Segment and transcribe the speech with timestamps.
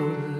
[0.00, 0.39] كل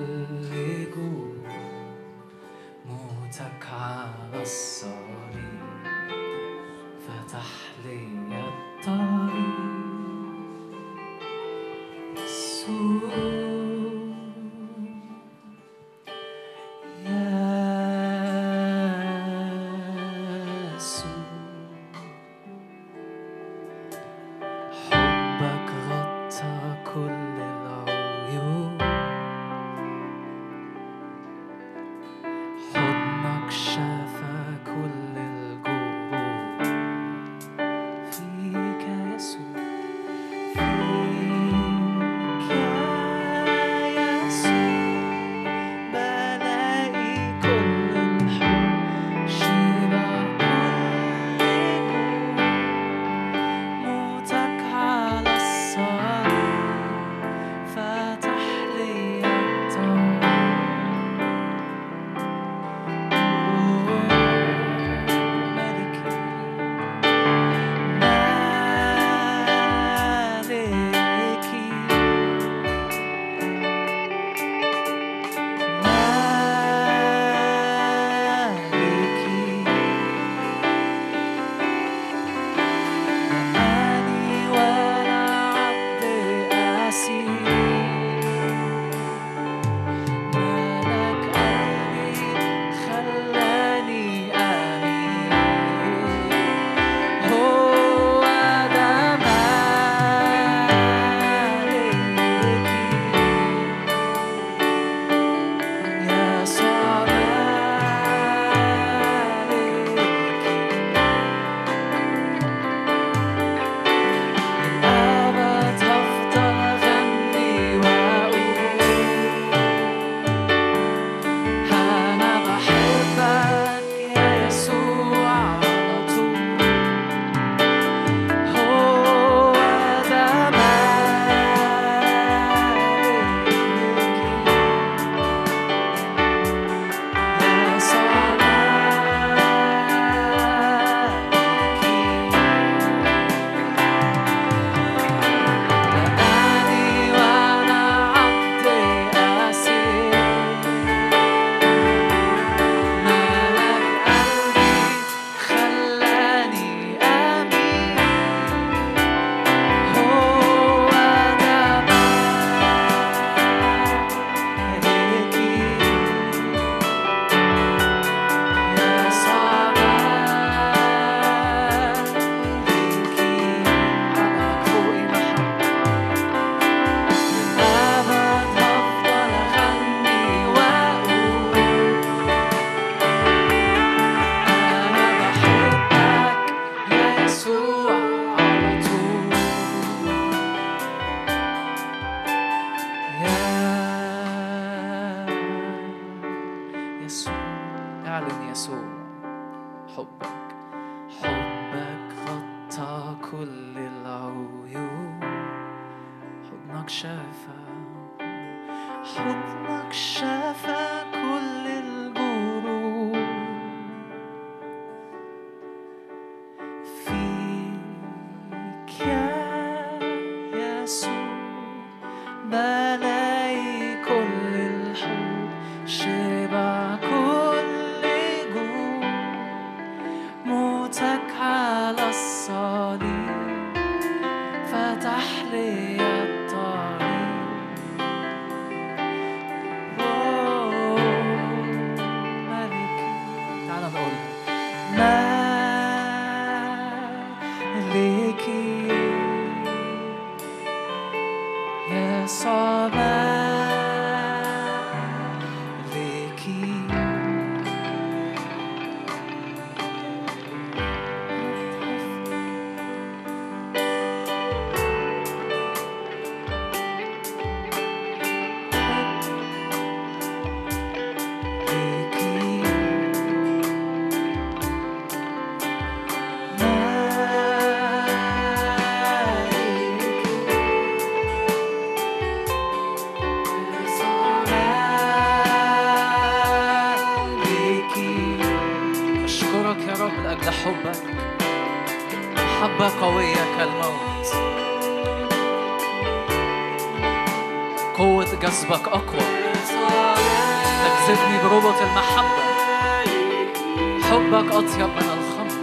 [304.51, 305.61] أطيب من الخمر.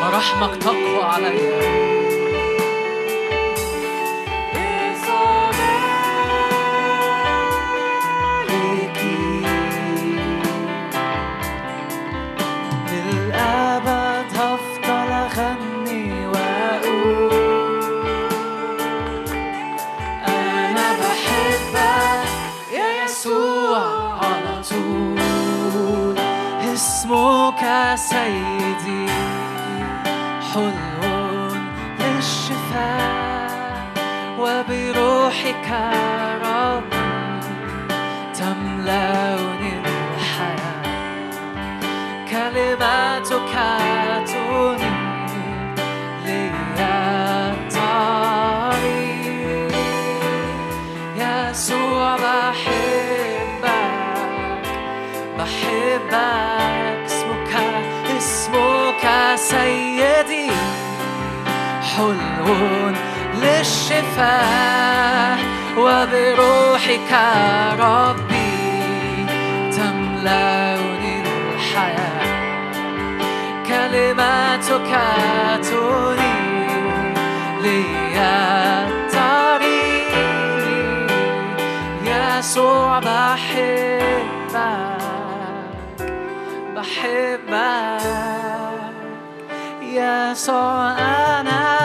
[0.00, 1.95] مراحمك تقوى عليّ
[28.16, 29.06] سيدي
[30.52, 31.52] حلو
[32.00, 33.50] للشفاء
[34.40, 35.68] وبروحك.
[61.96, 62.94] حلول
[63.42, 65.38] للشفاء
[65.78, 67.12] وبروحك
[67.78, 69.26] ربي
[69.76, 71.14] تملأني
[71.54, 72.26] الحياة.
[73.68, 74.92] كلماتك
[75.62, 76.36] تري
[77.62, 77.84] لي
[78.86, 80.12] الطريق
[82.04, 84.56] يسوع بحبك
[86.76, 88.36] بحبك.
[89.82, 91.75] يسوع أنا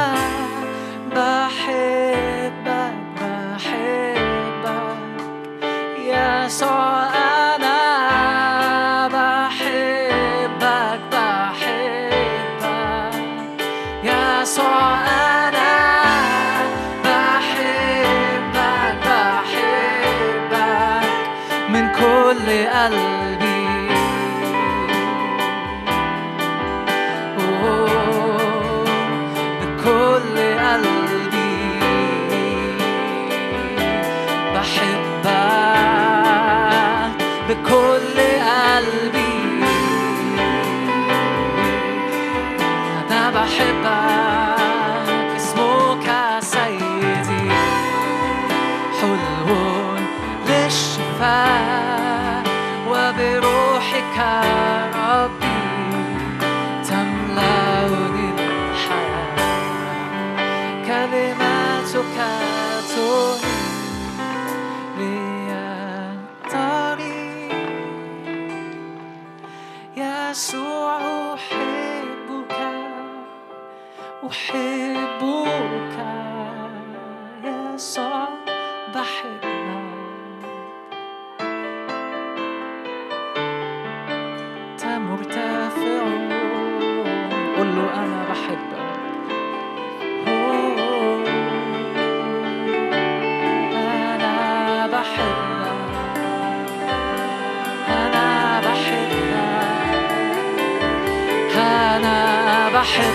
[102.83, 103.10] صح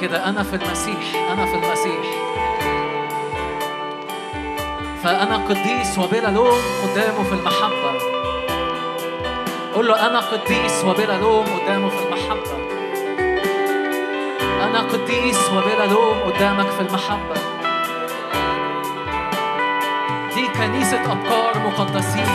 [0.00, 2.04] كده أنا في المسيح أنا في المسيح.
[5.02, 7.98] فأنا قديس وبلا لوم قدامه في المحبة.
[9.74, 12.58] قول له أنا قديس وبلا لوم قدامه في المحبة.
[14.64, 17.34] أنا قديس وبلا لوم قدامك في المحبة.
[20.34, 22.28] دي كنيسة أبكار مقدسين.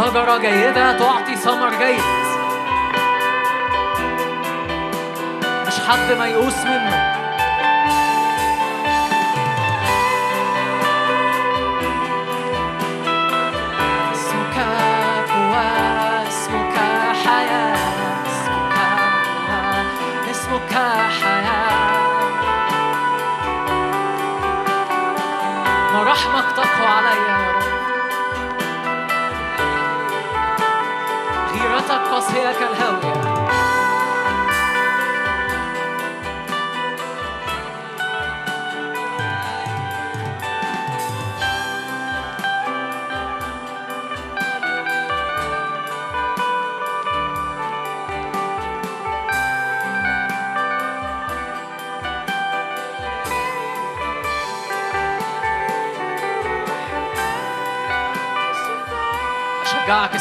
[0.00, 2.00] شجرة جيدة تعطي ثمر جيد.
[5.66, 7.20] مش حد ميؤوس منه.
[14.12, 14.58] اسمك
[15.30, 16.80] قوة اسمك
[31.90, 33.40] غيرتك قاسية كالهاوية
[59.62, 60.14] أشجعك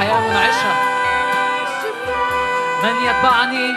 [0.00, 0.72] حياة منعشة
[2.84, 3.76] من يتبعني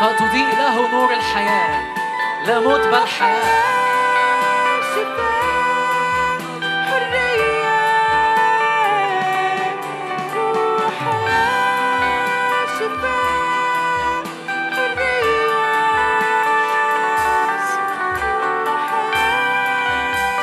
[0.00, 1.94] فتضيء له نور الحياة.
[2.46, 3.64] لا موت بل حياة.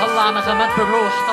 [0.01, 1.30] طلع نغمات بالروح.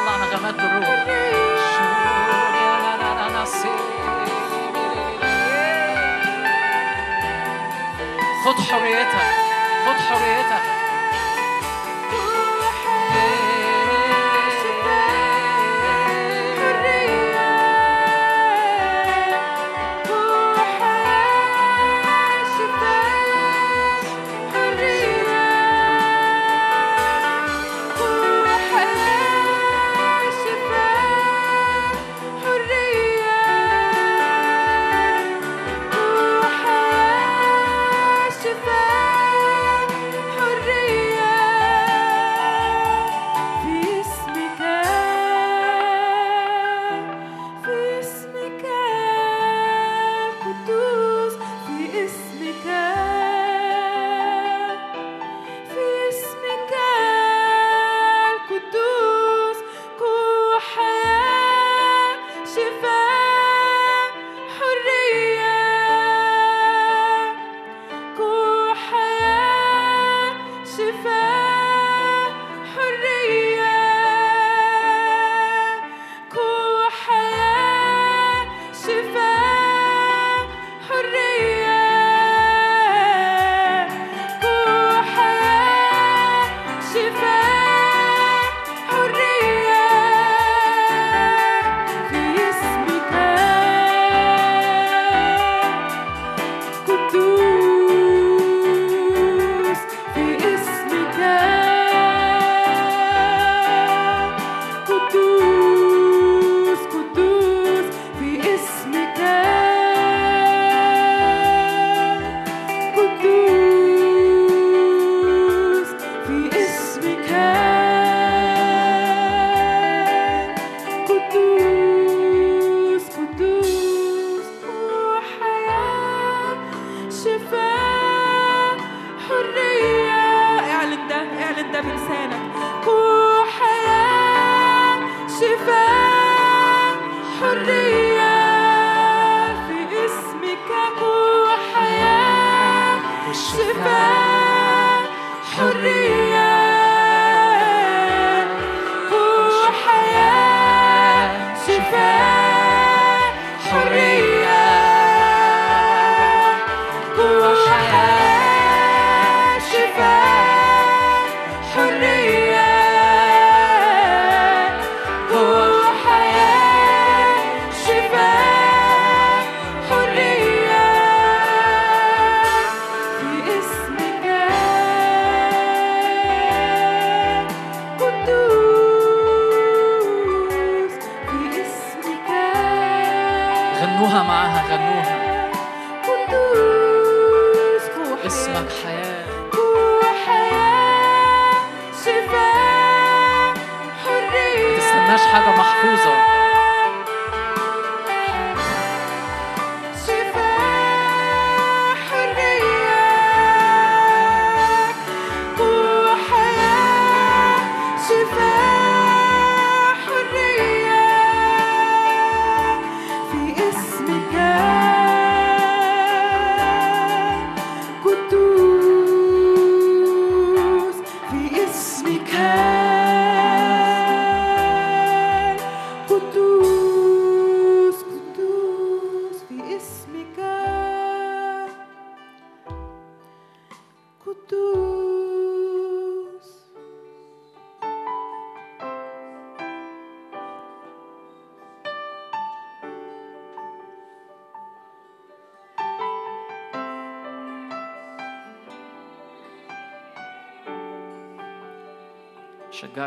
[8.88, 9.34] حريتك
[9.86, 10.77] خد حريتك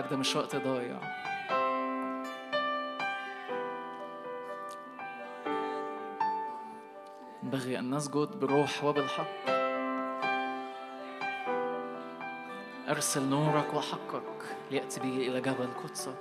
[0.01, 1.00] شجعك ده مش وقت ضايع
[7.43, 9.50] ينبغي أن نسجد بالروح وبالحق.
[12.89, 16.13] أرسل نورك وحقك ليأتي به إلى جبل قدسك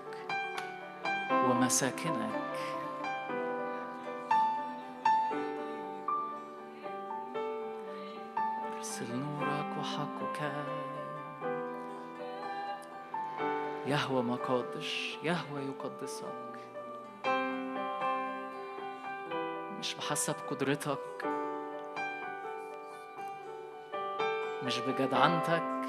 [1.32, 2.79] ومساكنك.
[14.40, 16.24] مقادش يهوى يقدسك.
[19.78, 20.98] مش بحسب قدرتك
[24.62, 25.88] مش بجدعنتك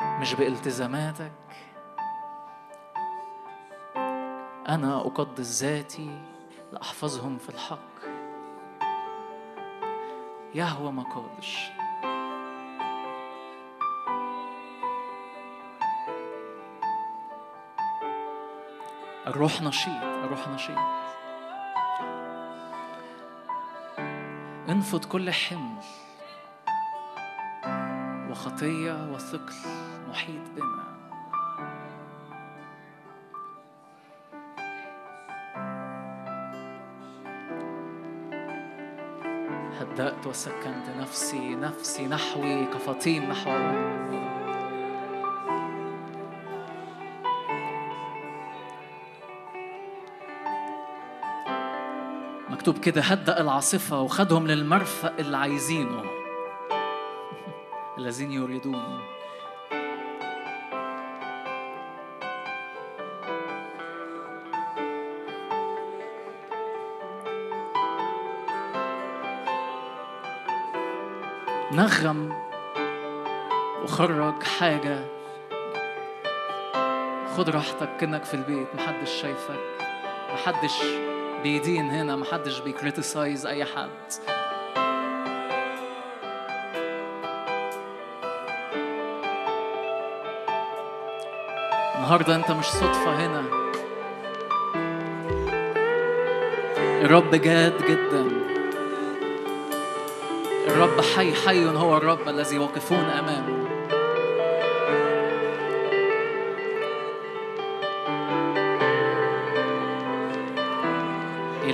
[0.00, 1.32] مش بالتزاماتك.
[4.68, 6.22] أنا أقدس ذاتي
[6.72, 7.78] لأحفظهم في الحق.
[10.54, 11.70] يهوى مقادش
[19.28, 20.78] الروح نشيط الروح نشيط.
[24.68, 25.82] انفض كل حمل
[28.30, 29.54] وخطية وثقل
[30.10, 30.84] محيط بنا.
[39.80, 43.50] هدأت وسكنت نفسي نفسي نحوي كفطيم نحو
[52.68, 56.02] مكتوب كده هدأ العاصفة وخدهم للمرفأ اللي عايزينه.
[57.98, 59.00] الذين يريدون.
[71.72, 72.32] نغم
[73.82, 75.04] وخرج حاجة.
[77.36, 79.60] خد راحتك كأنك في البيت محدش شايفك
[80.32, 80.82] محدش
[81.42, 83.88] بيدين هنا محدش بيكريتيسايز أي حد.
[91.96, 93.44] النهارده أنت مش صدفة هنا.
[97.04, 98.28] الرب جاد جدا.
[100.66, 103.57] الرب حي حي هو الرب الذي واقفون أمامه.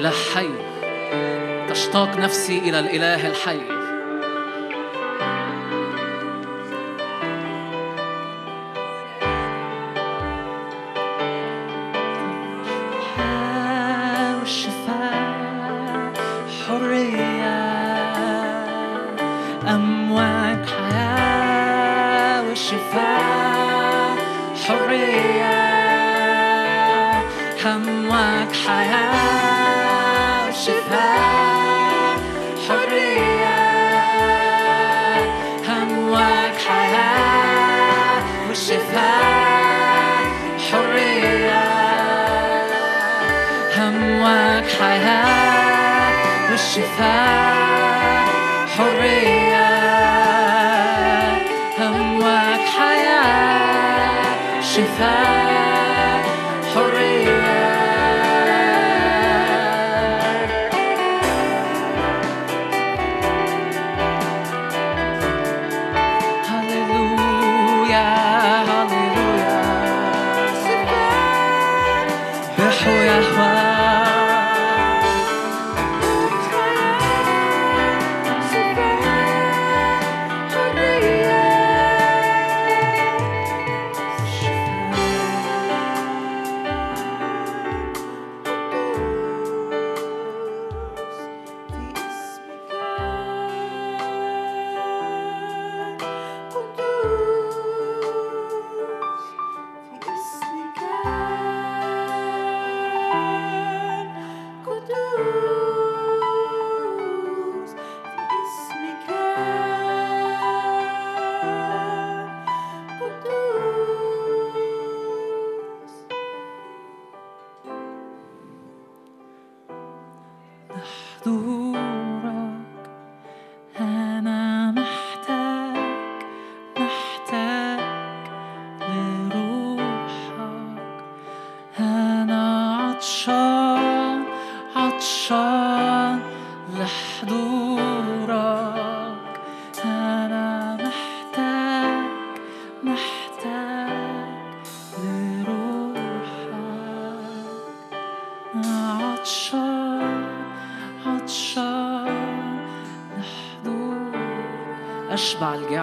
[0.04, 0.48] إله حي.
[1.68, 3.73] تشتاق نفسي إلى الإله الحي.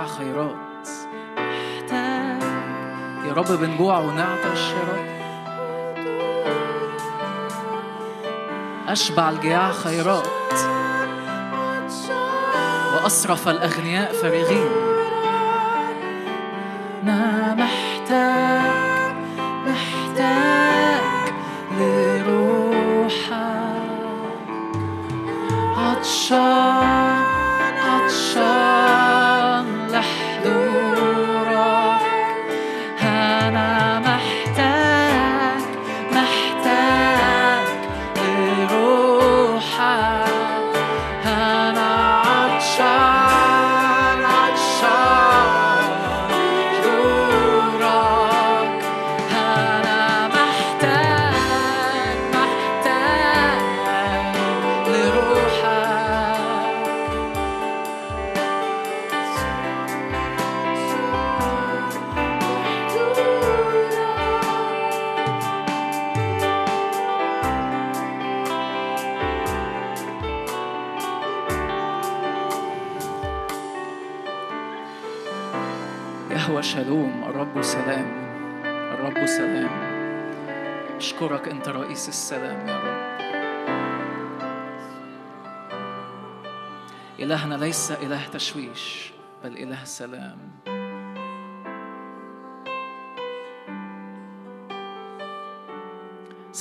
[0.06, 0.88] خيرات.
[3.28, 5.12] يا رب بنجوع ونعطش يا رب
[8.88, 10.28] أشبع الجياع خيرات.
[12.94, 14.70] وأصرف الأغنياء فارغين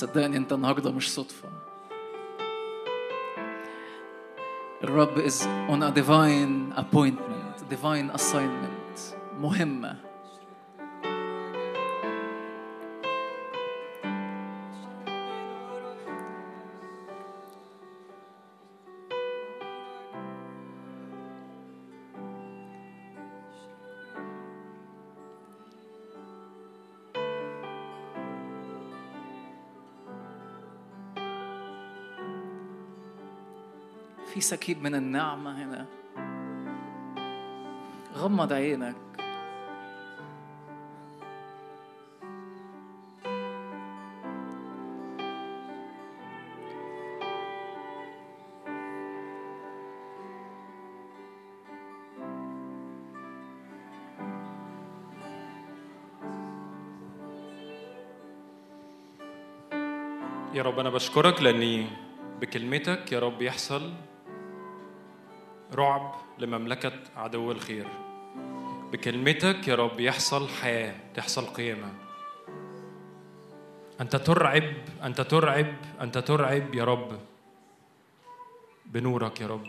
[0.01, 1.49] صدقني أنت النهاردة مش صدفة
[4.83, 9.95] الرب is on a divine appointment divine assignment مهمة
[34.51, 35.85] سكيب من النعمة هنا.
[38.15, 38.95] غمض عينك.
[60.53, 61.87] يا رب أنا بشكرك لأني
[62.41, 64.10] بكلمتك يا رب يحصل
[65.81, 67.87] رعب لمملكة عدو الخير.
[68.91, 71.93] بكلمتك يا رب يحصل حياة تحصل قيامة.
[74.01, 74.63] أنت ترعب
[75.03, 77.19] أنت ترعب أنت ترعب يا رب.
[78.85, 79.67] بنورك يا رب.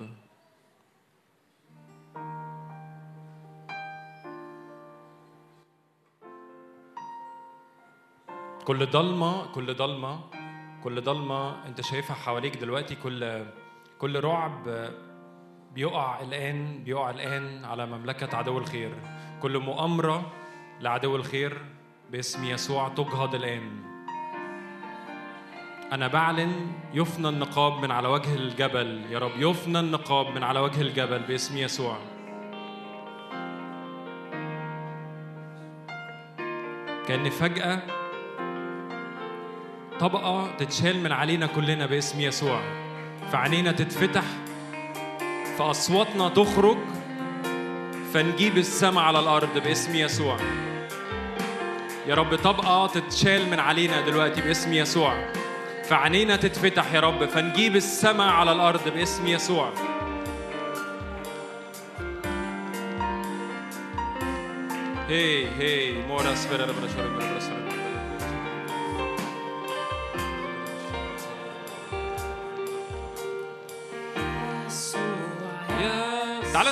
[8.64, 10.20] كل ضلمة كل ضلمة
[10.84, 13.46] كل ضلمة أنت شايفها حواليك دلوقتي كل
[13.98, 14.92] كل رعب
[15.74, 18.94] بيقع الآن بيقع الآن على مملكة عدو الخير.
[19.42, 20.32] كل مؤامرة
[20.80, 21.58] لعدو الخير
[22.10, 23.82] باسم يسوع تجهض الآن.
[25.92, 29.02] أنا بعلن يفنى النقاب من على وجه الجبل.
[29.10, 31.98] يا رب يفنى النقاب من على وجه الجبل باسم يسوع.
[37.08, 37.82] كأن فجأة
[40.00, 42.60] طبقة تتشال من علينا كلنا باسم يسوع.
[43.32, 44.24] فعينينا تتفتح
[45.58, 46.78] فأصواتنا تخرج
[48.14, 50.36] فنجيب السماء على الأرض باسم يسوع.
[52.06, 55.32] يا رب طبقة تتشال من علينا دلوقتي باسم يسوع.
[55.84, 59.72] فعينينا تتفتح يا رب فنجيب السماء على الأرض باسم يسوع.
[65.08, 67.40] هي هي مورا سبيرا ربنا شرب ربنا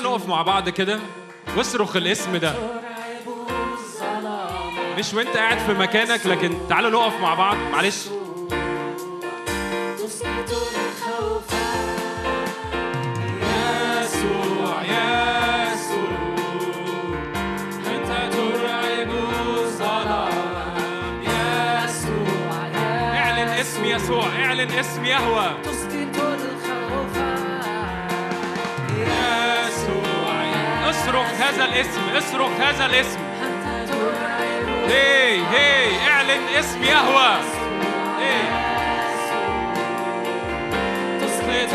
[0.02, 0.98] نقف مع بعض كده
[1.56, 2.54] واصرخ الاسم ده.
[4.98, 7.56] مش وانت قاعد في مكانك لكن تعالوا نقف مع بعض.
[7.72, 8.06] معلش.
[23.16, 25.56] اعلن اسم يسوع اعلن اسم يهوه
[31.00, 33.18] اصرخ هذا الاسم اصرخ هذا الاسم.
[34.88, 37.36] هي هي اعلن اسم يهوه
[38.20, 38.40] هي.
[41.20, 41.74] تسقط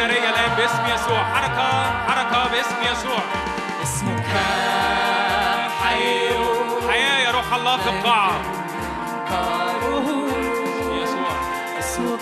[0.00, 1.24] نارية الآن باسم يسوع.
[1.24, 1.68] حركة
[2.08, 3.18] حركة باسم يسوع.
[3.82, 4.26] اسمك
[5.82, 6.28] حي.
[6.88, 8.40] حياة يا روح الله في القاعة.
[11.02, 11.32] يسوع.
[11.78, 12.20] اسمك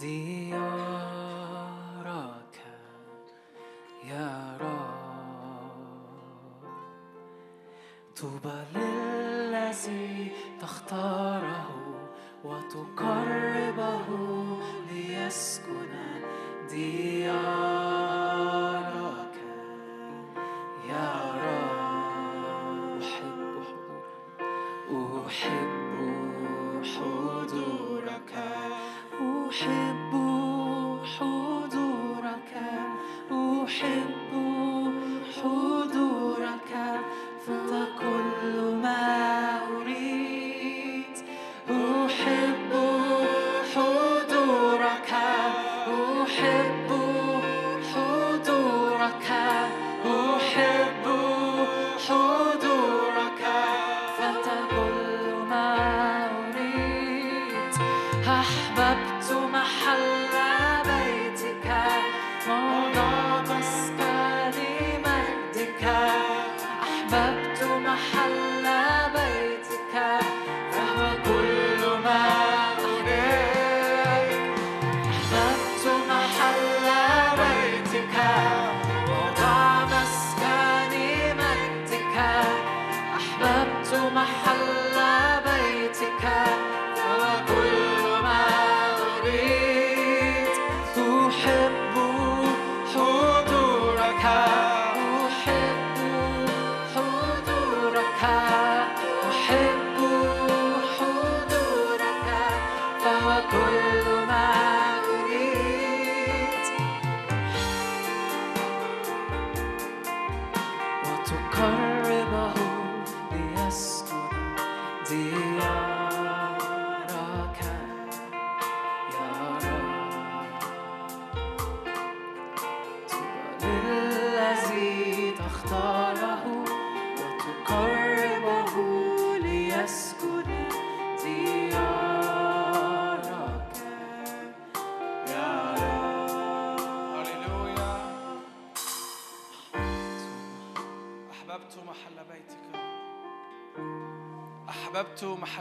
[0.00, 0.58] ديارك
[4.04, 5.78] يا رب.
[8.16, 11.70] طوبى للذي تختاره
[12.44, 14.06] وتقربه
[14.90, 15.92] ليسكن
[16.70, 17.07] ديارك.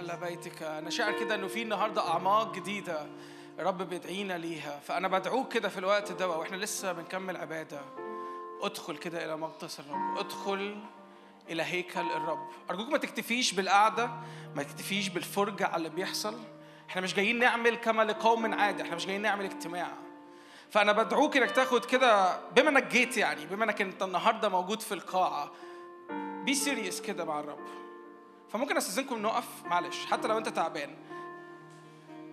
[0.08, 0.64] محل بيتك.
[0.64, 3.08] أنا شاعر كده إنه في النهاردة أعماق جديدة
[3.60, 4.80] الرب بيدعينا ليها.
[4.80, 7.82] فأنا بدعوك كده في الوقت ده وإحنا لسه بنكمل عبادة.
[8.62, 10.18] ادخل كده إلى مقدس الرب.
[10.18, 10.78] ادخل
[11.50, 12.50] إلى هيكل الرب.
[12.70, 14.12] أرجوك ما تكتفيش بالقعدة
[14.56, 16.36] ما تكتفيش بالفرجة على اللي بيحصل.
[16.90, 19.92] إحنا مش جايين نعمل كما لقوم عادي إحنا مش جايين نعمل اجتماع.
[20.70, 24.94] فأنا بدعوك إنك تاخد كده بما إنك جيت يعني بما إنك أنت النهارده موجود في
[24.94, 25.52] القاعة
[26.46, 27.87] بي سيريس كده مع الرب.
[28.54, 30.96] فممكن أستأذنكم نقف؟ معلش حتى لو أنت تعبان.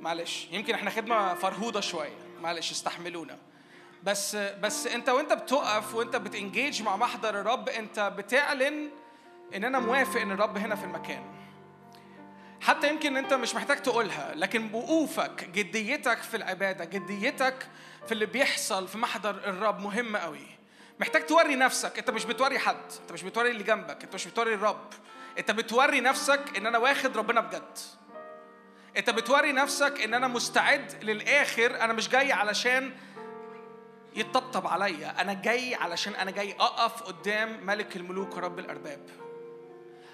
[0.01, 2.17] معلش يمكن إحنا خدمة فرهودة شوية.
[2.43, 3.39] معلش استحملونا.
[4.03, 8.91] بس بس أنت وأنت بتقف وأنت بتنجيج مع محضر الرب أنت بتعلن
[9.55, 11.23] إن أنا موافق إن الرب هنا في المكان.
[12.61, 17.69] حتى يمكن أنت مش محتاج تقولها لكن وقوفك جديتك في العبادة جديتك
[18.07, 20.47] في اللي بيحصل في محضر الرب مهم قوي
[21.01, 21.99] محتاج توري نفسك.
[21.99, 24.89] أنت مش بتوري حد أنت مش بتوري اللي جنبك أنت مش بتوري الرب.
[25.39, 27.79] انت بتوري نفسك ان أنا واخد ربنا بجد.
[28.97, 32.93] انت بتوري نفسك ان أنا مستعد للآخر أنا مش جاي علشان
[34.17, 39.01] يتطبطب عليا أنا جاي علشان أنا جاي اقف قدام ملك الملوك ورب الأرباب.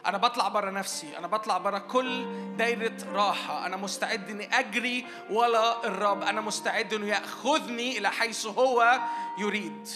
[0.07, 3.66] أنا بطلع بره نفسي أنا بطلع بره كل دايرة راحة.
[3.66, 6.23] أنا مستعد اني اجري ولا الرب.
[6.23, 9.01] أنا مستعد انه يأخذني إلى حيث هو
[9.39, 9.89] يريد.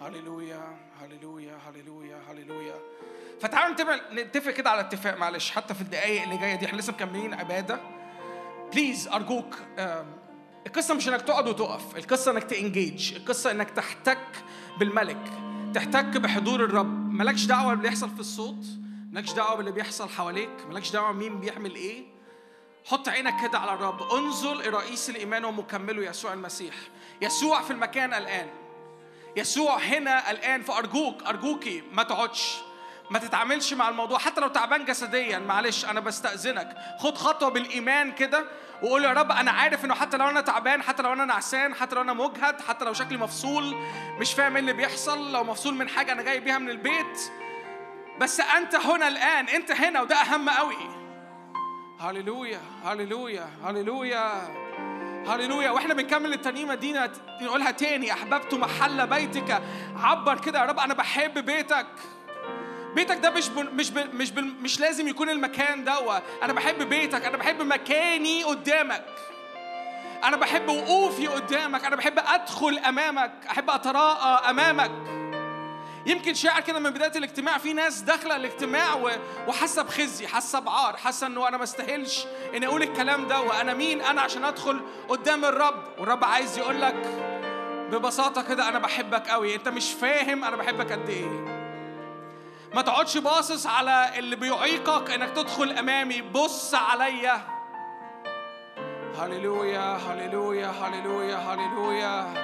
[0.00, 2.74] هللويا هللويا هللويا هللويا.
[3.40, 7.34] فتعالوا نتفق كده على اتفاق معلش حتى في الدقائق اللي جاية دي إحنا لسه مكملين.
[7.34, 7.80] عبادة
[8.72, 9.58] بليز أرجوك
[10.66, 14.26] القصة مش إنك تقعد وتقف القصة إنك تانجيج القصة إنك تحتك
[14.78, 15.32] بالملك
[15.74, 17.12] تحتك بحضور الرب.
[17.12, 18.64] مالكش دعوة باللي بيحصل في الصوت
[19.12, 22.04] مالكش دعوة باللي بيحصل حواليك مالكش دعوة مين بيعمل إيه.
[22.84, 24.02] حط عينك كده على الرب.
[24.12, 26.74] انظر لرئيس الإيمان ومكمله يسوع المسيح.
[27.22, 28.48] يسوع في المكان الآن.
[29.36, 30.62] يسوع هنا الآن.
[30.62, 32.58] فأرجوك أرجوكي ما تقعدش.
[33.10, 36.76] ما تتعاملش مع الموضوع حتى لو تعبان جسديا معلش أنا بستأذنك.
[36.98, 38.44] خد خطوة بالإيمان كده
[38.82, 41.94] وقول يا رب أنا عارف إنه حتى لو أنا تعبان حتى لو أنا نعسان حتى
[41.94, 43.74] لو أنا مجهد حتى لو شكلي مفصول
[44.18, 47.20] مش فاهم إيه اللي بيحصل لو مفصول من حاجة أنا جاي بيها من البيت.
[48.20, 50.76] بس أنت هنا الآن أنت هنا وده أهم قوي.
[52.00, 54.32] هللويا هللويا هللويا
[55.28, 55.70] هللويا.
[55.70, 56.94] وإحنا بنكمل الترنيمه دي
[57.42, 58.12] نقولها تاني.
[58.12, 59.62] أحببت محل بيتك.
[59.96, 61.86] عبر كده يا رب أنا بحب بيتك.
[62.98, 64.32] بيتك ده مش مش مش
[64.62, 69.04] مش لازم يكون المكان ده أنا بحب بيتك أنا بحب مكاني قدامك.
[70.24, 74.90] أنا بحب وقوفي قدامك أنا بحب أدخل أمامك أحب أتراءى أمامك.
[76.06, 79.14] يمكن شاعر كده من بداية الاجتماع في ناس داخلة الاجتماع
[79.48, 82.24] وحاسة بخزي حاسة بعار حاسة إنه أنا ما استاهلش
[82.54, 83.40] إني أقول الكلام ده.
[83.40, 85.84] وأنا مين؟ أنا عشان أدخل قدام الرب.
[85.98, 87.06] والرب عايز يقول لك
[87.90, 91.67] ببساطة كده أنا بحبك قوي أنت مش فاهم أنا بحبك قد إيه.
[92.74, 96.22] ما تقعدش باصص على اللي بيعيقك إنك تدخل أمامي.
[96.22, 97.40] بص عليا.
[99.18, 102.34] هللويا هللويا هللويا هللويا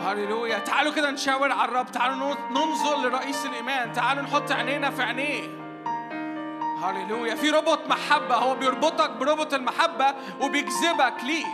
[0.00, 0.58] هللويا.
[0.58, 1.92] تعالوا كده نشاور على الرب.
[1.92, 3.92] تعالوا ننظر لرئيس الإيمان.
[3.92, 5.48] تعالوا نحط عينينا في عينيه.
[6.82, 7.34] هللويا.
[7.34, 8.34] في ربط محبة.
[8.34, 11.46] هو بيربطك بربط المحبة وبيجذبك ليه.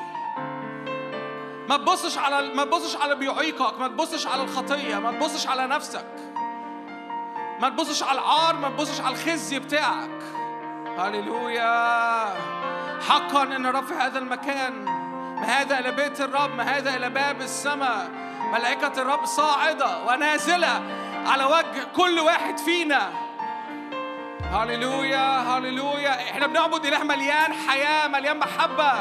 [1.69, 3.81] ما تبصش على ما تبصش على بيعيقك.
[3.81, 4.99] ما تبصش على الخطية.
[4.99, 6.07] ما تبصش على نفسك.
[7.61, 10.11] ما تبصش على العار ما تبصش على الخزي بتاعك.
[10.99, 12.25] هللويا.
[13.09, 14.85] حقا إن الرب في هذا المكان.
[15.41, 18.11] ما هذا إلى بيت الرب ما هذا إلى باب السماء.
[18.53, 20.83] ملائكة الرب صاعدة ونازلة
[21.27, 23.11] على وجه كل واحد فينا.
[24.53, 26.31] هللويا هللويا.
[26.31, 28.93] إحنا بنعبد إله مليان حياة مليان محبة.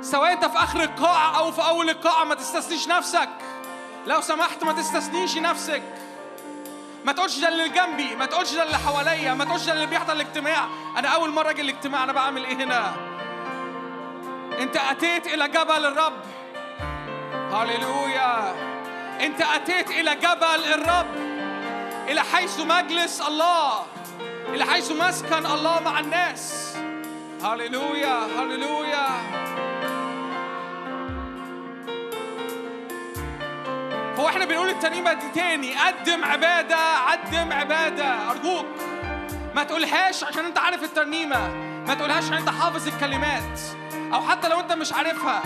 [0.00, 3.28] سواء أنت في آخر القاعة أو في أول القاعة ما تستثنيش نفسك.
[4.06, 5.82] لو سمحت ما تستثنيش نفسك.
[7.04, 10.12] ما تقولش ده اللي جنبي ما تقولش ده اللي حواليا ما تقولش ده اللي بيحضر
[10.12, 10.68] الاجتماع.
[10.96, 12.92] أنا أول مرة أجي الاجتماع أنا بعمل إيه هنا؟
[14.58, 16.20] أنت أتيت إلى جبل الرب.
[17.52, 18.54] هللويا.
[19.20, 21.14] أنت أتيت إلى جبل الرب.
[22.08, 23.86] إلى حيث مجلس الله.
[24.48, 26.76] إلى حيث مسكن الله مع الناس.
[27.42, 29.08] هللويا هللويا.
[34.18, 35.74] هو إحنا بنقول الترنيمه دي تاني.
[35.74, 38.30] قدم عبادة قدم عبادة.
[38.30, 38.66] أرجوك
[39.54, 41.48] ما تقولهاش عشان أنت عارف الترنيمة.
[41.88, 43.60] ما تقولهاش عشان أنت حافظ الكلمات.
[44.14, 45.42] أو حتى لو أنت مش عارفها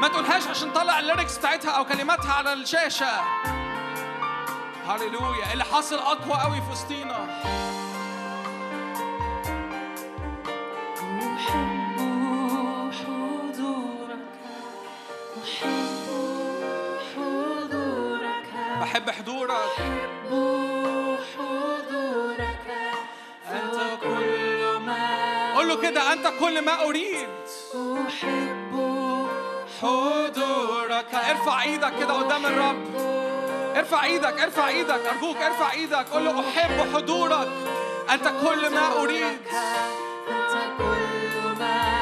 [0.00, 3.20] ما تقولهاش عشان طلع الليركس بتاعتها أو كلماتها على الشاشة.
[4.88, 7.40] هللويا اللي حاصل أقوى قوي في وسطينا
[11.36, 11.98] أحب
[12.92, 14.18] حضورك.
[15.44, 15.73] أحب
[18.94, 19.50] بحب حضورك.
[19.50, 20.30] أحب
[21.36, 22.66] حضورك.
[23.50, 27.28] أنت كل ما قول له كده أنت كل ما أريد.
[28.08, 28.72] أحب
[29.82, 31.14] حضورك.
[31.14, 32.84] ارفع إيدك كده قدام الرب.
[33.76, 36.06] ارفع إيدك ارفع إيدك أرجوك ارفع إيدك.
[36.12, 37.48] قول له أحب حضورك.
[38.10, 39.38] أنت كل ما أريد.
[40.28, 41.93] أنت كل ما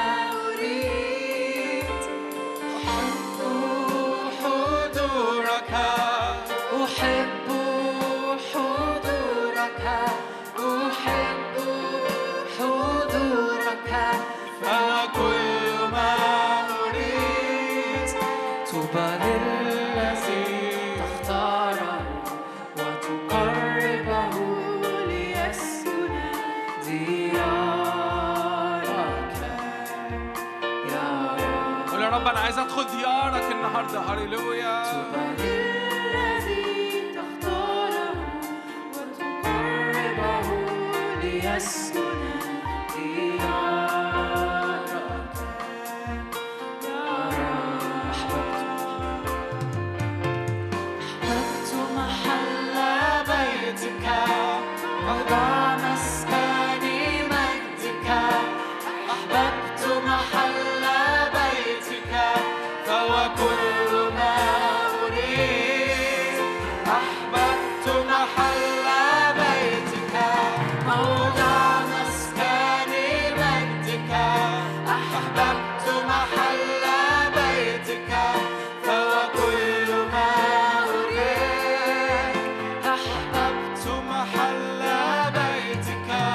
[85.82, 86.31] بيتك مع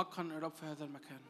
[0.00, 1.20] حقا الرب في هذا المكان.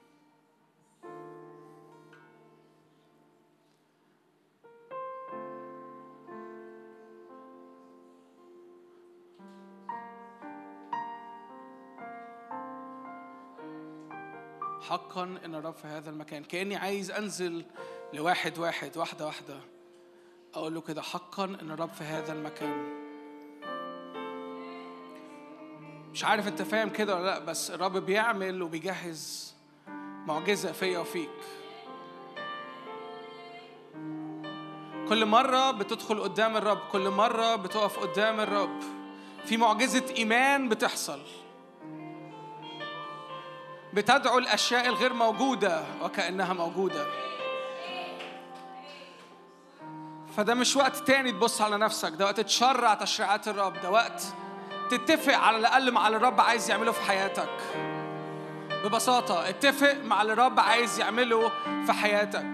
[14.81, 16.45] حقا إن الرب في هذا المكان.
[16.45, 17.65] كأني عايز أنزل
[18.13, 19.61] لواحد واحد واحدة واحدة.
[20.55, 23.00] أقول له كده حقا إن الرب في هذا المكان.
[26.21, 29.55] مش عارف انت فاهم كده ولا لأ بس الرب بيعمل وبيجهز
[30.27, 31.31] معجزة فيا وفيك.
[35.09, 38.81] كل مرة بتدخل قدام الرب كل مرة بتقف قدام الرب.
[39.45, 41.21] في معجزة إيمان بتحصل.
[43.95, 47.07] بتدعو الأشياء الغير موجودة وكأنها موجودة.
[50.37, 54.23] فده مش وقت تاني تبص على نفسك ده وقت تشرع تشريعات الرب ده وقت
[54.91, 57.51] تتفق على الأقل مع اللي الرب عايز يعمله في حياتك.
[58.85, 61.51] ببساطة اتفق مع اللي الرب عايز يعمله
[61.87, 62.47] في حياتك.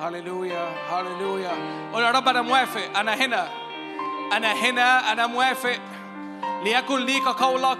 [0.00, 1.52] هللويا هللويا.
[1.92, 2.98] قول يا رب أنا موافق.
[2.98, 3.48] أنا هنا.
[4.32, 5.12] أنا هنا.
[5.12, 5.78] أنا موافق.
[6.64, 7.78] ليكن ليك قولك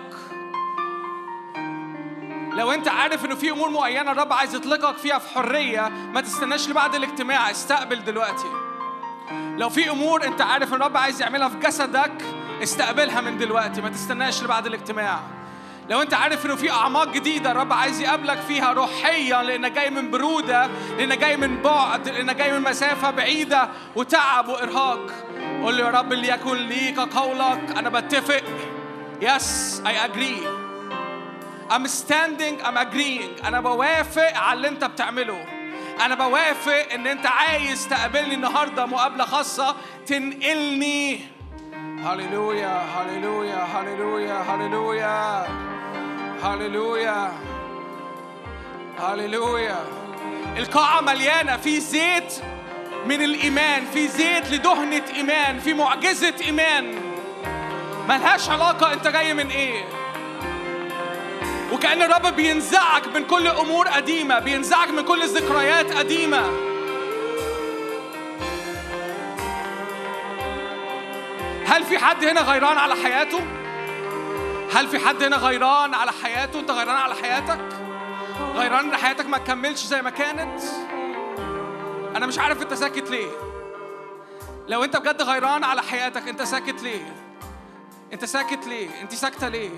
[2.52, 6.68] لو أنت عارف إنه في أمور معينة الرب عايز يطلقك فيها في حرية ما تستناش
[6.68, 7.50] لبعد الاجتماع.
[7.50, 8.48] استقبل دلوقتي.
[9.32, 13.88] لو في أمور أنت عارف إن الرب عايز يعملها في جسدك استقبلها من دلوقتي ما
[13.88, 15.20] تستناش لبعد الاجتماع.
[15.90, 20.10] لو انت عارف انه في اعماق جديدة الرب عايز يقابلك فيها روحيا لأنك جاي من
[20.10, 20.66] برودة
[20.98, 25.10] لأنك جاي من بعد لأنك جاي من مسافة بعيدة وتعب وإرهاق.
[25.62, 28.42] قول له يا رب ليكن ليك قولك أنا بتفق.
[29.20, 30.42] يس اي اجري
[31.70, 33.46] I'm standing I'm agreeing.
[33.46, 35.44] أنا بوافق على اللي أنت بتعمله.
[36.00, 41.20] أنا بوافق إن أنت عايز تقابلني النهاردة مقابلة خاصة تنقلني
[42.04, 45.46] هللويا هللويا هللويا هللويا
[46.42, 47.32] هللويا
[48.98, 49.84] هللويا
[50.56, 51.56] القاعة مليانة.
[51.56, 52.34] في زيت
[53.06, 56.94] من الإيمان في زيت لدهنة إيمان في معجزة إيمان.
[58.08, 59.84] ملهاش علاقة أنت جاي من إيه.
[61.72, 66.71] وكأن الرب بينزعك من كل أمور قديمة بينزعك من كل ذكريات قديمة.
[71.72, 73.40] هل في حد هنا غيران على حياته؟
[74.74, 77.58] هل في حد هنا غيران على حياته؟ أنت غيران على حياتك؟
[78.54, 80.60] غيران إن حياتك ما تكملش زي ما كانت؟
[82.16, 83.30] أنا مش عارف أنت ساكت ليه؟
[84.68, 87.14] لو أنت بجد غيران على حياتك أنت ساكت ليه؟
[88.12, 89.70] أنت ساكت ليه؟ أنت ساكتة ليه؟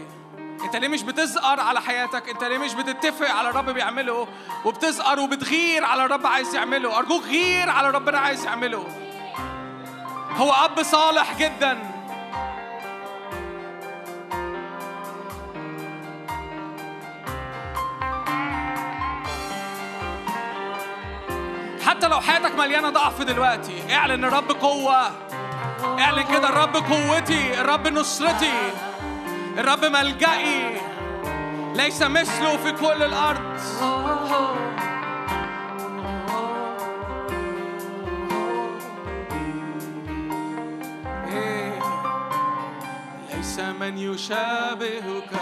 [0.65, 4.29] أنت ليه مش بتزقر على حياتك أنت ليه مش بتتفق على الرب بيعمله
[4.65, 9.04] وبتزقر وبتغير على الرب عايز يعمله أرجوك غير على ربنا عايز يعمله
[10.37, 11.79] هو أب صالح جدا.
[21.87, 25.11] حتى لو حياتك مليانة ضعف دلوقتي اعلن الرب قوة.
[25.99, 28.73] اعلن كده الرب قوتي الرب نصرتي
[29.59, 30.81] الرب ملجئي.
[31.75, 33.61] ليس مثله في كل الأرض.
[43.55, 45.33] ليس من يشابهك.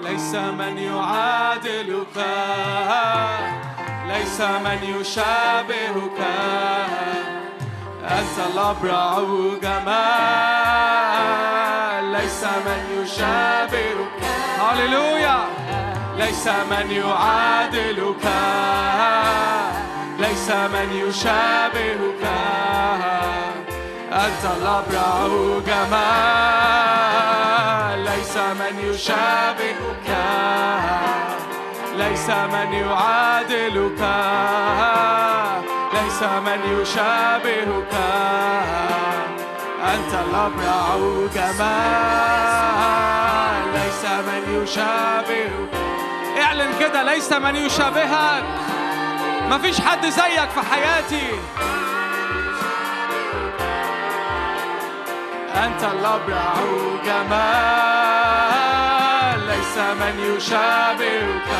[0.00, 2.16] ليس من يعادلك.
[4.08, 6.20] ليس من يشابهك.
[8.04, 9.18] أنت الأبرع
[9.62, 10.04] جمال
[12.12, 14.20] ليس من يشابهك.
[14.60, 15.38] هللويا.
[16.18, 18.24] ليس من يعادلك.
[20.18, 22.24] ليس من يشابهك.
[24.12, 25.28] أنت الأبرع
[25.66, 27.18] جمال
[28.04, 30.08] ليس من يشابهك
[31.96, 34.00] ليس من يعادلك
[35.92, 37.94] ليس من يشابهك.
[39.94, 40.96] أنت الأبرع
[41.34, 42.42] جمال
[43.74, 45.72] ليس من يشابهك.
[46.42, 48.44] اعلن كده ليس من يشابهك.
[49.50, 51.28] مفيش حد زيك في حياتي.
[55.64, 56.54] أنت الأبرع
[57.04, 58.58] جمال
[59.46, 61.50] ليس من يشابهك.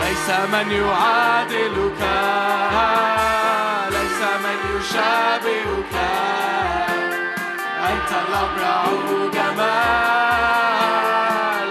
[0.00, 2.02] ليس من يعادلك.
[3.90, 5.94] ليس من يشابهك.
[7.90, 8.82] أنت الأبرع
[9.34, 10.44] جمال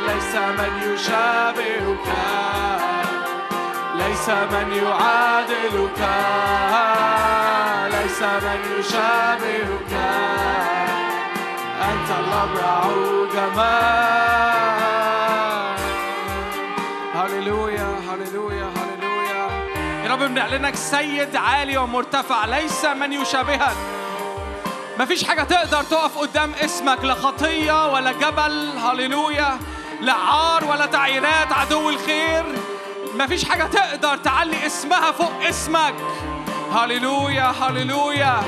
[0.08, 2.08] ليس من يشابهك.
[3.96, 6.02] ليس من يعادلك.
[8.14, 9.94] ليس من يشابهك
[11.82, 12.84] أنت الأبرع
[13.34, 14.64] جمال
[17.16, 19.50] هللويا هللويا هللويا
[20.04, 23.76] يا رب بنعلنك سيد عالي ومرتفع ليس من يشابهك.
[25.00, 28.78] مفيش حاجة تقدر تقف قدام اسمك لا خطية ولا جبل.
[28.78, 29.60] هللويا.
[30.02, 32.46] لا عار ولا تعييرات عدو الخير.
[33.16, 35.96] مفيش حاجة تقدر تعلي اسمها فوق اسمك.
[36.74, 38.42] هللويا هللويا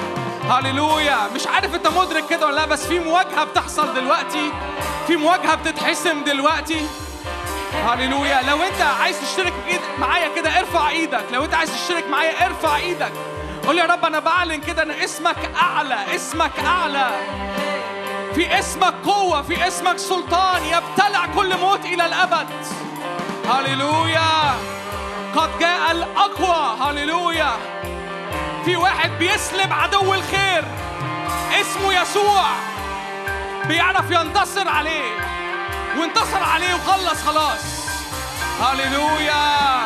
[0.49, 1.17] هللويا.
[1.35, 4.51] مش عارف انت مدرك كده ولا لا بس في مواجهة بتحصل دلوقتي.
[5.07, 6.87] في مواجهة بتتحسم دلوقتي.
[7.87, 8.41] هللويا.
[8.47, 9.53] لو انت عايز تشترك
[9.99, 11.25] معايا كده ارفع إيدك.
[11.31, 13.11] لو انت عايز تشترك معايا ارفع إيدك.
[13.67, 17.09] قول يا رب أنا بعلن كده ان اسمك اعلى اسمك اعلى.
[18.35, 22.47] في اسمك قوة في اسمك سلطان يبتلع كل موت إلى الأبد.
[23.49, 24.55] هللويا.
[25.35, 26.77] قد جاء الأقوى.
[26.81, 27.74] هللويا.
[28.65, 30.63] في واحد بيسلب عدو الخير
[31.61, 32.45] اسمه يسوع.
[33.65, 35.11] بيعرف ينتصر عليه.
[35.97, 37.89] وانتصر عليه وخلص خلاص.
[38.61, 39.77] هللويا.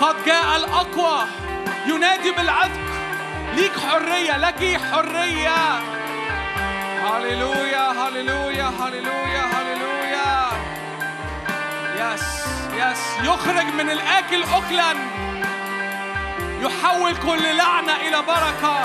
[0.00, 1.26] قد جاء الأقوى.
[1.86, 2.80] ينادي بالعتق.
[3.54, 5.80] ليك حرية لك حرية.
[7.06, 10.50] هللويا هللويا هللويا هللويا.
[11.96, 12.22] يس
[12.76, 14.94] يس يخرج من الآكل أكلا.
[16.60, 18.78] يحول كل لعنة إلى بركة.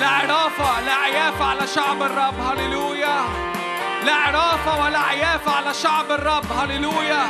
[0.00, 2.40] لا عرافة لا عيافة على شعب الرب.
[2.40, 3.18] هللويا.
[4.04, 6.52] لا عرافة ولا عيافة على شعب الرب.
[6.52, 7.22] هللويا.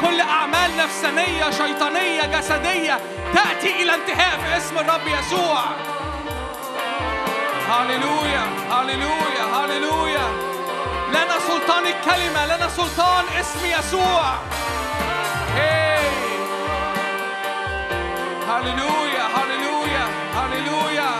[0.00, 2.98] كل أعمال نفسانية شيطانية جسدية
[3.34, 5.60] تأتي إلى انتهاء في اسم الرب يسوع.
[7.70, 8.46] هللويا.
[8.70, 9.44] هللويا.
[9.54, 10.28] هللويا.
[11.08, 14.34] لنا سلطان الكلمة لنا سلطان اسم يسوع.
[15.54, 16.03] هي.
[18.48, 19.24] هللويا
[20.34, 21.10] هللويا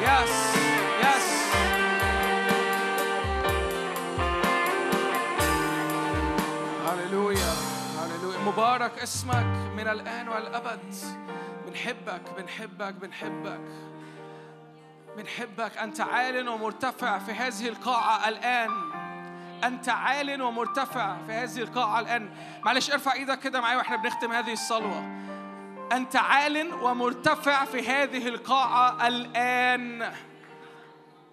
[0.00, 0.56] يس
[1.02, 1.52] يس
[6.86, 7.52] هللويا
[7.98, 9.46] هللويا مبارك اسمك
[9.76, 10.94] من الآن والأبد
[11.66, 13.60] بنحبك بنحبك بنحبك.
[15.16, 15.78] بنحبك.
[15.78, 18.70] أنت عال ومرتفع في هذه القاعة الآن.
[19.64, 22.30] أنت عال ومرتفع في هذه القاعة الآن.
[22.64, 25.16] معلش ارفع إيدك كده معايا وإحنا بنختم هذه الصلوة.
[25.92, 30.12] أنت عال ومرتفع في هذه القاعة الآن.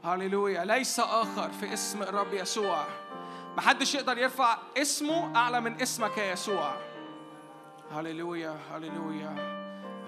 [0.04, 0.66] هللويا.
[0.66, 2.86] ليس آخر في اسم الرب يسوع.
[3.58, 6.74] محدش يقدر يرفع اسمه أعلى من اسمك يا يسوع.
[7.92, 9.36] هللويا هللويا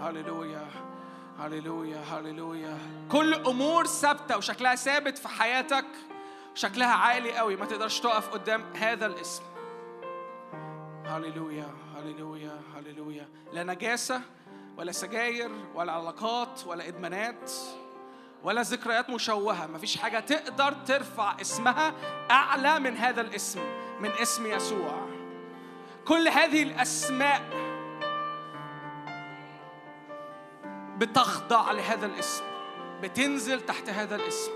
[0.01, 0.67] هللويا
[1.39, 2.77] هللويا هللويا.
[3.11, 5.85] كل أمور ثابتة وشكلها ثابت في حياتك
[6.55, 7.55] شكلها عالي قوي.
[7.55, 9.43] ما تقدرش تقف قدام هذا الاسم.
[11.05, 11.84] هللويا.
[12.05, 14.21] هللويا هللويا لا نجاسة
[14.77, 17.51] ولا سجاير ولا علاقات ولا إدمانات
[18.43, 19.67] ولا ذكريات مشوهة.
[19.67, 21.93] مفيش حاجة تقدر ترفع اسمها
[22.31, 23.59] أعلى من هذا الاسم
[23.99, 25.07] من اسم يسوع.
[26.07, 27.41] كل هذه الأسماء
[30.97, 32.43] بتخضع لهذا الاسم
[33.01, 34.51] بتنزل تحت هذا الاسم.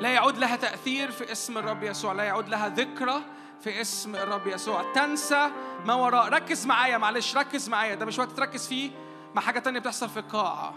[0.00, 3.22] لا يعود لها تأثير في اسم الرب يسوع لا يعود لها ذكرى
[3.62, 4.92] في اسم الرب يسوع.
[4.92, 5.50] تنسى
[5.84, 6.28] ما وراء.
[6.28, 7.94] ركز معايا معلش ركز معايا.
[7.94, 8.90] ده مش وقت تركز فيه
[9.34, 10.74] مع حاجة تانية بتحصل في القاعة.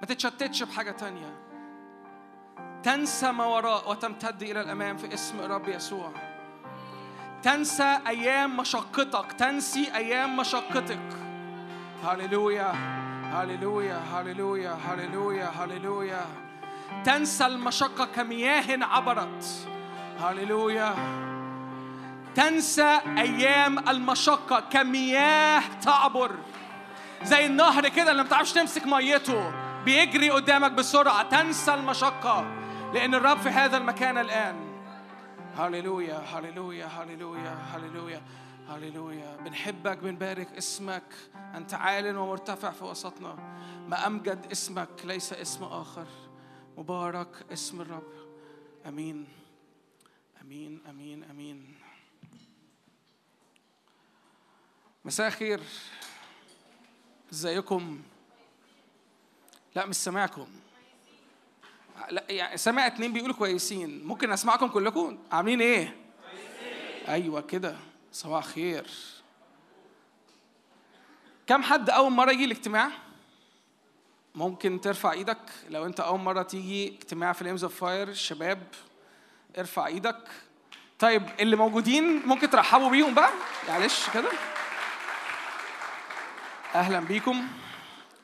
[0.00, 1.38] ما تتشتتش بحاجة تانية.
[2.82, 6.12] تنسى ما وراء وتمتد إلى الأمام في اسم الرب يسوع.
[7.42, 9.32] تنسى أيام مشقتك.
[9.32, 11.08] تنسي أيام مشقتك.
[12.04, 12.72] هللويا
[13.32, 16.26] هللويا هللويا هللويا هللويا.
[17.04, 19.68] تنسى المشقة كمياه عبرت.
[20.20, 20.94] هللويا.
[22.34, 26.36] تنسى أيام المشقة كمياه تعبر.
[27.22, 29.52] زي النهر كده اللي ما بتعرفش تمسك ميته
[29.84, 31.22] بيجري قدامك بسرعة.
[31.22, 32.46] تنسى المشقة
[32.94, 34.72] لأن الرب في هذا المكان الآن.
[35.56, 38.22] هللويا هللويا هللويا هللويا
[38.68, 39.36] هللويا.
[39.36, 41.02] بنحبك بنبارك اسمك.
[41.54, 43.34] أنت عال ومرتفع في وسطنا.
[43.88, 46.06] ما أمجد اسمك ليس اسم آخر.
[46.78, 48.12] مبارك اسم الرب.
[48.86, 49.28] أمين.
[50.42, 51.71] أمين أمين أمين.
[55.04, 55.60] مساء خير
[57.32, 58.02] ازيكم؟
[59.74, 60.46] لا مش سامعكم.
[62.10, 64.04] لا يعني سامع اتنين بيقولوا كويسين.
[64.04, 65.96] ممكن اسمعكم كلكم؟ عاملين إيه؟
[67.08, 67.76] أيوه كده.
[68.12, 68.90] صباح خير.
[71.46, 72.90] كم حد أول مرة يجي الاجتماع؟
[74.34, 75.50] ممكن ترفع إيدك.
[75.68, 78.66] لو انت أول مرة تيجي اجتماع في ال arms of fire الشباب
[79.58, 80.28] ارفع إيدك.
[80.98, 83.30] طيب اللي موجودين ممكن ترحبوا بيهم بقى؟
[83.68, 84.30] معلش كده.
[86.74, 87.48] أهلا بيكم.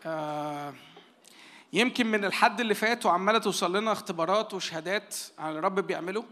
[0.06, 0.74] آه
[1.72, 6.24] يمكن من الحد اللي فات وعمالة توصل لنا اختبارات وشهادات عن الرب بيعمله.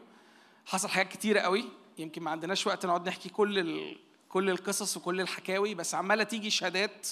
[0.66, 1.64] حصل حاجات كتيرة قوي.
[1.98, 3.98] يمكن ما عندناش وقت نقعد نحكي كل ال...
[4.28, 7.08] كل القصص وكل الحكاوي بس عمالة تيجي شهادات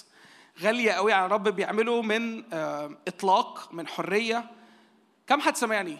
[0.61, 4.51] غالية قوي عن الرب بيعمله من آه، إطلاق من حرية.
[5.27, 5.99] كم حد سمعني؟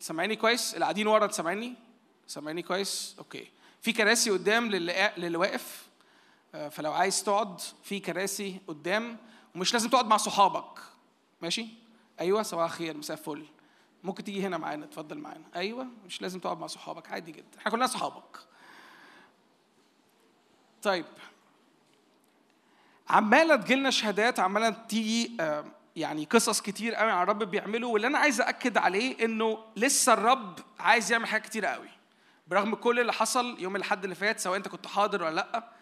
[0.00, 1.74] سامعيني كويس؟ اللي قاعدين ورا سامعيني
[2.26, 3.48] سامعيني كويس؟ أوكي.
[3.80, 5.91] في كراسي قدام للي للي واقف؟
[6.52, 9.16] فلو عايز تقعد في كراسي قدام
[9.54, 10.78] ومش لازم تقعد مع صحابك.
[11.42, 11.66] ماشي؟
[12.20, 13.46] أيوه صباح الخير مساء الفل.
[14.04, 15.44] ممكن تيجي هنا معانا اتفضل معانا.
[15.56, 17.58] أيوه مش لازم تقعد مع صحابك عادي جدا.
[17.58, 18.38] إحنا كلنا صحابك.
[20.82, 21.04] طيب.
[23.08, 25.64] عمالة تجيلنا شهادات عمالة تيجي آه،
[25.96, 30.58] يعني قصص كتير قوي عن الرب بيعمله واللي أنا عايز اكد عليه إنه لسه الرب
[30.78, 31.88] عايز يعمل حاجات كتير قوي.
[32.46, 35.81] برغم كل اللي حصل يوم الأحد اللي فات سواء أنت كنت حاضر ولا لأ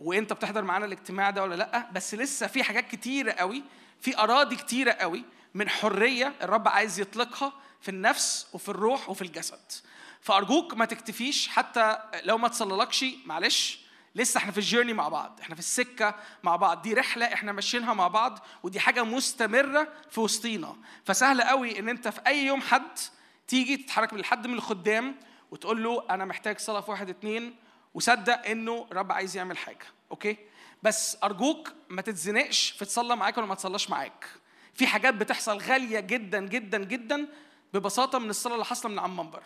[0.00, 3.62] وانت بتحضر معانا الاجتماع ده ولا لأ بس لسه في حاجات كتيرة قوي
[4.00, 5.24] في أراضي كتيرة قوي
[5.54, 9.72] من حرية الرب عايز يطلقها في النفس وفي الروح وفي الجسد.
[10.20, 13.78] فأرجوك ما تكتفيش حتى لو ما تصللكش معلش
[14.14, 17.94] لسه إحنا في الجيرني مع بعض إحنا في السكة مع بعض دي رحلة إحنا ماشيينها
[17.94, 20.76] مع بعض ودي حاجة مستمرة في وسطينا.
[21.04, 22.98] فسهل قوي إن أنت في أي يوم حد
[23.48, 25.14] تيجي تتحرك من حد من الخدام
[25.50, 27.56] وتقول له أنا محتاج صلاة في واحد اتنين
[27.96, 30.36] وصدق انه الرب عايز يعمل حاجة أوكي؟
[30.82, 34.26] بس أرجوك ما تتزنقش في تصلى معاك ولا ما تصلاش معاك.
[34.74, 37.28] في حاجات بتحصل غالية جدا جدا جدا
[37.74, 39.42] ببساطة من الصلاة اللي حاصلة من على المنبر.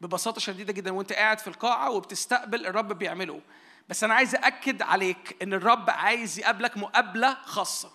[0.00, 3.40] ببساطة شديدة جدا وأنت قاعد في القاعة وبتستقبل الرب بيعمله.
[3.88, 7.90] بس أنا عايز اكد عليك إن الرب عايز يقابلك مقابلة خاصة.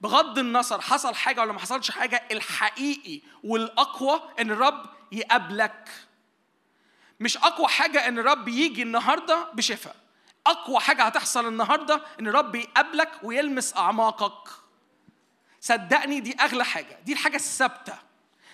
[0.00, 5.88] بغض النظر حصل حاجة ولا ما حصلش حاجة الحقيقي والأقوى إن الرب يقابلك.
[7.20, 9.96] مش أقوى حاجة إن الرب يجي النهارده بشفاء.
[10.46, 14.48] أقوى حاجة هتحصل النهارده إن الرب يقابلك ويلمس أعماقك.
[15.60, 17.94] صدقني دي أغلى حاجة دي الحاجة الثابتة.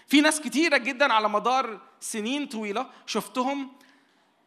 [0.09, 3.72] في ناس كتيرة جدا على مدار سنين طويلة شفتهم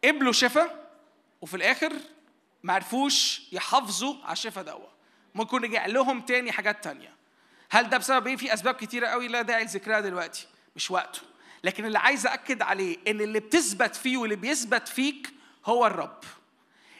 [0.03, 0.89] قبلوا شفاء
[1.41, 1.93] وفي الآخر
[2.63, 4.89] ما عرفوش يحافظوا على الشفاء دوت
[5.35, 7.13] ممكن رجع لهم تاني حاجات تانية.
[7.71, 11.21] هل ده بسبب إيه؟ في أسباب كتيرة قوي لا داعي لذكرها دلوقتي مش وقته.
[11.63, 15.33] لكن اللي عايز أكد عليه إن اللي بتثبت فيه واللي بيثبت فيك
[15.65, 16.23] هو الرب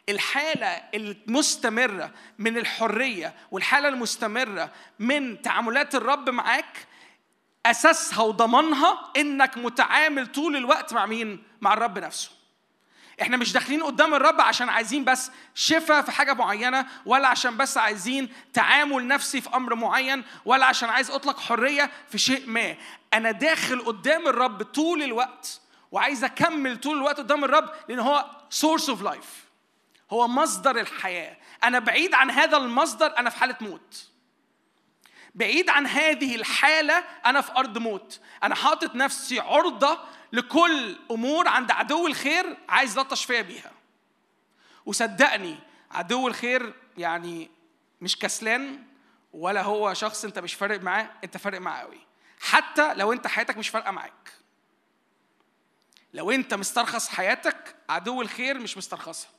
[0.10, 6.88] الحالة المستمرة من الحرية والحالة المستمرة من تعاملات الرب معاك
[7.66, 12.39] أساسها وضمانها إنك متعامل طول الوقت مع مين؟ مع الرب نفسه.
[13.22, 17.78] إحنا مش داخلين قدام الرب عشان عايزين بس شفاء في حاجة معينة ولا عشان بس
[17.78, 22.76] عايزين تعامل نفسي في أمر معين ولا عشان عايز أطلق حرية في شيء ما.
[23.14, 28.90] أنا داخل قدام الرب طول الوقت وعايز أكمل طول الوقت قدام الرب لأن هو source
[28.90, 29.46] of life
[30.12, 31.38] هو مصدر الحياة.
[31.64, 34.09] أنا بعيد عن هذا المصدر أنا في حالة موت.
[35.36, 38.20] بعيد عن هذه الحالة أنا في أرض موت.
[38.44, 40.00] أنا حاطط نفسي عرضة
[40.34, 43.72] لكل أمور عند عدو الخير عايز يلطش فيا بيها.
[44.86, 45.56] وصدقني
[45.92, 47.52] عدو الخير يعني
[48.02, 48.84] مش كسلان
[49.34, 52.00] ولا هو شخص أنت مش فارق معاه أنت فارق معاه قوي
[52.40, 54.34] حتى لو أنت حياتك مش فارقة معاك.
[56.14, 59.30] لو أنت مسترخص حياتك عدو الخير مش مسترخصها.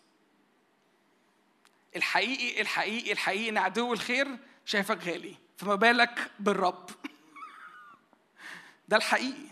[1.97, 5.37] الحقيقي الحقيقي الحقيقي إن عدو الخير شايفك غالي.
[5.61, 6.91] فما بالك بالرب.
[8.89, 9.49] ده الحقيقي.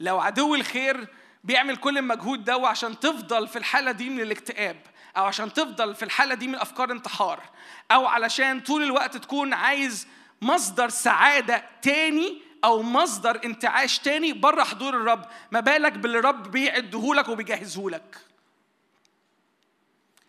[0.00, 1.06] لو عدو الخير
[1.44, 4.76] بيعمل كل المجهود ده عشان تفضل في الحالة دي من الاكتئاب
[5.16, 7.42] أو عشان تفضل في الحالة دي من أفكار انتحار
[7.90, 10.06] أو علشان طول الوقت تكون عايز
[10.42, 17.28] مصدر سعادة تاني أو مصدر انتعاش تاني بره حضور الرب ما بالك باللي الرب بيعدهولك
[17.28, 18.16] وبيجهزهولك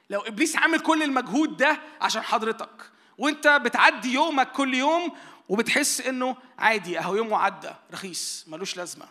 [0.10, 5.16] لو إبليس عامل كل المجهود ده عشان حضرتك وانت بتعدي يومك كل يوم
[5.50, 9.06] وبتحس انه عادي اهو يوم وعدى رخيص ملوش لازمة.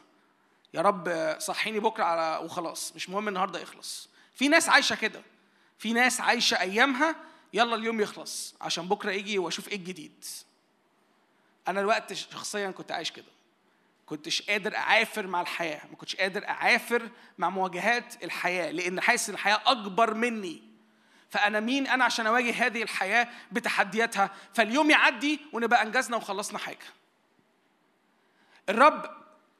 [0.75, 4.09] يا رب صحيني بكرة على وخلاص مش مهم النهارده يخلص.
[4.35, 5.23] في ناس عايشة كده
[5.79, 7.17] في ناس عايشة أيامها
[7.53, 10.25] يلا اليوم يخلص عشان بكرة يجي وأشوف إيه الجديد.
[11.69, 13.25] أنا الوقت شخصيا كنت عايش كده.
[14.07, 17.09] كنتش قادر أعافر مع الحياة ما كنتش قادر أعافر
[17.39, 20.68] مع مواجهات الحياة لأن حاسس الحياة أكبر مني.
[21.31, 26.87] فأنا مين أنا عشان أواجه هذه الحياة بتحدياتها؟ فاليوم يعدي ونبقى أنجزنا وخلصنا حاجة.
[28.69, 29.11] الرب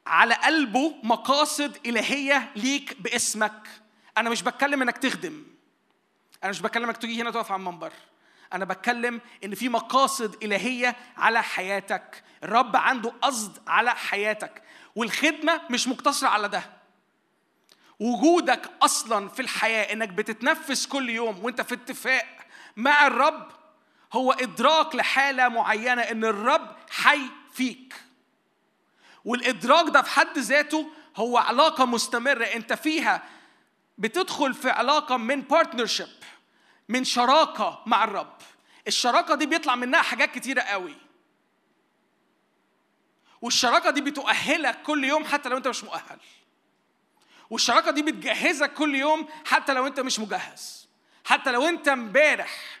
[0.07, 3.67] على قلبه مقاصد إلهية ليك باسمك.
[4.17, 5.43] أنا مش بتكلم إنك تخدم.
[6.43, 7.93] أنا مش بتكلم إنك تيجي هنا تقف على المنبر.
[8.53, 12.23] أنا بتكلم إن في مقاصد إلهية على حياتك.
[12.43, 14.63] الرب عنده قصد على حياتك.
[14.95, 16.78] والخدمة مش مقتصرة على ده.
[17.99, 22.25] وجودك أصلا في الحياة إنك بتتنفس كل يوم وإنت في اتفاق
[22.75, 23.51] مع الرب
[24.13, 27.21] هو إدراك لحالة معينة إن الرب حي
[27.53, 27.93] فيك.
[29.25, 33.23] والإدراك ده في حد ذاته هو علاقة مستمرة أنت فيها
[33.97, 36.07] بتدخل في علاقة من بارتنرشيب
[36.89, 38.33] من شراكة مع الرب.
[38.87, 40.95] الشراكة دي بيطلع منها حاجات كتيرة قوي.
[43.41, 46.19] والشراكة دي بتؤهلك كل يوم حتى لو أنت مش مؤهل.
[47.49, 50.87] والشراكة دي بتجهزك كل يوم حتى لو انت مش مجهز.
[51.25, 52.79] حتى لو انت امبارح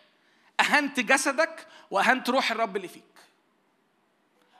[0.59, 3.03] أهنت جسدك وأهنت روح الرب اللي فيك.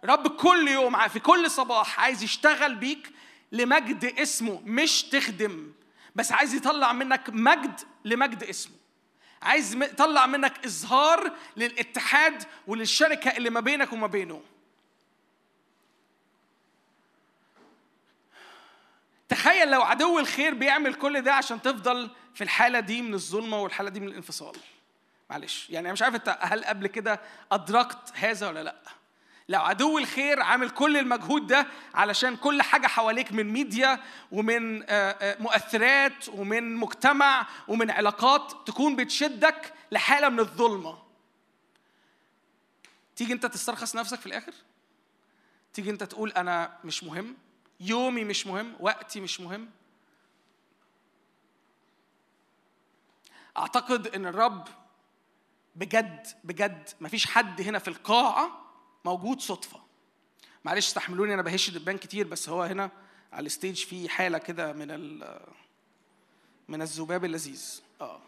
[0.03, 3.11] رب كل يوم في كل صباح عايز يشتغل بيك
[3.51, 5.71] لمجد اسمه مش تخدم
[6.15, 8.75] بس عايز يطلع منك مجد لمجد اسمه.
[9.41, 14.41] عايز يطلع منك إظهار للاتحاد وللشركة اللي ما بينك وما بينه.
[19.29, 23.89] تخيل لو عدو الخير بيعمل كل ده عشان تفضل في الحالة دي من الظلمة والحالة
[23.89, 24.55] دي من الانفصال.
[25.29, 25.69] معلش.
[25.69, 28.75] يعني أنا مش عارف أنت هل قبل كده أدركت هذا ولا لأ.
[29.49, 33.99] لو عدو الخير عامل كل المجهود ده علشان كل حاجة حواليك من ميديا
[34.31, 40.97] ومن آه، آه، مؤثرات ومن مجتمع ومن علاقات تكون بتشدك لحالة من الظلمة.
[43.15, 44.53] تيجي أنت تسترخص نفسك في الآخر؟
[45.73, 47.35] تيجي أنت تقول أنا مش مهم؟
[47.79, 49.69] يومي مش مهم وقتي مش مهم.
[53.57, 54.67] أعتقد إن الرب
[55.75, 58.65] بجد بجد مفيش حد هنا في القاعة
[59.05, 59.81] موجود صدفة.
[60.65, 62.91] معلش استحملوني أنا بهش دبان كتير بس هو هنا
[63.33, 65.39] على الستيج في حالة كده من ال
[66.67, 67.81] من الذباب اللذيذ.
[68.01, 68.21] آه.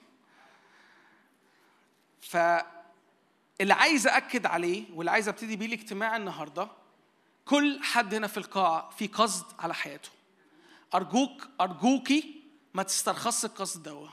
[2.21, 2.37] ف
[3.61, 6.67] اللي عايز أكد عليه واللي عايز أبتدي بيه الاجتماع النهارده
[7.45, 10.09] كل حد هنا في القاعة في قصد على حياته.
[10.93, 12.43] أرجوك أرجوكي
[12.73, 14.07] ما تسترخص القصد دوا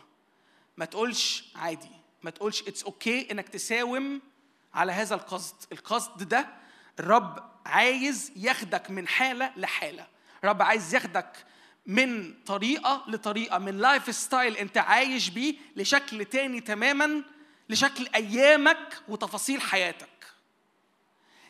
[0.76, 1.90] ما تقولش عادي.
[2.22, 4.20] ما تقولش it's okay إنك تساوم
[4.74, 5.54] على هذا القصد.
[5.72, 6.48] القصد ده
[7.00, 10.06] الرب عايز ياخدك من حالة لحالة.
[10.44, 11.46] الرب عايز ياخدك
[11.86, 17.22] من طريقة لطريقة من lifestyle أنت عايش بيه لشكل تاني تماما
[17.68, 20.08] لشكل أيامك وتفاصيل حياتك.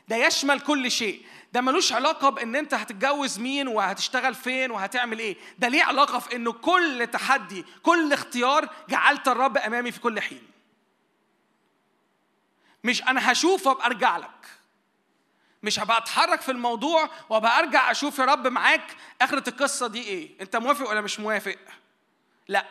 [0.08, 1.26] ده يشمل كل شيء.
[1.52, 5.36] ده ملوش علاقة بإن أنت هتتجوز مين وهتشتغل فين وهتعمل إيه.
[5.58, 10.42] ده ليه علاقة في إنه كل تحدي كل اختيار جعلت الرب أمامي في كل حين.
[12.84, 14.46] مش أنا هشوف وأبقى أرجع لك.
[15.62, 20.40] مش هبقى أتحرك في الموضوع وأبقى أرجع أشوف يا رب معاك آخرة القصة دي إيه.
[20.40, 21.56] أنت موافق ولا مش موافق؟
[22.48, 22.66] لا.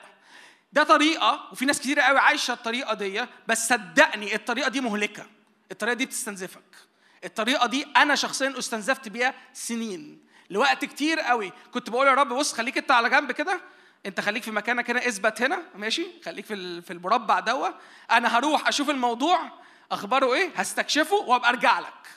[0.74, 5.26] ده طريقة وفي ناس كتير قوي عايشة الطريقة دي بس صدقني الطريقة دي مهلكة.
[5.72, 6.87] الطريقة دي بتستنزفك.
[7.24, 10.28] الطريقة دي أنا شخصيا استنزفت بيها سنين.
[10.50, 11.52] لوقت كتير قوي.
[11.72, 13.62] كنت بقول يا رب بص خليك انت على جنب كده.
[14.06, 17.70] انت خليك في مكانك هنا اثبت هنا ماشي؟ خليك في في المربع دوا
[18.12, 19.52] أنا هروح أشوف الموضوع
[19.92, 22.08] أخباره إيه؟ هستكشفه وأبقى أرجع لك.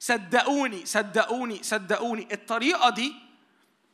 [0.00, 2.28] صدقوني صدقوني صدقوني.
[2.32, 3.14] الطريقة دي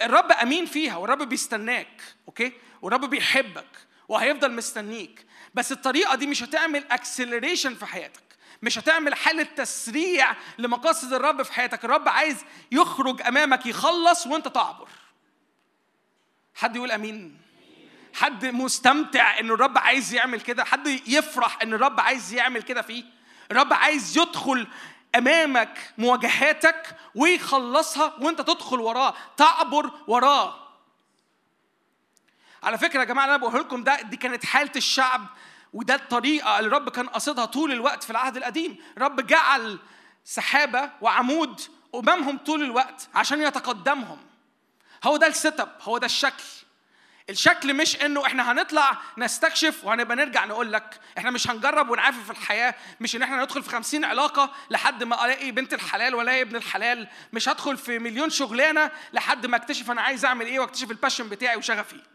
[0.03, 2.53] الرب أمين فيها والرب بيستناك okay؟
[2.83, 5.27] والرب بيحبك وهيفضل مستنيك.
[5.55, 8.24] بس الطريقة دي مش هتعمل acceleration في حياتك.
[8.65, 11.85] مش هتعمل حالة تسريع لمقاصد الرب في حياتك.
[11.85, 14.89] الرب عايز يخرج أمامك يخلص وأنت تعبر.
[16.55, 17.41] حد يقول أمين؟
[18.15, 23.05] حد مستمتع إن الرب عايز يعمل كده؟ حد يفرح إن الرب عايز يعمل كده فيه؟
[23.51, 24.67] الرب عايز يدخل
[25.15, 30.69] أمامك مواجهاتك ويخلصها وأنت تدخل وراه تعبر وراه.
[32.63, 35.27] على فكرة يا جماعة أنا بقول لكم ده دي كانت حالة الشعب
[35.75, 38.77] وده الطريقة اللي الرب كان قصدها طول الوقت في العهد القديم.
[38.97, 39.79] الرب جعل
[40.25, 41.61] سحابة وعمود
[41.95, 44.19] أمامهم طول الوقت عشان يتقدمهم.
[45.05, 46.45] هو ده ال setup هو ده الشكل.
[47.31, 52.31] الشكل مش إنه إحنا هنطلع نستكشف وهنبقى نرجع نقول لك إحنا مش هنجرب ونعافي في
[52.31, 56.57] الحياة مش إن إحنا ندخل في خمسين علاقة لحد ما ألاقي بنت الحلال ولا ابن
[56.57, 57.09] الحلال.
[57.33, 61.57] مش هدخل في مليون شغلانة لحد ما أكتشف أنا عايز أعمل إيه وأكتشف الباشن بتاعي
[61.57, 62.14] وشغفي.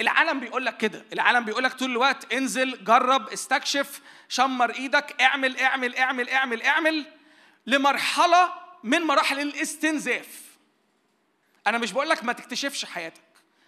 [0.00, 5.58] العالم بيقول لك كده العالم بيقول لك طول الوقت انزل جرب استكشف شمر إيدك اعمل
[5.60, 7.06] اعمل اعمل اعمل اعمل
[7.66, 8.52] لمرحلة
[8.84, 10.42] من مراحل الاستنزاف.
[11.66, 13.22] أنا مش بقول لك ما تكتشفش حياتك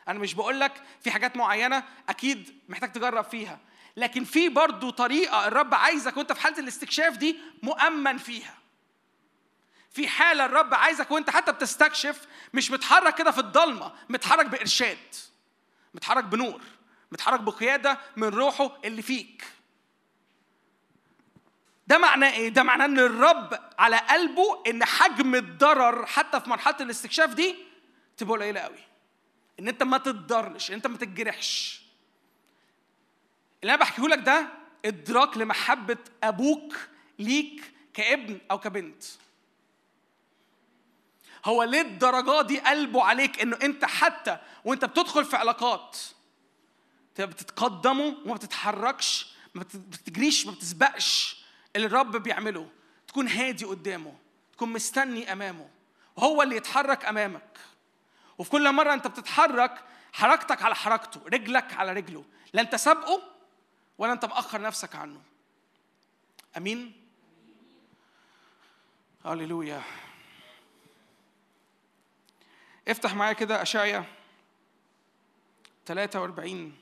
[0.08, 0.72] أنا مش بقول لك
[1.04, 3.58] في حاجات معينة أكيد محتاج تجرب فيها
[3.96, 8.54] لكن في برضه طريقة الرب عايزك وأنت في حالة الاستكشاف دي مؤمن فيها.
[9.90, 14.98] في حالة الرب عايزك وأنت حتى بتستكشف مش متحرك كده في الضلمة متحرك بإرشاد.
[15.94, 16.60] متحرك بنور
[17.12, 19.44] متحرك بقيادة من روحه اللي فيك
[21.86, 26.76] ده معناه إيه؟ ده معناه إن الرب على قلبه إن حجم الضرر حتى في مرحلة
[26.80, 27.56] الاستكشاف دي
[28.16, 28.78] تبقى قليلة قوي.
[29.60, 31.82] إن أنت ما تتضرش، إن أنت ما تتجرحش.
[33.62, 34.46] اللي أنا بحكيه لك ده
[34.84, 36.74] إدراك لمحبة أبوك
[37.18, 39.04] ليك كابن أو كبنت
[41.44, 45.98] هو ليه الدرجة دي قلبه عليك إنه أنت حتى وأنت بتدخل في علاقات
[47.18, 51.44] بتتقدمه وما بتتحركش ما بتجريش ما بتسبقش
[51.76, 52.68] اللي الرب بيعمله.
[53.08, 54.14] تكون هادي قدامه
[54.52, 55.68] تكون مستني أمامه.
[56.16, 57.58] وهو اللي يتحرك أمامك.
[58.38, 62.24] وفي كل مرة أنت بتتحرك حركتك على حركته رجلك على رجله.
[62.52, 63.22] لا أنت سابقه
[63.98, 65.20] ولا أنت مأخر نفسك عنه.
[66.56, 66.92] آمين؟
[69.24, 69.82] هللويا.
[72.90, 74.04] افتح معايا كده أشعيا
[75.86, 76.72] 43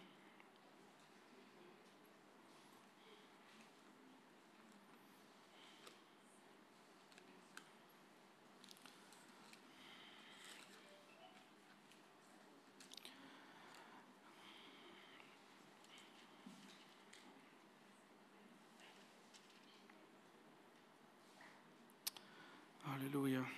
[22.85, 23.58] هللويا.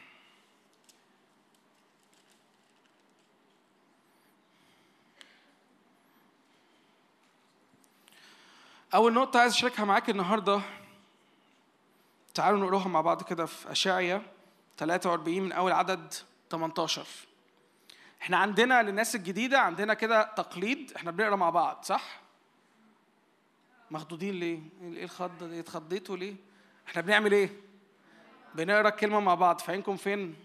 [8.95, 10.61] أول نقطة عايز أشاركها معاك النهاردة
[12.35, 14.23] تعالوا نقراها مع بعض كده في أشعيا
[14.79, 16.15] 43 من أول عدد
[16.51, 17.07] 18
[18.23, 22.21] إحنا عندنا للناس الجديدة عندنا كده تقليد إحنا بنقرأ مع بعض صح؟
[23.91, 26.35] مخضوضين ليه؟ إيه الخضة دي؟ اتخضيتوا ليه؟
[26.89, 27.51] إحنا بنعمل إيه؟
[28.55, 30.37] بنقرأ الكلمة مع بعض فاهمكم فين؟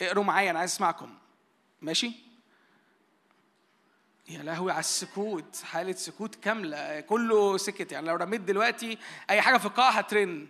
[0.00, 1.14] اقروا معايا أنا عايز أسمعكم
[1.82, 2.12] ماشي؟
[4.28, 7.92] يا لهوي على السكوت حالة سكوت كاملة كله سكت.
[7.92, 8.98] يعني لو رميت دلوقتي
[9.30, 10.46] أي حاجة في القاعة هترن.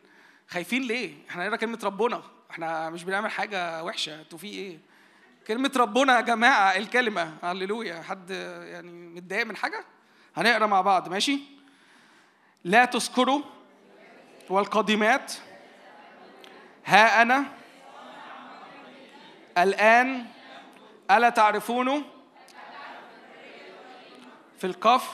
[0.49, 2.23] خايفين ليه؟ إحنا نقرأ كلمة ربنا.
[2.51, 4.21] إحنا مش بنعمل حاجة وحشة.
[4.21, 4.79] أنتوا في إيه؟
[5.47, 7.35] كلمة ربنا يا جماعة الكلمة.
[7.43, 8.03] هللويا.
[8.03, 9.85] حد يعني متضايق من حاجة؟
[10.37, 11.09] هنقرأ مع بعض.
[11.09, 11.41] ماشي؟
[12.65, 13.43] لا تذكروا
[14.51, 15.33] والقادمات
[16.85, 17.45] ها أنا؟
[19.59, 20.27] الآن
[21.11, 22.14] ألا تعرفونه
[24.65, 25.13] في القفر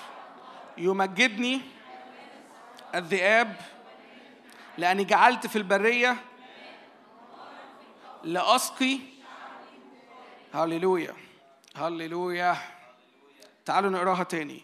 [0.78, 1.60] يمجدني
[2.94, 3.56] الذئاب
[4.78, 6.16] لأني جعلت في البرية
[8.24, 8.98] لأسقي.
[10.54, 11.14] هللويا
[11.76, 12.56] هللويا.
[13.64, 14.62] تعالوا نقراها تاني.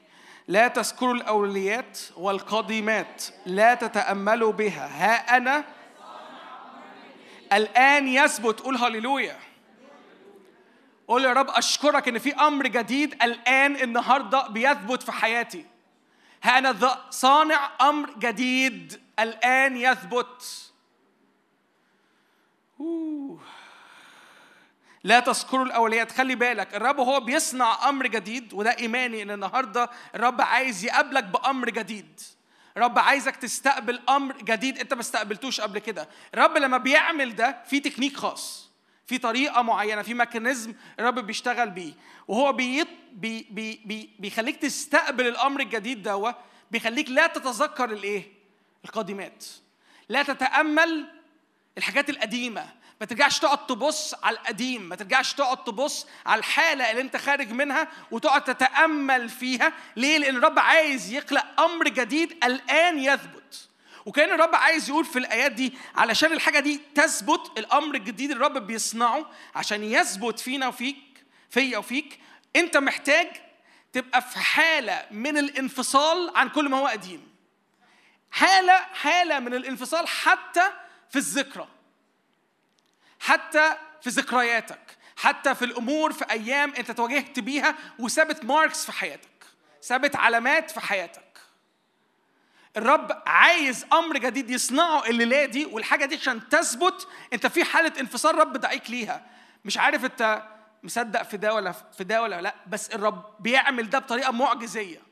[0.49, 4.87] لا تذكروا الأوليات والقديمات لا تتأملوا بها.
[4.87, 5.65] ها أنا؟
[7.53, 8.61] الآن يثبت.
[8.61, 9.39] قول هللويا.
[11.09, 15.67] قول يا رب أشكرك إن في أمر جديد الآن النهاردة بيثبت في حياتي.
[16.45, 20.73] أنا صانع أمر جديد الآن يثبت.
[25.05, 30.41] لا تذكروا الاوليات خلي بالك الرب هو بيصنع أمر جديد وده إيماني إن النهارده الرب
[30.41, 32.21] عايز يقابلك بأمر جديد.
[32.77, 36.09] الرب عايزك تستقبل أمر جديد أنت ما استقبلتوش قبل كده.
[36.35, 38.66] الرب لما بيعمل ده في تكنيك خاص.
[39.07, 41.93] في طريقة معينة في mechanism الرب بيشتغل بيه.
[42.29, 46.35] وهو بي بي بي بي بيخليك تستقبل الأمر الجديد ده
[46.71, 48.33] بيخليك لا تتذكر الإيه؟
[48.85, 49.45] القادمات.
[50.09, 51.07] لا تتأمل
[51.79, 52.67] الحاجات القديمة.
[53.01, 57.51] ما ترجعش تقعد تبص على القديم ما ترجعش تقعد تبص على الحالة اللي أنت خارج
[57.51, 59.73] منها وتقعد تتأمل فيها.
[59.97, 63.69] ليه؟ لأن الرب عايز يخلق أمر جديد الآن يثبت.
[64.07, 69.31] وكان الرب عايز يقول في الآيات دي علشان الحاجة دي تثبت الأمر الجديد الرب بيصنعه
[69.55, 72.21] عشان يثبت فينا وفيك فيا وفيك.
[72.57, 73.29] أنت محتاج
[73.93, 77.29] تبقى في حالة من الانفصال عن كل ما هو قديم.
[78.31, 80.73] حالة حالة من الانفصال حتى
[81.11, 81.69] في الذكرى.
[83.21, 84.97] حتى في ذكرياتك.
[85.17, 89.47] حتى في الأمور في أيام أنت تواجهت بيها وسابت ماركس في حياتك.
[89.81, 91.26] سابت علامات في حياتك.
[92.77, 98.35] الرب عايز أمر جديد يصنعه الليلة دي والحاجة دي عشان تثبت أنت في حالة انفصال
[98.39, 99.27] رب دعيك ليها.
[99.65, 100.43] مش عارف أنت
[100.83, 105.03] مصدق في ده ولا في ده ولا لأ بس الرب بيعمل ده بطريقة معجزية.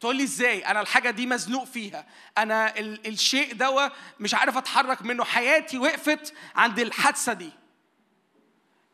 [0.00, 2.06] تقول لي إزاي؟ أنا الحاجة دي مزنوق فيها.
[2.38, 5.24] أنا ال- الشيء ده مش عارف أتحرك منه.
[5.24, 7.50] حياتي وقفت عند الحادثة دي.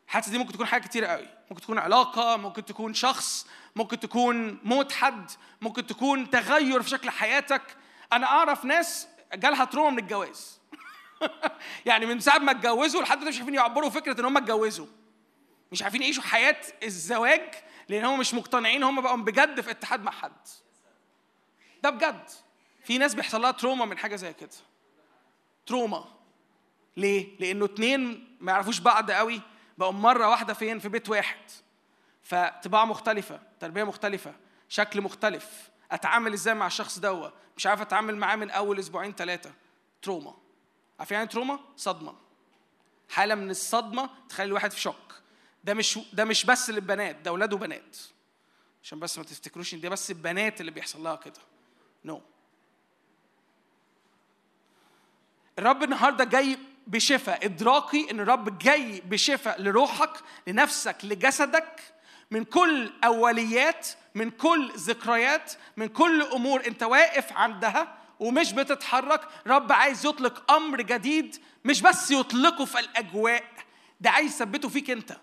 [0.07, 1.27] الحادثة دي ممكن تكون حاجة كتير قوي.
[1.51, 5.31] ممكن تكون علاقة ممكن تكون شخص ممكن تكون موت حد
[5.61, 7.61] ممكن تكون تغير في شكل حياتك.
[8.13, 10.59] أنا اعرف ناس جالها تروما من الجواز.
[11.85, 14.87] يعني من ساعة ما اتجوزوا لحد دلوقتي مش عارفين يعبروا فكرة إن هم اتجوزوا.
[15.71, 17.55] مش عارفين يعيشوا حياة الزواج
[17.89, 20.47] لأن هم مش مقتنعين هم بقوا بجد في اتحاد مع حد.
[21.83, 22.29] ده بجد.
[22.83, 24.49] في ناس بيحصل لها trauma من حاجة زي كده.
[25.65, 26.05] trauma.
[26.97, 29.41] ليه؟ لأنه اتنين ما يعرفوش بعض قوي
[29.77, 31.37] بقوا مرة واحدة فين؟ في بيت واحد.
[32.23, 34.33] فطباع مختلفة تربية مختلفة
[34.69, 35.69] شكل مختلف.
[35.91, 39.53] أتعامل إزاي مع الشخص دوت مش عارف أتعامل معاه من أول أسبوعين ثلاثة
[40.01, 40.33] trauma.
[40.99, 42.15] عارفين يعني trauma؟ صدمة.
[43.09, 45.21] حالة من الصدمة تخلي الواحد في شوك.
[45.63, 47.97] ده مش ده مش بس للبنات ده أولاد وبنات.
[48.83, 51.39] عشان بس ما تفتكروش إن ده بس البنات اللي بيحصل لها كده.
[52.05, 52.21] نو no.
[55.59, 56.57] الرب النهارده جاي
[56.87, 60.13] بشفاء إدراكي إن الرب جاي بشفاء لروحك
[60.47, 61.81] لنفسك لجسدك
[62.31, 66.67] من كل أوليات من كل ذكريات من كل أمور.
[66.67, 69.21] أنت واقف عندها ومش بتتحرك.
[69.47, 71.35] رب عايز يطلق أمر جديد
[71.65, 73.43] مش بس يطلقه في الأجواء
[74.01, 75.17] ده عايز يثبته فيك أنت.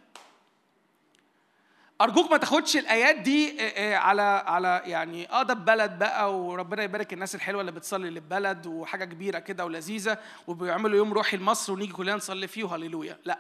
[2.01, 6.83] أرجوك ما تاخدش الآيات دي آه، آه، على على يعني آه ده بلد بقى وربنا
[6.83, 11.93] يبارك الناس الحلوة اللي بتصلي للبلد وحاجة كبيرة كده ولذيذة وبيعملوا يوم روحي لمصر ونيجي
[11.93, 13.19] كلنا نصلي فيه وهللويا.
[13.25, 13.39] لا.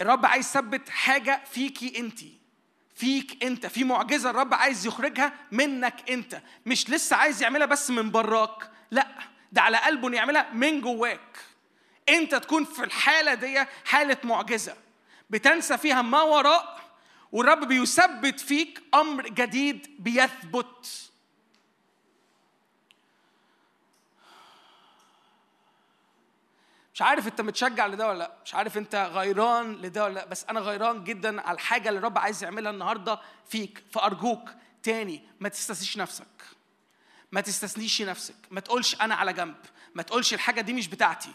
[0.00, 2.20] الرب عايز يثبت حاجة فيكي انت
[2.94, 3.66] فيك انت.
[3.66, 6.42] في معجزة الرب عايز يخرجها منك انت.
[6.66, 8.70] مش لسه عايز يعملها بس من براك.
[8.90, 9.08] لا
[9.52, 11.38] ده على قلبه يعملها من جواك.
[12.08, 14.76] انت تكون في الحالة دي حالة معجزة.
[15.30, 16.80] بتنسى فيها ما وراء
[17.32, 21.10] والرب بيثبت فيك أمر جديد بيثبت.
[26.94, 28.32] مش عارف انت متشجع لده ولا لأ.
[28.44, 30.24] مش عارف انت غيران لده ولا لأ.
[30.24, 34.50] بس أنا غيران جدا على الحاجة اللي الرب عايز يعملها النهارده فيك فارجوك
[34.82, 35.22] تاني.
[35.40, 36.26] ما تستسيش نفسك.
[37.32, 38.34] ما تستثنيش نفسك.
[38.50, 39.54] ما تقولش أنا على جنب.
[39.94, 41.30] ما تقولش الحاجة دي مش بتاعتي.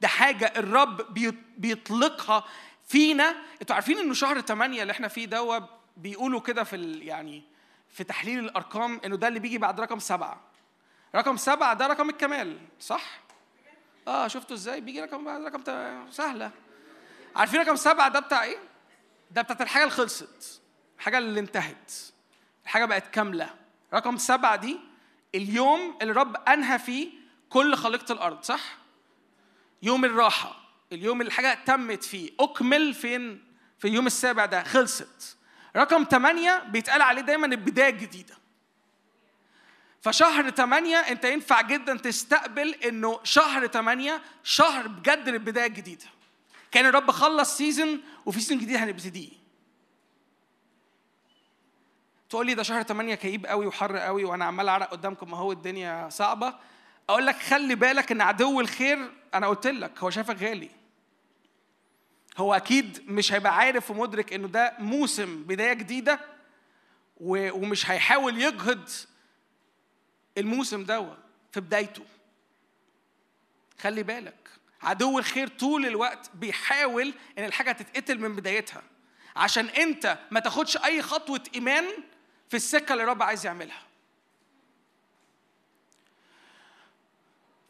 [0.00, 1.14] ده حاجة الرب
[1.58, 2.44] بيطلقها
[2.88, 3.36] فينا.
[3.62, 7.02] أنتوا عارفين إنه شهر 8 اللي إحنا فيه ده بيقولوا كده في ال...
[7.02, 7.42] يعني
[7.88, 10.40] في تحليل الأرقام إنه ده اللي بيجي بعد رقم سبعة.
[11.14, 13.23] رقم سبعة ده رقم الكمال صح؟
[14.08, 15.62] آه شفتوا إزاي؟ بيجي رقم رقم
[16.10, 16.50] سهلة.
[17.36, 18.58] عارفين رقم سبعة ده بتاع إيه؟
[19.30, 20.60] ده بتاعت الحاجة اللي خلصت
[20.98, 21.92] الحاجة اللي انتهت
[22.64, 23.54] الحاجة بقت كاملة.
[23.94, 24.80] رقم سبعة دي
[25.34, 27.08] اليوم اللي الرب أنهى فيه
[27.48, 28.78] كل خليقة الأرض صح؟
[29.82, 30.56] يوم الراحة
[30.92, 32.30] اليوم اللي الحاجة تمت فيه.
[32.40, 33.44] أكمل فين؟
[33.78, 35.36] في اليوم السابع ده خلصت.
[35.76, 38.34] رقم ثمانية بيتقال عليه دايما البداية الجديدة.
[40.04, 46.04] فشهر ثمانية انت ينفع جدا تستقبل انه شهر ثمانية شهر بجد للبداية الجديدة.
[46.70, 49.30] كان الرب خلص season وفي season جديد هنبتديه.
[52.30, 55.52] تقول لي ده شهر 8 كئيب قوي وحر قوي وأنا عمال اعرق قدامكم ما هو
[55.52, 56.54] الدنيا صعبة.
[57.08, 60.70] أقول لك خلي بالك ان عدو الخير أنا قلت لك هو شايفك غالي.
[62.36, 66.20] هو أكيد مش هيبقى عارف ومدرك انه ده موسم بداية جديدة
[67.20, 68.88] ومش هيحاول يجهد
[70.38, 71.16] الموسم ده
[71.52, 72.04] في بدايته.
[73.80, 74.50] خلي بالك
[74.82, 78.82] عدو الخير طول الوقت بيحاول إن الحاجة تتقتل من بدايتها
[79.36, 81.84] عشان أنت ما تاخدش أي خطوة إيمان
[82.48, 83.82] في السكة اللي الرب عايز يعملها.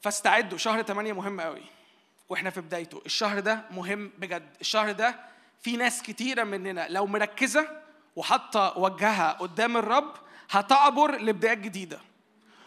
[0.02, 1.62] فاستعدوا شهر 8 مهم قوي
[2.28, 3.02] وإحنا في بدايته.
[3.06, 4.56] الشهر ده مهم بجد.
[4.60, 5.20] الشهر ده
[5.62, 7.82] في ناس كتيرة مننا لو مركزة
[8.16, 10.14] وحاطة وجهها قدام الرب
[10.50, 12.00] هتعبر لبدايات جديدة.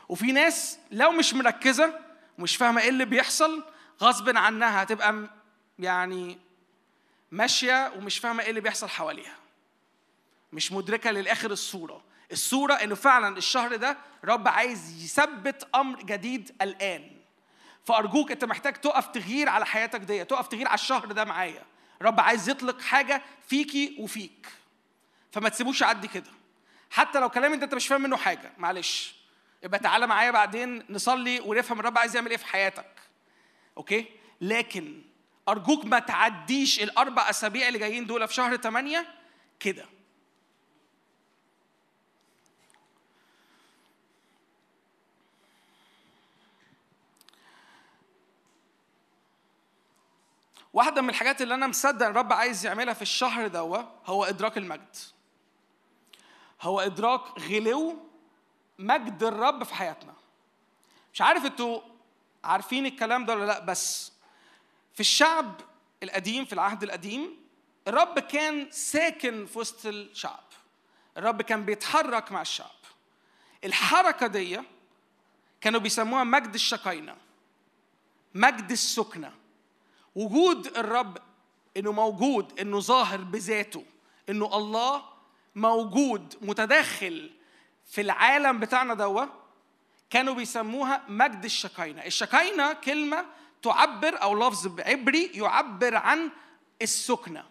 [0.09, 1.99] وفي ناس لو مش مركزة
[2.39, 3.63] ومش فاهمة إيه اللي بيحصل
[4.01, 5.29] غصب عنها هتبقى
[5.79, 6.37] يعني
[7.31, 9.35] ماشية ومش فاهمة إيه اللي بيحصل حواليها.
[10.53, 12.03] مش مدركة للآخر الصورة.
[12.31, 17.11] الصورة إنه فعلا الشهر ده رب عايز يثبت أمر جديد الآن.
[17.85, 21.63] فأرجوك أنت محتاج تقف تغيير على حياتك دي تقف تغيير على الشهر ده معايا.
[22.01, 24.47] رب عايز يطلق حاجة فيكي وفيك.
[25.31, 26.29] فما تسيبوش يعدي كده.
[26.89, 29.16] حتى لو كلام أنت مش فاهم منه حاجة معلش.
[29.63, 32.91] يبقى تعالى معايا بعدين نصلي ونفهم الرب عايز يعمل إيه في حياتك.
[33.77, 34.05] أوكي؟
[34.41, 35.01] لكن
[35.49, 39.05] أرجوك ما تعديش الأربع أسابيع اللي جايين دول في شهر 8
[39.59, 39.85] كده.
[50.73, 54.95] واحدة من الحاجات اللي أنا مصدق الرب عايز يعملها في الشهر دوا هو إدراك المجد.
[56.61, 58.06] هو إدراك غلو
[58.79, 60.13] مجد الرب في حياتنا.
[61.13, 61.81] مش عارف أنتوا
[62.43, 64.11] عارفين الكلام ده ولا لا بس
[64.93, 65.61] في الشعب
[66.03, 67.37] القديم في العهد القديم
[67.87, 70.43] الرب كان ساكن في وسط الشعب.
[71.17, 72.77] الرب كان بيتحرك مع الشعب.
[73.63, 74.61] الحركة دي
[75.61, 77.15] كانوا بيسموها مجد الشقينة.
[78.35, 79.33] مجد السكنة
[80.15, 81.17] وجود الرب
[81.77, 83.85] إنه موجود إنه ظاهر بذاته
[84.29, 85.03] إنه الله
[85.55, 87.31] موجود متداخل
[87.87, 89.25] في العالم بتاعنا دوا
[90.09, 92.05] كانوا بيسموها مجد الشكاينة.
[92.05, 93.25] الشكاينة كلمة
[93.63, 96.29] تعبر أو لفظ عبري يعبر عن
[96.81, 97.45] السكنة.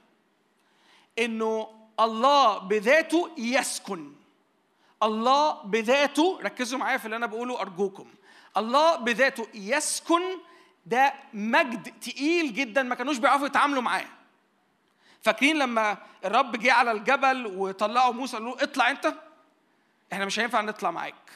[1.19, 1.69] إنه
[2.01, 4.13] الله بذاته يسكن.
[5.03, 8.07] الله بذاته ركزوا معايا في اللي أنا بقوله أرجوكم.
[8.57, 10.23] الله بذاته يسكن
[10.87, 14.07] ده مجد تقيل جدا ما كانوش بيعرفوا يتعاملوا معاه.
[15.23, 19.15] فاكرين لما الرب جه على الجبل وطلعوا موسى قالوا له اطلع أنت؟
[20.13, 21.31] إحنا مش هينفع نطلع معاك.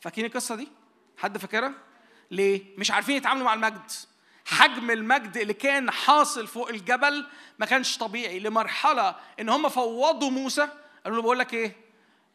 [0.00, 0.68] فاكرين القصة دي؟
[1.16, 1.72] حد فاكرها؟
[2.30, 3.90] ليه؟ مش عارفين يتعاملوا مع المجد.
[4.44, 7.26] حجم المجد اللي كان حاصل فوق الجبل
[7.58, 10.68] ما كانش طبيعي لمرحلة إن هم فوضوا موسى
[11.04, 11.76] قالوا له بقول لك إيه؟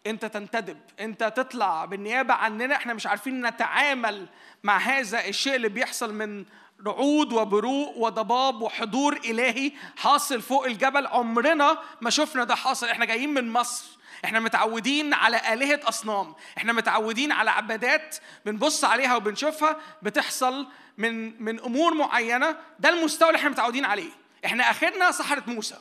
[0.08, 0.78] أنت تنتدب.
[1.00, 2.76] أنت تطلع بالنيابة عننا.
[2.76, 4.28] إحنا مش عارفين نتعامل
[4.64, 6.46] مع هذا الشيء اللي بيحصل من
[6.86, 11.08] رعود وبروق وضباب وحضور إلهي حاصل فوق الجبل.
[11.08, 12.88] عمرنا ما شفنا ده حاصل.
[12.88, 13.86] إحنا جايين من مصر.
[14.26, 16.36] إحنا متعودين على آلهة أصنام.
[16.58, 20.68] إحنا متعودين على عبادات بنبص عليها وبنشوفها بتحصل
[20.98, 22.58] من من أمور معينة.
[22.80, 24.12] ده المستوى اللي إحنا متعودين عليه.
[24.46, 25.78] إحنا آخرنا سحرة موسى.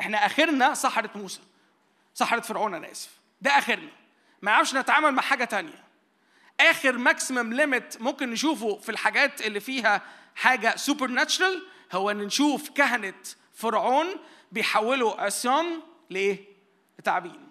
[0.00, 1.40] إحنا آخرنا سحرة موسى.
[2.14, 3.10] سحرة فرعون أنا آسف.
[3.40, 3.90] ده آخرنا.
[4.42, 5.84] ما نعرفش نتعامل مع حاجة تانية.
[6.60, 10.02] آخر maximum limit ممكن نشوفه في الحاجات اللي فيها
[10.34, 13.14] حاجة supernatural هو إن نشوف كهنة
[13.54, 14.06] فرعون
[14.52, 15.80] بيحولوا عصيان
[16.10, 16.53] لإيه؟
[17.04, 17.50] لتعابين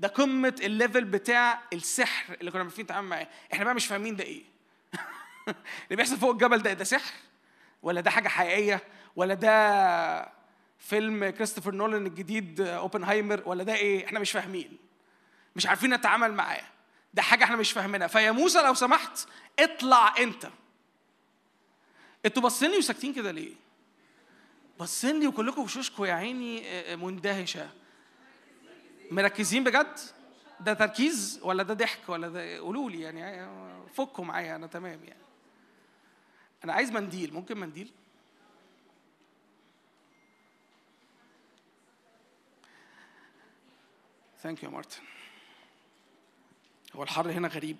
[0.00, 3.28] ده قمة ال level بتاع السحر اللي كنا عارفين نتعامل معاه.
[3.52, 4.42] إحنا بقى مش فاهمين ده إيه.
[5.84, 7.12] اللي بيحصل فوق الجبل ده ده سحر؟
[7.82, 8.82] ولا ده حاجة حقيقية؟
[9.16, 10.32] ولا ده
[10.78, 14.78] فيلم كريستوفر نولان الجديد أوبنهايمر؟ ولا ده إيه؟ إحنا مش فاهمين.
[15.56, 16.62] مش عارفين نتعامل معاه.
[17.14, 18.06] ده حاجة إحنا مش فاهمينها.
[18.06, 19.28] فيا موسى لو سمحت
[19.58, 20.48] اطلع أنت.
[22.26, 23.54] أنتوا باصين لي وساكتين كده ليه؟
[24.78, 26.62] باصين لي وكلكم وشوشكم يا عيني
[26.96, 27.68] مندهشة.
[29.10, 29.98] مركزين بجد؟
[30.60, 33.48] ده تركيز ولا ده ضحك ولا ده قولوا لي يعني
[33.94, 35.20] فكوا معايا أنا تمام يعني.
[36.64, 37.92] أنا عايز منديل ممكن منديل؟
[44.42, 45.02] thank you مارتن.
[46.96, 47.76] هو الحر هنا غريب.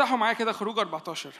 [0.00, 1.32] افتحوا معايا كده خروج 14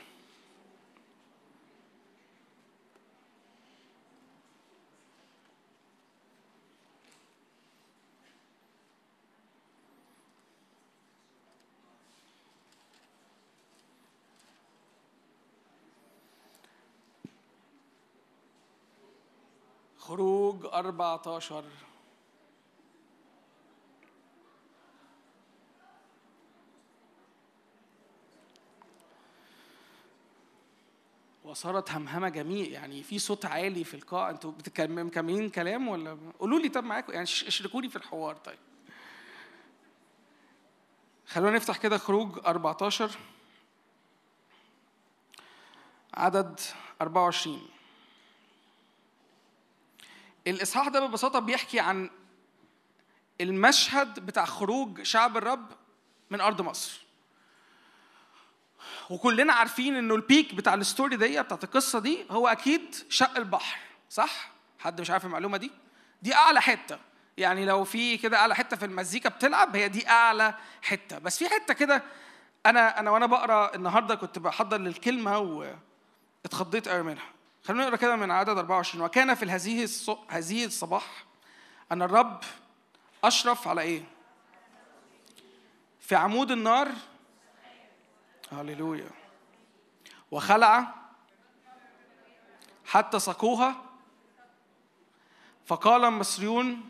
[19.97, 21.63] خروج 14
[31.49, 32.67] وصارت همهمة جميع.
[32.67, 37.13] يعني في صوت عالي في القاعه أنتوا مكملين كلام ولا قولوا لي طب معاكم.
[37.13, 38.35] يعني اشركوني في الحوار.
[38.35, 38.57] طيب.
[41.27, 43.11] خلونا نفتح كده خروج 14
[46.13, 46.59] عدد
[47.01, 47.61] 24
[50.47, 52.09] الإصحاح ده ببساطة بيحكي عن
[53.41, 55.71] المشهد بتاع خروج شعب الرب
[56.29, 57.08] من أرض مصر.
[59.09, 63.77] وكلنا عارفين إنه البيك بتاع الستوري دي بتاعت القصة دي هو أكيد شق البحر
[64.09, 64.49] صح؟
[64.79, 65.71] حد مش عارف المعلومة دي؟
[66.21, 66.99] دي أعلى حتة.
[67.37, 71.19] يعني لو في كده أعلى حتة في المزيكا بتلعب هي دي أعلى حتة.
[71.19, 72.03] بس في حتة كده
[72.65, 75.37] أنا أنا وأنا بقرأ النهارده كنت بحضر للكلمة
[76.43, 77.25] واتخضيت قوي منها.
[77.63, 79.89] خلينا نقرأ كده من عدد 24 وكان في هذه
[80.27, 81.25] هذه الصباح
[81.91, 82.39] أن الرب
[83.23, 84.03] أشرف على إيه؟
[85.99, 86.91] في عمود النار
[88.51, 89.09] هللويا.
[90.31, 90.95] وخلع
[92.85, 93.75] حتى سقوها
[95.65, 96.89] فقال المصريون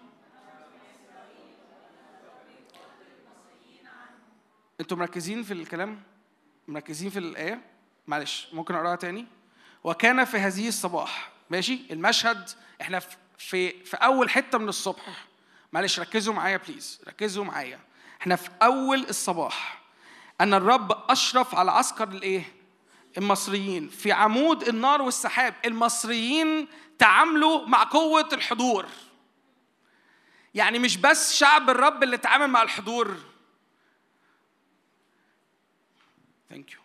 [4.79, 6.03] أنتوا مركزين في الكلام؟
[6.67, 7.61] مركزين في الآية؟
[8.07, 9.25] معلش ممكن أقراها تاني؟
[9.83, 12.49] وكان في هذه الصباح ماشي؟ المشهد
[12.81, 15.25] إحنا في في أول حتة من الصبح.
[15.73, 17.79] معلش ركزوا معايا please ركزوا معايا.
[18.21, 19.78] إحنا في أول الصباح.
[20.41, 22.53] أن الرب أشرف على عسكر الإيه؟
[23.17, 23.89] المصريين.
[23.89, 26.67] في عمود النار والسحاب المصريين
[26.99, 28.85] تعاملوا مع قوة الحضور.
[30.53, 33.17] يعني مش بس شعب الرب اللي تعامل مع الحضور.
[36.49, 36.79] thank you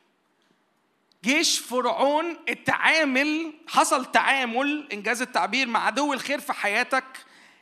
[1.25, 7.05] جيش فرعون التعامل حصل تعامل إنجاز التعبير مع عدو الخير في حياتك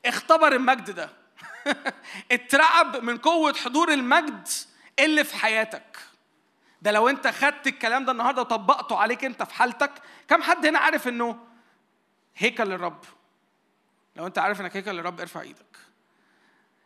[0.04, 1.10] اختبر المجد ده.
[2.32, 4.48] اترعب من قوة حضور المجد
[4.98, 5.98] اللي في حياتك.
[6.82, 9.92] ده لو انت خدت الكلام ده النهارده وطبقته عليك انت في حالتك
[10.28, 11.38] كم حد هنا عارف انه
[12.36, 13.04] هيكل الرب
[14.16, 15.76] لو انت عارف انك هيكل للرب ارفع إيدك.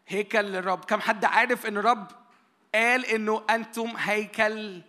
[0.09, 0.85] هيكل للرب.
[0.85, 2.07] كم حد عارف ان الرب
[2.75, 4.83] قال انه أنتم هيكل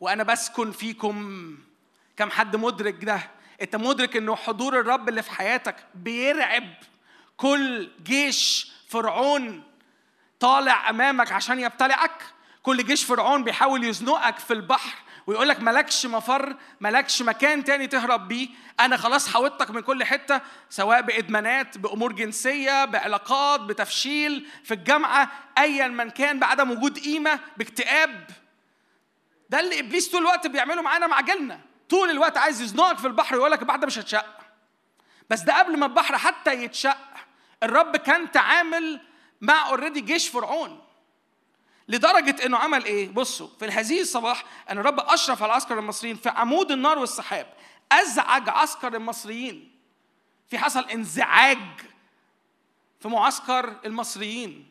[0.00, 1.58] وأنا بسكن فيكم؟
[2.16, 3.20] كم حد مدرك ده؟
[3.62, 6.74] انت مدرك انه حضور الرب اللي في حياتك بيرعب
[7.36, 9.62] كل جيش فرعون
[10.40, 12.22] طالع أمامك عشان يبتلعك؟
[12.62, 14.94] كل جيش فرعون بيحاول يزنقك في البحر
[15.26, 18.48] ويقول لك مالكش مفر مالكش مكان تاني تهرب بيه.
[18.80, 25.88] أنا خلاص حاوطتك من كل حتة سواء بإدمانات بأمور جنسية بعلاقات بتفشيل في الجامعة ايا
[25.88, 28.26] من كان بعدم وجود قيمة باكتئاب.
[29.50, 31.60] ده اللي إبليس طول الوقت بيعمله معانا مع جيلنا.
[31.88, 34.38] طول الوقت عايز يزنقك في البحر ويقول لك البحر ده مش هتشق.
[35.30, 36.96] بس ده قبل ما البحر حتى يتشق
[37.62, 39.00] الرب كان تعامل
[39.40, 40.89] مع اوريدي جيش فرعون.
[41.90, 46.28] لدرجة إنه عمل إيه؟ بصوا في هذه الصباح أن الرب أشرف على عسكر المصريين في
[46.28, 47.46] عمود النار والسحاب.
[47.92, 49.70] أزعج عسكر المصريين.
[50.50, 51.58] في حصل انزعاج
[53.00, 54.68] في معسكر المصريين.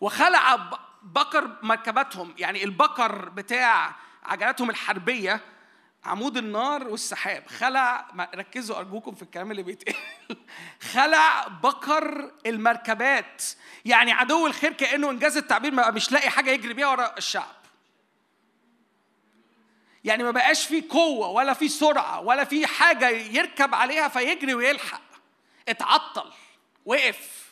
[0.00, 2.34] وخلع ب- بكر مركباتهم.
[2.38, 3.94] يعني البكر بتاع
[4.24, 5.40] عجلاتهم الحربية
[6.04, 7.46] عمود النار والسحاب.
[7.46, 9.96] خلع ركزوا أرجوكم في الكلام اللي بيتقال.
[10.92, 13.42] خلع بكر المركبات.
[13.84, 17.56] يعني عدو الخير كأنه إنجاز التعبير ما مش لاقي حاجة يجري بيها ورا الشعب.
[20.04, 25.02] يعني ما بقاش فيه قوة ولا فيه سرعة ولا فيه حاجة يركب عليها فيجري ويلحق.
[25.68, 26.32] اتعطل
[26.84, 27.44] وقف.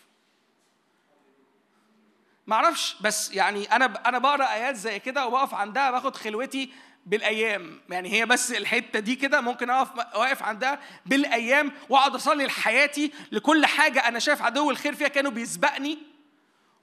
[2.47, 6.73] معرفش بس يعني أنا أنا بقرأ آيات زي كده وبقف عندها باخد خلوتي
[7.07, 7.81] بالأيام.
[7.91, 13.67] يعني هي بس الحتة دي كده ممكن أقف واقف عندها بالأيام وأقعد أصلي لحياتي لكل
[13.67, 15.99] حاجة أنا شايف عدو الخير فيها كانوا بيسبقني.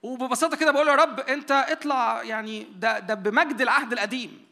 [0.02, 4.46] وببساطة كده بقول يا رب أنت اطلع يعني ده ده بمجد العهد القديم.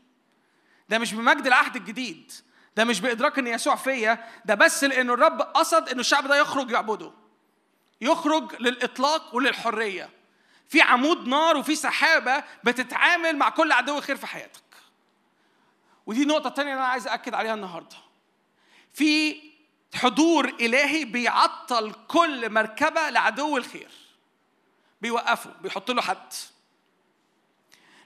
[0.88, 2.32] ده مش بمجد العهد الجديد.
[2.76, 4.24] ده مش بإدراك إن يسوع فيا.
[4.44, 7.12] ده بس لأنه الرب قصد انه الشعب ده يخرج يعبده.
[8.00, 10.10] يخرج للإطلاق وللحرية.
[10.68, 14.67] في عمود نار وفي سحابة بتتعامل مع كل عدو خير في حياتك.
[16.08, 17.96] ودي الثانية اللي أنا عايز اكد عليها النهارده
[18.94, 19.40] في
[19.94, 23.90] حضور إلهي بيعطل كل مركبة لعدو الخير
[25.00, 26.32] بيوقفه بيحط له حد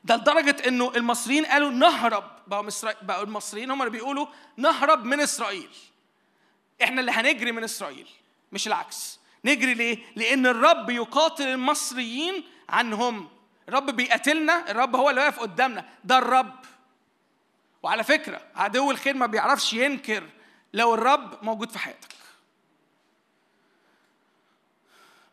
[0.04, 2.70] ده لدرجة إنه المصريين قالوا نهرب بقوا.
[3.02, 4.26] بقوا المصريين هم اللي بيقولوا
[4.56, 5.70] نهرب من إسرائيل.
[6.82, 8.08] إحنا اللي هنجري من إسرائيل
[8.52, 9.20] مش العكس.
[9.44, 13.28] نجري ليه؟ لأن الرب يقاتل المصريين عنهم.
[13.68, 16.61] الرب بيقاتلنا، الرب هو اللي واقف قدامنا، ده الرب.
[17.82, 20.28] وعلى فكرة عدو الخير ما بيعرفش ينكر
[20.72, 22.12] لو الرب موجود في حياتك.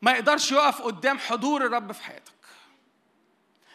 [0.01, 2.33] ما يقدرش يقف قدام حضور الرب في حياتك.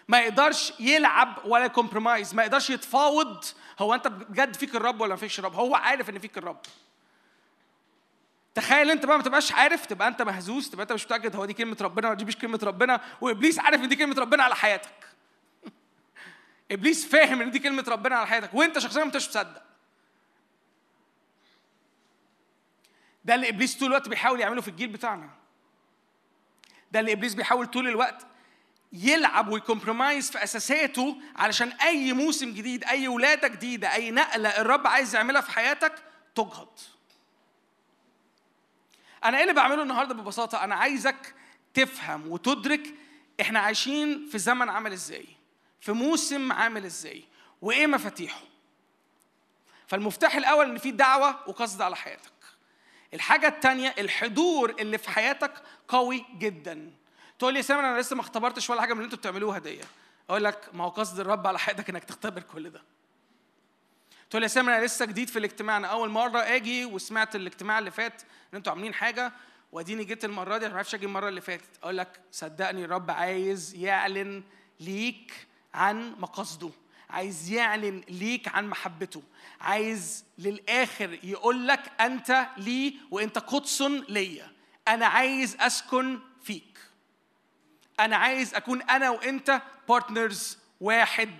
[0.09, 3.45] ما يقدرش يلعب ولا compromise ما يقدرش يتفاوض.
[3.79, 6.61] هو أنت بجد فيك الرب ولا ما فيكش الرب؟ هو عارف إن فيك الرب.
[8.55, 11.53] تخيل أنت بقى ما تبقاش عارف تبقى أنت مهزوز تبقى أنت مش متأكد هو دي
[11.53, 15.14] كلمة ربنا ولا دي مش كلمة ربنا وإبليس عارف إن دي كلمة ربنا على حياتك.
[16.75, 19.63] إبليس فاهم إن دي كلمة ربنا على حياتك وأنت شخصيا ما انتش مصدق.
[23.25, 25.31] ده اللي إبليس طول الوقت بيحاول يعمله في الجيل بتاعنا.
[26.93, 28.27] ده اللي إبليس بيحاول طول الوقت
[28.93, 35.15] يلعب ويكمبرومايز في اساساته علشان أي موسم جديد أي ولادة جديدة أي نقلة الرب عايز
[35.15, 35.95] يعملها في حياتك
[36.35, 36.79] تجهض.
[39.25, 41.35] أنا إيه اللي بعمله النهارده ببساطة؟ أنا عايزك
[41.75, 42.95] تفهم وتدرك
[43.41, 45.27] إحنا عايشين في زمن عامل إزاي.
[45.85, 47.24] في موسم عامل إزاي
[47.62, 48.40] وإيه مفاتيحه.
[49.86, 52.32] فالمفتاح الأول إن في دعوة وقصد على حياتك.
[53.15, 55.52] الحاجة الثانية الحضور اللي في حياتك
[55.89, 56.90] قوي جدا.
[57.39, 59.81] تقول لي يا سامر أنا لسه ما اختبرتش ولا حاجة من اللي أنتوا بتعملوها دي
[60.31, 62.82] أقول لك ما هو قصد الرب على حياتك إنك تختبر كل ده.
[64.31, 65.77] تقول لي يا سامر أنا لسه جديد في الاجتماع.
[65.77, 69.32] أنا أول مرة آجي وسمعت الاجتماع اللي فات إن أنتوا عاملين حاجة
[69.73, 71.78] وأديني جيت المرة دي ما عرفتش أجي المرة اللي فاتت.
[71.82, 74.43] أقول لك صدقني الرب عايز يعلن
[74.81, 76.71] ليك عن مقاصده
[77.11, 79.23] عايز يعلن ليك عن محبته.
[79.61, 84.53] عايز للآخر يقول لك أنت لي وأنت قدس ليا.
[84.89, 86.79] أنا عايز أسكن فيك.
[88.01, 91.31] أنا عايز أكون أنا وأنت partners واحد.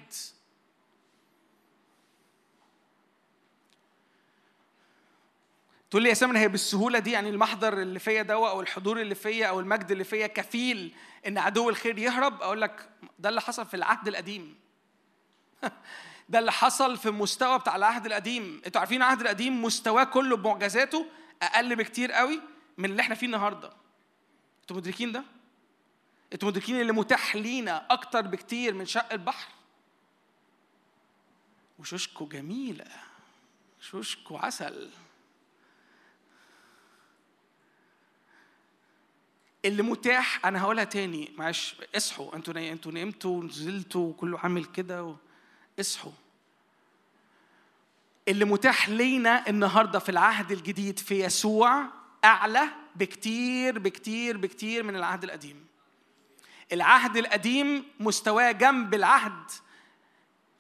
[5.91, 9.15] تقول لي يا سامر هي بالسهولة دي يعني المحضر اللي فيا دوا أو الحضور اللي
[9.15, 10.95] فيا أو المجد اللي فيا كفيل
[11.27, 12.89] إن عدو الخير يهرب أقول لك
[13.19, 14.59] ده اللي حصل في العهد القديم.
[16.29, 18.63] ده اللي حصل في المستوى بتاع العهد القديم.
[18.67, 21.07] أنتوا عارفين العهد القديم مستواه كله بمعجزاته
[21.43, 22.41] أقل بكتير قوي
[22.79, 23.73] من اللي إحنا فيه النهارده.
[24.61, 25.25] أنتوا مدركين ده؟
[26.33, 29.49] أنتوا مدركين اللي متاح لينا أكتر بكتير من شق البحر؟
[31.79, 32.85] وشوشكو جميلة
[33.81, 34.91] شوشكو عسل.
[39.65, 41.33] اللي متاح أنا هقولها تاني.
[41.39, 42.37] معلش اصحوا.
[42.37, 42.55] أنتوا.
[42.73, 45.15] أنتوا نمتوا ونزلتوا وكله عامل كده و...
[45.81, 46.13] اصحوا.
[48.29, 51.85] اللي متاح لينا النهارده في العهد الجديد في يسوع
[52.25, 55.67] أعلى بكتير بكتير بكتير من العهد القديم.
[56.73, 59.51] العهد القديم مستواه جنب العهد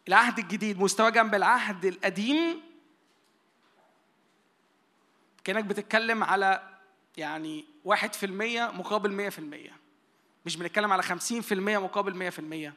[0.08, 2.60] العهد الجديد مستواه جنب العهد القديم.
[5.44, 6.73] كأنك بتتكلم على
[7.16, 9.76] يعني واحد في المية مقابل مية في المية.
[10.46, 12.74] مش بنتكلم على خمسين في المية مقابل مية في المية.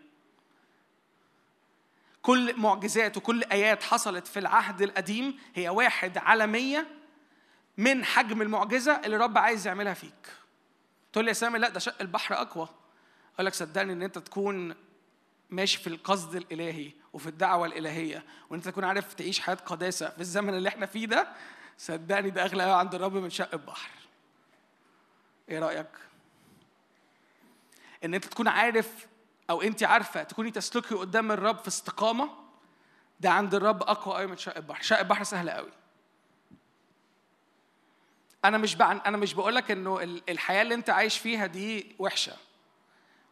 [2.21, 6.87] كل معجزات وكل آيات حصلت في العهد القديم هي واحد على مية
[7.77, 10.33] من حجم المعجزة اللي الرب عايز يعملها فيك.
[11.13, 12.69] تقول لي يا سامي لا ده شق البحر أقوى.
[13.35, 14.75] أقول لك صدقني إن أنت تكون
[15.49, 20.53] ماشي في القصد الإلهي وفي الدعوة الإلهية وأنت تكون عارف تعيش حياة قداسة في الزمن
[20.53, 21.27] اللي إحنا فيه ده
[21.77, 23.89] صدقني ده أغلى عند الرب من شق البحر.
[25.49, 25.87] إيه رأيك؟
[28.03, 29.07] ان انت تكون عارف
[29.49, 32.29] أو انت عارفة تكوني تسلكي قدام الرب في استقامة
[33.19, 34.81] ده عند الرب أقوى قوي من شق البحر.
[34.83, 35.71] شق البحر سهل قوي
[38.45, 38.91] أنا مش بع...
[39.05, 42.33] أنا مش بقول لك إنه ال- الحياة اللي أنت عايش فيها دي وحشة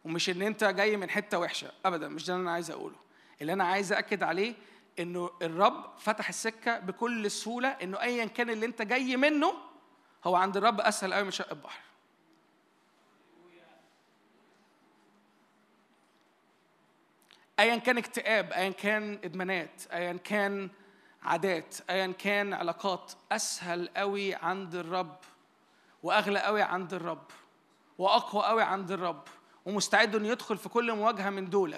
[0.04, 2.96] ومش إن أنت جاي من حتة وحشة ابدا مش ده اللي أنا عايز أقوله.
[3.42, 4.54] اللي أنا عايز اكد عليه
[4.98, 9.54] إنه الرب فتح السكة بكل سهولة إنه ايا كان اللي أنت جاي منه
[10.24, 11.80] هو عند الرب أسهل قوي من شق البحر.
[17.60, 20.70] ايا كان اكتئاب ايا كان إدمانات ايا كان
[21.22, 25.16] عادات ايا كان علاقات أسهل قوي عند الرب
[26.02, 27.24] وأغلى قوي عند الرب
[27.98, 29.22] وأقوى قوي عند الرب
[29.66, 31.74] ومستعد إنه يدخل في كل مواجهة من دول.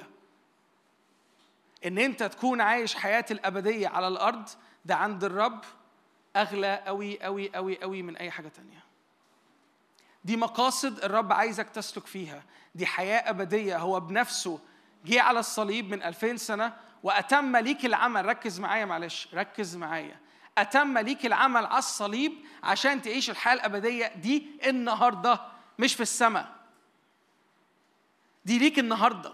[1.86, 4.48] إن أنت تكون عايش حياه الأبدية على الأرض
[4.84, 5.64] ده عند الرب
[6.36, 8.84] أغلى قوي قوي قوي قوي من أي حاجة تانية.
[10.24, 12.42] دي مقاصد الرب عايزك تسلك فيها.
[12.74, 14.60] دي حياة أبدية هو بنفسه
[15.04, 18.26] جه على الصليب من 2000 سنة وأتم ليك العمل.
[18.26, 20.20] ركز معايا معلش ركز معايا.
[20.58, 25.40] أتم ليك العمل على الصليب عشان تعيش الحياة الأبدية دي النهارده
[25.78, 26.56] مش في السماء.
[28.44, 29.32] دي ليك النهارده.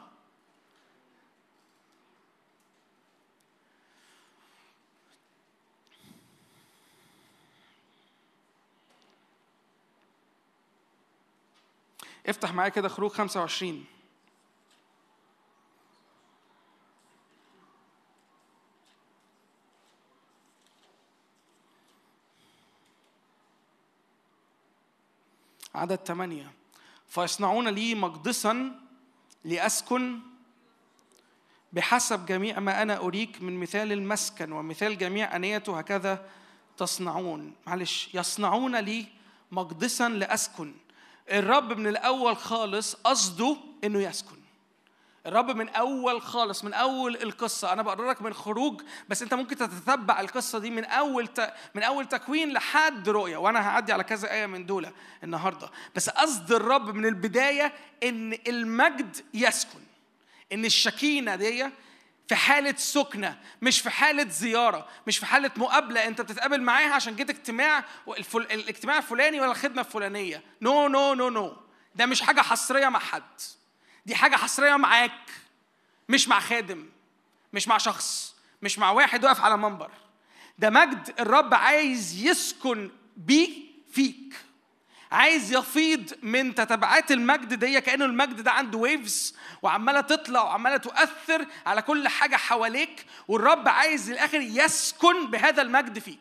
[12.26, 13.84] افتح معايا كده خروج 25
[25.74, 26.52] عدد ثمانية
[27.08, 28.80] فيصنعون لي مقدسا
[29.44, 30.20] لأسكن
[31.72, 36.26] بحسب جميع ما أنا أريك من مثال المسكن ومثال جميع أنيته هكذا
[36.76, 37.52] تصنعون.
[37.66, 39.06] معلش يصنعون لي
[39.52, 40.74] مقدسا لأسكن.
[41.30, 44.43] الرب من الأول خالص قصده إنه يسكن.
[45.26, 47.72] الرب من أول خالص من أول القصة.
[47.72, 51.54] أنا بقرأ لك من خروج بس أنت ممكن تتتبع القصة دي من أول ت...
[51.74, 53.36] من أول تكوين لحد رؤية.
[53.36, 54.88] وأنا هعدي على كذا آية من دول
[55.22, 55.70] النهارده.
[55.94, 57.72] بس قصد الرب من البداية
[58.02, 59.80] إن المجد يسكن
[60.52, 61.66] إن الشكينة دي
[62.28, 66.06] في حالة سكنة مش في حالة زيارة مش في حالة مقابلة.
[66.06, 68.42] أنت بتتقابل معاها عشان جيت اجتماع والفل...
[68.42, 70.42] الاجتماع الفلاني ولا الخدمة الفلانية.
[70.62, 71.56] no no no no
[71.94, 73.22] ده مش حاجة حصرية مع حد.
[74.06, 75.30] دي حاجة حصرية معاك
[76.08, 76.86] مش مع خادم
[77.52, 79.90] مش مع شخص مش مع واحد واقف على منبر.
[80.58, 84.34] ده مجد الرب عايز يسكن بيه فيك.
[85.12, 91.46] عايز يفيض من تتبعات المجد دي كانه المجد ده عنده ويفز وعمالة تطلع وعمالة تؤثر
[91.66, 96.18] على كل حاجة حواليك والرب عايز للآخر يسكن بهذا المجد فيك.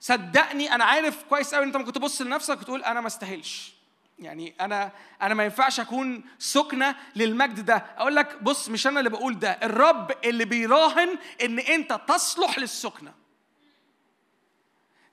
[0.00, 3.72] صدقني أنا عارف كويس قوي أنت ممكن تبص لنفسك وتقول أنا ما استاهلش.
[4.18, 4.92] يعني أنا
[5.22, 7.84] أنا ما ينفعش أكون سكنة للمجد ده.
[7.96, 13.14] أقول لك بص مش أنا اللي بقول ده الرب اللي بيراهن إن أنت تصلح للسكنة.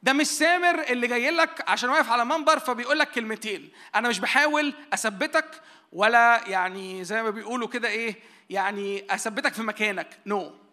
[0.04, 3.72] ده مش سامر اللي جاي لك عشان واقف على منبر فبيقول لك كلمتين.
[3.96, 5.62] أنا مش بحاول أثبتك
[5.92, 8.16] ولا يعني زي ما بيقولوا كده إيه
[8.50, 10.20] يعني أثبتك في مكانك.
[10.26, 10.65] نو no.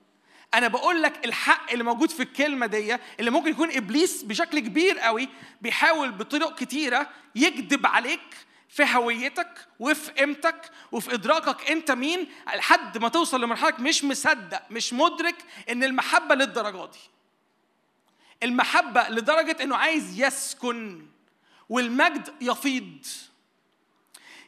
[0.55, 4.99] أنا بقول لك الحق اللي موجود في الكلمة دي اللي ممكن يكون إبليس بشكل كبير
[4.99, 5.29] قوي
[5.61, 8.20] بيحاول بطرق كتيرة يكذب عليك
[8.69, 14.93] في هويتك وفي قيمتك وفي إدراكك أنت مين لحد ما توصل لمرحلة مش مصدق مش
[14.93, 15.37] مدرك
[15.70, 16.99] إن المحبة للدرجة دي.
[18.43, 21.07] المحبة لدرجة إنه عايز يسكن
[21.69, 23.07] والمجد يفيض.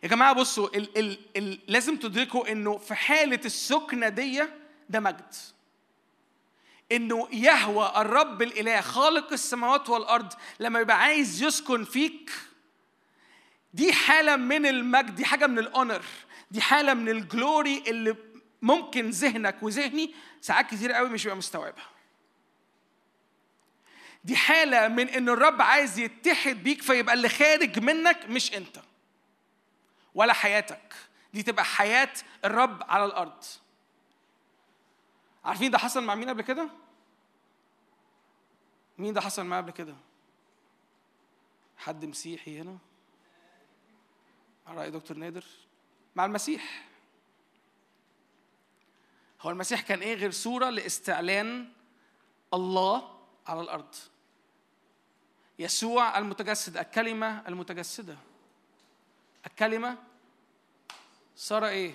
[0.02, 4.42] يا جماعة بصوا ال ال ال لازم تدركوا إنه في حالة السكنة دي
[4.88, 5.34] ده مجد.
[6.92, 12.30] إنه يهوى الرب الإله خالق السماوات والأرض لما يبقى عايز يسكن فيك
[13.74, 16.02] دي حالة من المجد دي حاجة من الأونر
[16.50, 18.16] دي حالة من الجلوري اللي
[18.62, 21.86] ممكن ذهنك وذهني ساعات كتير قوي مش بيبقى مستوعبها.
[24.24, 28.76] دي حالة من إن الرب عايز يتحد بيك فيبقى اللي خارج منك مش أنت
[30.14, 30.94] ولا حياتك.
[31.34, 32.12] دي تبقى حياة
[32.44, 33.44] الرب على الأرض.
[35.44, 36.68] عارفين ده حصل مع مين قبل كده؟
[38.98, 39.94] مين ده حصل معاه قبل كده؟
[41.76, 42.78] حد مسيحي هنا؟
[44.66, 45.44] على رأي دكتور نادر
[46.16, 46.88] مع المسيح
[49.40, 51.72] هو المسيح كان إيه غير صورة لاستعلان
[52.54, 53.94] الله على الأرض
[55.58, 58.16] يسوع المتجسد الكلمة المتجسدة
[59.46, 59.98] الكلمة
[61.36, 61.94] صار إيه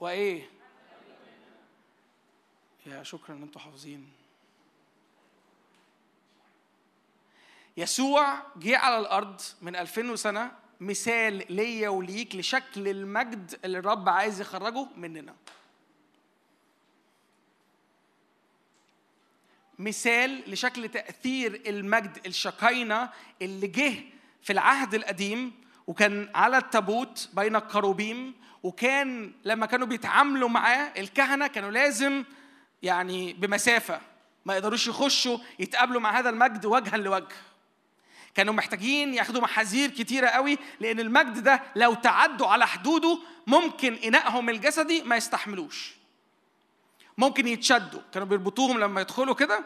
[0.00, 0.50] وإيه
[2.86, 4.08] يا شكرا إن أنتوا حافظين.
[7.76, 14.40] يسوع جه على الأرض من 2000 سنه مثال ليا وليك لشكل المجد اللي الرب عايز
[14.40, 15.34] يخرجه مننا.
[19.78, 23.10] مثال لشكل تأثير المجد الشكاينة
[23.42, 23.94] اللي جه
[24.42, 25.52] في العهد القديم
[25.86, 32.24] وكان على التابوت بين الكروبيم وكان لما كانوا بيتعاملوا معاه الكهنة كانوا لازم
[32.86, 34.00] يعني بمسافة
[34.44, 37.36] ما يقدروش يخشوا يتقابلوا مع هذا المجد وجها لوجه.
[38.34, 44.50] كانوا محتاجين ياخدوا محاذير كتيرة قوي لأن المجد ده لو تعدوا على حدوده ممكن إنائهم
[44.50, 45.94] الجسدي ما يستحملوش.
[47.18, 49.64] ممكن يتشدوا كانوا بيربطوهم لما يدخلوا كده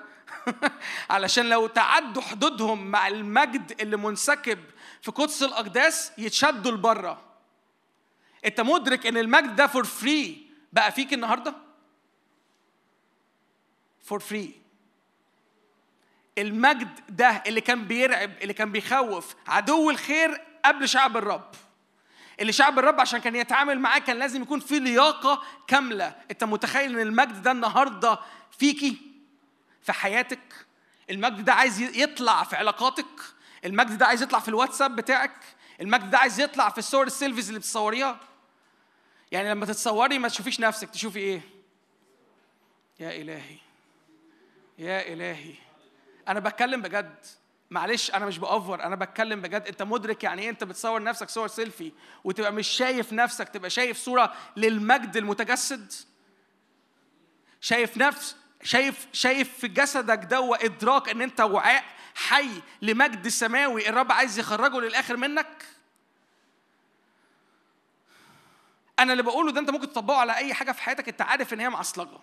[1.10, 4.58] علشان لو تعدوا حدودهم مع المجد اللي منسكب
[5.02, 7.22] في قدس الأقداس يتشدوا لبره.
[8.44, 11.69] أنت مدرك إن المجد ده for free بقى فيك النهارده؟
[14.10, 14.60] for free
[16.38, 21.50] المجد ده اللي كان بيرعب اللي كان بيخوف عدو الخير قبل شعب الرب.
[22.40, 26.16] اللي شعب الرب عشان كان يتعامل معاه كان لازم يكون في لياقة كاملة.
[26.30, 28.18] انت متخيل إن المجد ده النهاردة
[28.58, 28.96] فيكي؟
[29.82, 30.66] في حياتك؟
[31.10, 33.20] المجد ده عايز يطلع في علاقاتك؟
[33.64, 35.36] المجد ده عايز يطلع في الواتساب بتاعك؟
[35.80, 38.20] المجد ده عايز يطلع في الصور ال selfies اللي بتصوريها؟
[39.32, 41.40] يعني لما تتصوري ما تشوفيش نفسك تشوفي إيه؟
[43.00, 43.69] يا إلهي.
[44.80, 45.54] يا إلهي.
[46.28, 47.26] أنا بتكلم بجد.
[47.70, 48.82] معلش أنا مش بأفور.
[48.82, 49.66] أنا بتكلم بجد.
[49.66, 51.92] أنت مدرك يعني إيه أنت بتصور نفسك صور سيلفي
[52.24, 55.92] وتبقى مش شايف نفسك تبقى شايف صورة للمجد المتجسد؟
[57.60, 61.84] شايف نفس شايف شايف في جسدك ده ادراك إن أنت وعاء
[62.14, 62.50] حي
[62.82, 65.64] لمجد سماوي الرب عايز يخرجه للآخر منك؟
[68.98, 71.60] أنا اللي بقوله ده أنت ممكن تطبقه على أي حاجة في حياتك أنت عارف إن
[71.60, 72.18] هي معصلجة.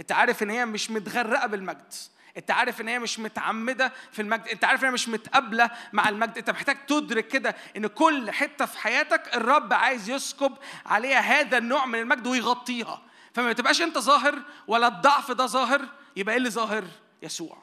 [0.00, 1.94] انت عارف ان هي مش متغرقة بالمجد.
[2.36, 4.48] انت عارف ان هي مش متعمدة في المجد.
[4.48, 6.38] انت عارف ان هي مش متقابلة مع المجد.
[6.38, 10.52] انت محتاج تدرك كده ان كل حتة في حياتك الرب عايز يسكب
[10.86, 13.02] عليها هذا النوع من المجد ويغطيها.
[13.34, 16.84] فما تبقاش انت ظاهر ولا الضعف ده ظاهر يبقى إيه اللي ظاهر؟
[17.22, 17.58] يسوع.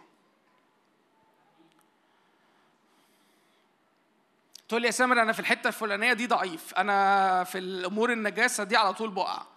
[4.68, 6.74] تقول لي يا سامر أنا في الحتة الفلانية دي ضعيف.
[6.74, 9.55] أنا في الأمور النجاسة دي على طول بقع.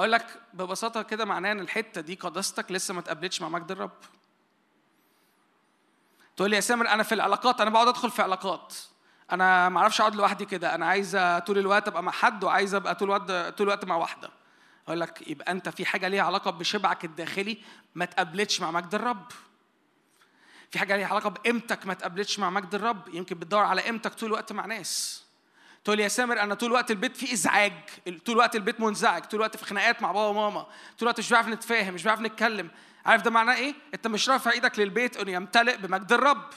[0.00, 3.90] أقول لك ببساطة كده معناه إن الحتة دي قداستك لسه ما تقابلتش مع مجد الرب.
[6.36, 8.74] تقول لي يا سامر أنا في العلاقات أنا بقعد أدخل في علاقات.
[9.32, 12.94] أنا ما أعرفش أقعد لوحدي كده أنا عايز طول الوقت أبقى مع حد وعايز أبقى
[12.94, 14.30] طول الوقت طول الوقت مع واحدة.
[14.86, 17.58] أقول لك يبقى أنت في حاجة ليها علاقة بشبعك الداخلي
[17.94, 19.26] ما تقابلتش مع مجد الرب.
[20.70, 24.28] في حاجة ليها علاقة بقيمتك ما تقابلتش مع مجد الرب يمكن بتدور على قيمتك طول
[24.28, 25.24] الوقت مع ناس.
[25.84, 27.72] تقول يا سامر أنا طول الوقت البيت فيه إزعاج.
[28.04, 29.22] طول الوقت البيت منزعج.
[29.22, 30.62] طول الوقت في خناقات مع بابا وماما.
[30.62, 32.70] طول الوقت مش بنعرف نتفاهم مش بنعرف نتكلم.
[33.06, 36.50] عارف ده معناه إيه؟ أنت مش رافع إيدك للبيت إنه يمتلئ بمجد الرب.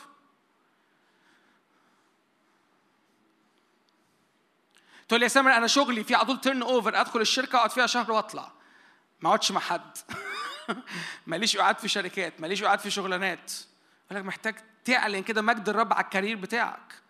[5.07, 8.51] تقول يا سامر أنا شغلي في على طول turnover أدخل الشركة أقعد فيها شهر وأطلع.
[9.21, 9.97] ما أقعدش مع حد.
[11.27, 13.51] ماليش قعاد في شركات ماليش قعاد في شغلانات.
[14.11, 14.55] لك محتاج
[14.85, 17.02] تعلن كده مجد الرب على ال career بتاعك.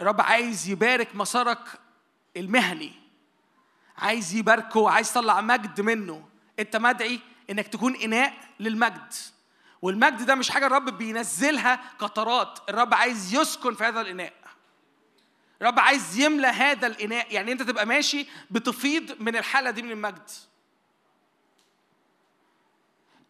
[0.00, 1.58] الرب عايز يبارك مسارك
[2.36, 2.92] المهني
[3.98, 6.28] عايز يباركه عايز يطلع مجد منه.
[6.58, 7.20] انت مدعي
[7.50, 9.12] انك تكون إناء للمجد
[9.82, 14.32] والمجد ده مش حاجة الرب بينزلها قطرات الرب عايز يسكن في هذا الإناء.
[15.62, 20.30] الرب عايز يملى هذا الإناء يعني انت تبقى ماشي بتفيض من الحالة دي من المجد.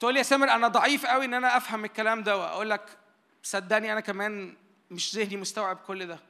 [0.00, 2.98] تقول لي يا سامر أنا ضعيف قوي إن أنا أفهم الكلام ده وأقول لك
[3.42, 4.56] صدقني أنا كمان
[4.90, 6.29] مش ذهني مستوعب كل ده.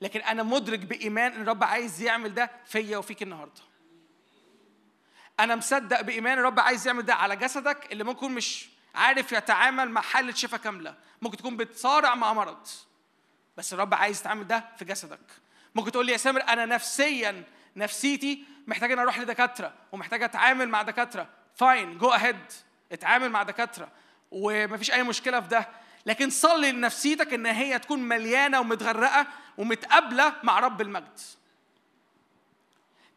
[0.00, 3.60] لكن أنا مدرك بإيمان إن الرب عايز يعمل ده فيا وفيك النهارده.
[5.40, 10.00] أنا مصدق بإيمان الرب عايز يعمل ده على جسدك اللي ممكن مش عارف يتعامل مع
[10.00, 10.94] حالة شفاء كاملة.
[11.22, 12.68] ممكن تكون بتصارع مع مرض
[13.56, 15.20] بس الرب عايز يتعامل ده في جسدك.
[15.74, 17.44] ممكن تقول لي يا سامر أنا نفسيا
[17.76, 21.28] نفسيتي محتاج إن أروح لدكاترة ومحتاج أتعامل مع دكاترة.
[21.54, 22.36] فاين جو اهيد
[22.92, 23.88] اتعامل مع دكاترة.
[24.30, 25.68] ومفيش أي مشكلة في ده.
[26.06, 29.26] لكن صلي لنفسيتك إن هي تكون مليانة ومتغرقة
[29.58, 31.20] ومتقابلة مع رب المجد.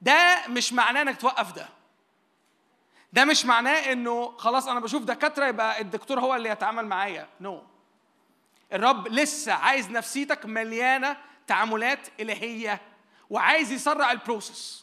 [0.02, 1.70] ده مش معناه إنك توقف ده.
[3.14, 7.28] ده مش معناه إنه خلاص أنا بشوف دكاترة يبقى الدكتور هو اللي يتعامل معايا.
[7.42, 7.64] no no.
[8.74, 12.82] الرب لسه عايز نفسيتك مليانة تعاملات إلهية
[13.30, 14.83] وعايز يسرع ال process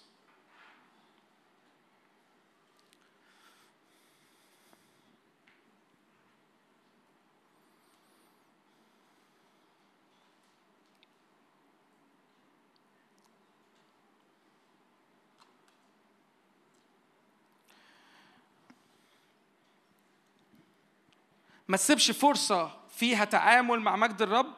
[21.71, 24.55] ما تسيبش فرصة فيها تعامل مع مجد الرب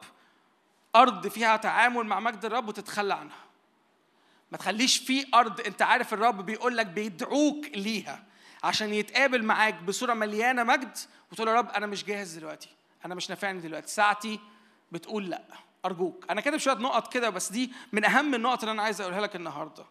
[0.95, 3.37] أرض فيها تعامل مع مجد الرب وتتخلى عنها.
[4.51, 8.23] ما تخليش في أرض أنت عارف الرب بيقول لك بيدعوك ليها
[8.63, 10.97] عشان يتقابل معاك بصورة مليانة مجد
[11.31, 12.69] وتقول يا رب أنا مش جاهز دلوقتي
[13.05, 13.87] أنا مش نافعني دلوقتي.
[13.91, 14.39] ساعتي
[14.91, 15.43] بتقول لأ
[15.85, 16.25] أرجوك.
[16.29, 19.35] أنا كاتب شوية نقط كده بس دي من أهم النقط اللي أنا عايز أقولها لك
[19.35, 19.85] النهاردة.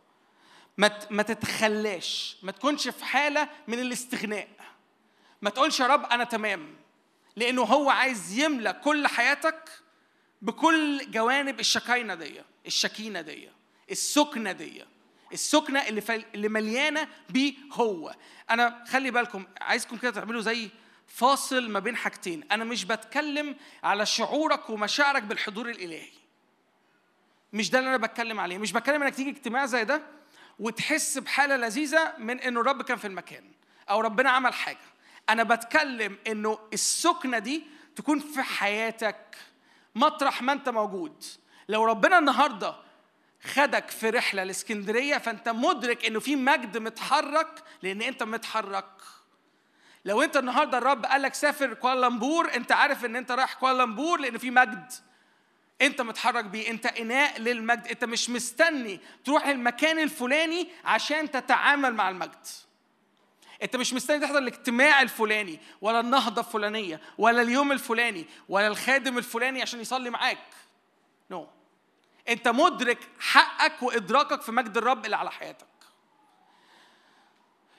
[1.10, 4.48] ما تتخلاش ما تكونش في حالة من الاستغناء.
[5.42, 6.81] ما تقولش يا رب أنا تمام.
[7.36, 9.68] لأنه هو عايز يملى كل حياتك
[10.42, 13.48] بكل جوانب الشكاينة دي الشكينة دي
[13.90, 14.84] السكنة دي
[15.32, 16.24] السكنة اللي فل...
[16.34, 18.14] اللي مليانة بيه هو.
[18.50, 20.68] أنا خلي بالكم عايزكم كده تعملوا زي
[21.06, 22.44] فاصل ما بين حاجتين.
[22.52, 26.10] أنا مش بتكلم على شعورك ومشاعرك بالحضور الإلهي.
[27.52, 28.58] مش ده اللي أنا بتكلم عليه.
[28.58, 30.02] مش بتكلم إنك تيجي اجتماع زي ده
[30.58, 33.44] وتحس بحالة لذيذة من إنه الرب كان في المكان
[33.90, 34.91] أو ربنا عمل حاجة.
[35.28, 37.62] أنا بتكلم إنه السكنة دي
[37.96, 39.36] تكون في حياتك
[39.94, 41.24] مطرح ما أنت موجود.
[41.68, 42.74] لو ربنا النهارده
[43.42, 48.90] خدك في رحلة لإسكندرية فأنت مدرك إنه في مجد متحرك لأن أنت متحرك.
[50.04, 54.38] لو أنت النهارده الرب قال لك سافر كوالالمبور أنت عارف إن أنت رايح كوالالمبور لأن
[54.38, 54.92] في مجد.
[55.82, 57.86] أنت متحرك بيه أنت إناء للمجد.
[57.86, 62.46] أنت مش مستني تروح المكان الفلاني عشان تتعامل مع المجد.
[63.62, 69.62] انت مش مستني تحضر الاجتماع الفلاني ولا النهضة الفلانية ولا اليوم الفلاني ولا الخادم الفلاني
[69.62, 70.38] عشان يصلي معاك.
[71.30, 71.48] نو no.
[72.28, 75.66] انت مدرك حقك وإدراكك في مجد الرب اللي على حياتك.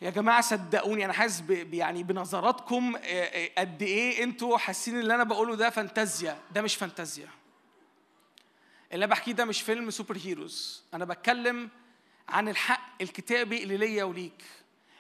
[0.02, 2.96] يا جماعة صدقوني أنا حاسس يعني بنظراتكم
[3.58, 6.42] قد إيه أنتوا حاسين اللي أنا بقوله ده فانتازيا.
[6.52, 7.30] ده مش فانتازيا.
[8.94, 10.84] اللي أنا بحكيه ده مش فيلم سوبر هيروز.
[10.94, 11.70] أنا بتكلم
[12.30, 14.44] عن الحق الكتابي اللي ليا وليك.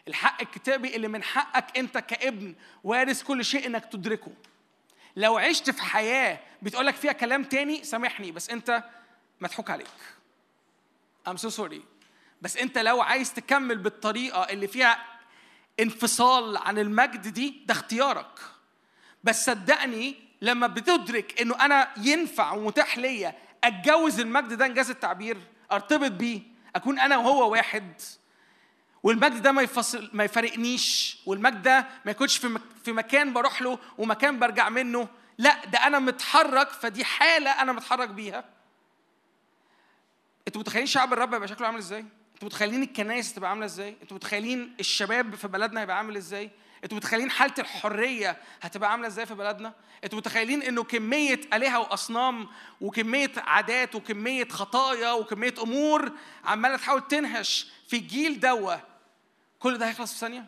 [0.08, 4.32] الحق الكتابي اللي من حقك انت كابن وارث كل شيء انك تدركه.
[5.16, 8.84] لو عشت في حياة بتقولك فيها كلام تاني سامحني بس انت
[9.42, 9.88] مضحوك عليك.
[11.30, 11.82] I'm so sorry.
[12.42, 15.06] بس انت لو عايز تكمل بالطريقة اللي فيها
[15.80, 18.40] انفصال عن المجد دي ده اختيارك.
[19.24, 25.38] بس صدقني لما بتدرك انه أنا ينفع ومتاح ليا اتجوز المجد ده انجاز التعبير
[25.72, 26.42] ارتبط بيه
[26.76, 28.02] اكون أنا وهو واحد.
[29.04, 33.80] والمجد ده ما يفصل ما يفارقنيش والمجد ده ما يكونش في في مكان بروح له
[33.98, 35.08] ومكان برجع منه.
[35.38, 38.46] لا ده أنا متحرك فدي حالة أنا متحرك بيها.
[40.48, 44.18] أنتوا متخيلين شعب الرب هيبقى شكله عامل إزاي؟ أنتوا متخيلين الكنائس تبقى عاملة إزاي؟ أنتوا
[44.18, 46.50] متخيلين الشباب في بلدنا هيبقى عامل إزاي؟
[46.84, 49.74] أنتوا متخيلين حالة الحرية هتبقى عاملة إزاي في بلدنا؟
[50.04, 52.48] أنتوا متخيلين إنه كمية آلهة وأصنام
[52.82, 56.12] وكمية عادات وكمية خطايا وكمية أمور
[56.46, 58.82] عمالة تحاول تنهش في الجيل دوه
[59.64, 60.46] كل ده هيخلص في ثانية؟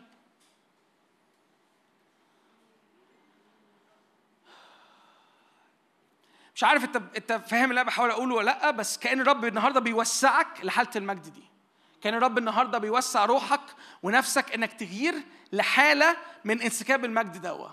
[6.54, 9.80] مش عارف انت انت فاهم اللي أنا بحاول اقوله ولا لأ بس كأن الرب النهارده
[9.80, 11.42] بيوسعك لحالة المجد دي.
[12.00, 13.60] كأن الرب النهارده بيوسع روحك
[14.02, 15.14] ونفسك إنك تغير
[15.52, 17.68] لحالة من انسكاب المجد دوا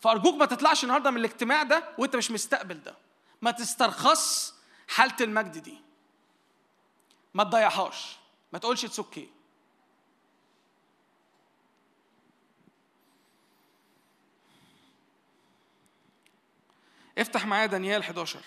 [0.00, 2.96] فأرجوك ما تطلعش النهارده من الاجتماع ده وأنت مش مستقبل ده.
[3.42, 4.54] ما تسترخص
[4.88, 5.78] حالة المجد دي.
[7.34, 8.16] ما تضيعهاش.
[8.52, 9.41] ما تقولش it's okay
[17.18, 18.40] افتح معايا دانيال 11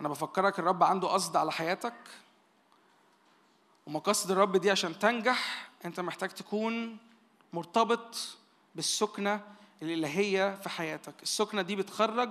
[0.00, 1.94] أنا بفكرك الرب عنده قصد على حياتك
[3.86, 6.98] ومقاصد الرب دي عشان تنجح أنت محتاج تكون
[7.52, 8.16] مرتبط
[8.74, 9.40] بالسكنة
[9.82, 11.22] الإلهية في حياتك.
[11.22, 12.30] السكنة دي بتخرج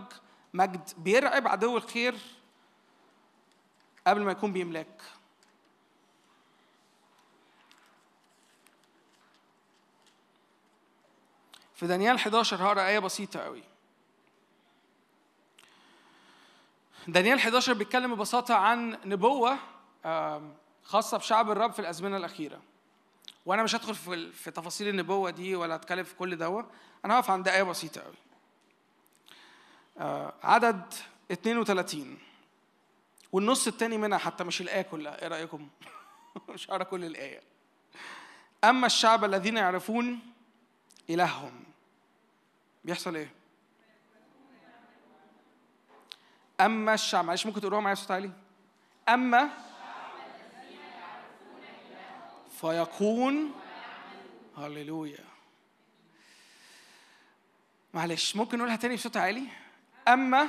[0.54, 2.16] مجد بيرعب عدو الخير
[4.08, 5.02] قبل ما يكون بيملاك.
[11.78, 13.64] في دانيال 11 هقرأ آية بسيطة قوي.
[17.08, 19.58] دانيال 11 بيتكلم ببساطة عن نبوة
[20.84, 22.62] خاصة بشعب الرب في الأزمنة الأخيرة.
[23.46, 23.96] وأنا مش هدخل
[24.34, 26.64] في تفاصيل النبوة دي ولا أتكلم في كل دوا
[27.06, 28.16] أنا هقف عند آية بسيطة قوي.
[29.98, 30.94] آه، عدد
[31.32, 32.18] 32
[33.32, 35.22] والنص التاني منها حتى مش الآية كلها.
[35.22, 35.70] إيه رأيكم؟
[36.50, 37.42] مش هقرأ كل الآية.
[38.64, 40.20] أما الشعب الذين يعرفون
[41.10, 41.67] إلههم.
[42.88, 43.32] بيحصل إيه؟
[46.62, 48.32] أما الشعب معلش ممكن تقروها معايا بصوت عالي؟
[49.10, 49.50] أما
[52.62, 53.54] فيكون
[54.58, 55.26] هللويا
[57.94, 59.48] معلش ممكن نقولها تاني بصوت عالي؟
[60.08, 60.48] أما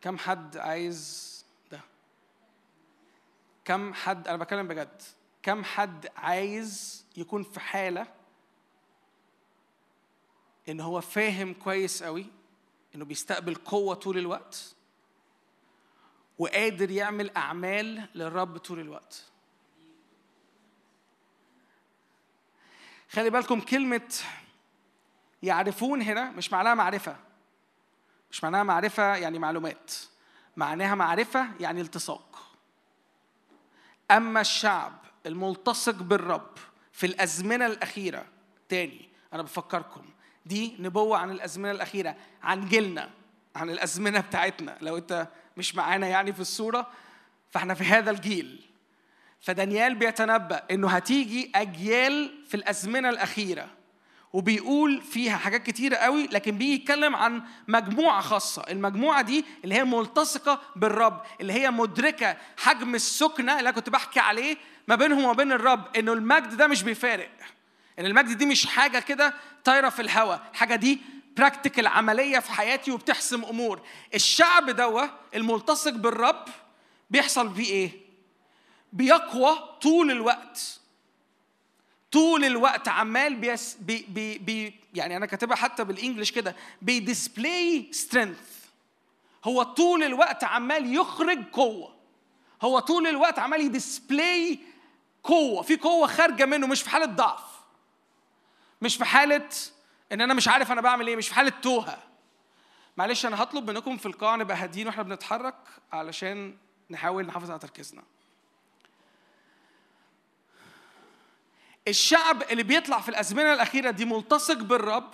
[0.00, 1.28] كم حد عايز
[1.72, 1.80] ده؟
[3.64, 5.02] كم حد أنا بتكلم بجد
[5.48, 8.06] كم حد عايز يكون في حالة
[10.68, 12.26] إن هو فاهم كويس قوي
[12.94, 14.74] إنه بيستقبل قوة طول الوقت
[16.38, 19.24] وقادر يعمل أعمال للرب طول الوقت.
[23.10, 24.14] خلي بالكم كلمة
[25.42, 27.16] يعرفون هنا مش معناها معرفة.
[28.30, 29.92] مش معناها معرفة يعني معلومات.
[30.56, 32.52] معناها معرفة يعني التصاق
[34.10, 36.50] أما الشعب الملتصق بالرب
[36.92, 38.24] في الأزمنة الأخيرة.
[38.68, 40.04] تاني أنا بفكركم.
[40.46, 43.10] دي نبوة عن الأزمنة الأخيرة عن جيلنا
[43.56, 44.78] عن الأزمنة بتاعتنا.
[44.80, 46.90] لو أنت مش معانا يعني في الصورة
[47.50, 48.64] فإحنا في هذا الجيل.
[49.40, 53.68] فدانيال بيتنبأ إنه هتيجي أجيال في الأزمنة الأخيرة.
[54.32, 58.62] وبيقول فيها حاجات كتيرة قوي لكن بيجي يتكلم عن مجموعة خاصة.
[58.68, 64.20] المجموعة دي اللي هي ملتصقة بالرب اللي هي مدركة حجم السكنة اللي أنا كنت بحكي
[64.20, 64.56] عليه
[64.88, 67.30] ما بينهم وما بين الرب إنه المجد ده مش بيفارق.
[67.98, 69.34] إن المجد دي مش حاجة كده
[69.64, 70.98] طايرة في الهواء الحاجة دي
[71.36, 73.80] practical عملية في حياتي وبتحسم أمور.
[74.14, 76.44] الشعب دوا الملتصق بالرب
[77.10, 77.90] بيحصل فيه إيه؟
[78.92, 80.77] بيقوى طول الوقت.
[82.12, 87.06] طول الوقت عمال بيس بي بي بي يعني أنا كاتبها حتى بال English كده بي
[87.06, 88.58] display strength
[89.44, 91.94] هو طول الوقت عمال يخرج قوة.
[92.62, 94.58] هو طول الوقت عمال ي display
[95.22, 95.62] قوة.
[95.62, 97.44] في قوة خارجة منه مش في حالة ضعف.
[98.82, 99.48] مش في حالة
[100.12, 101.98] إن أنا مش عارف أنا بعمل إيه مش في حالة توهة.
[102.96, 105.54] معلش أنا هطلب منكم في القاعة نبقى هاديين وإحنا بنتحرك
[105.92, 106.56] علشان
[106.90, 108.02] نحاول نحافظ على تركيزنا.
[111.88, 115.10] الشعب اللي بيطلع في الأزمنة الأخيرة دي ملتصق بالرب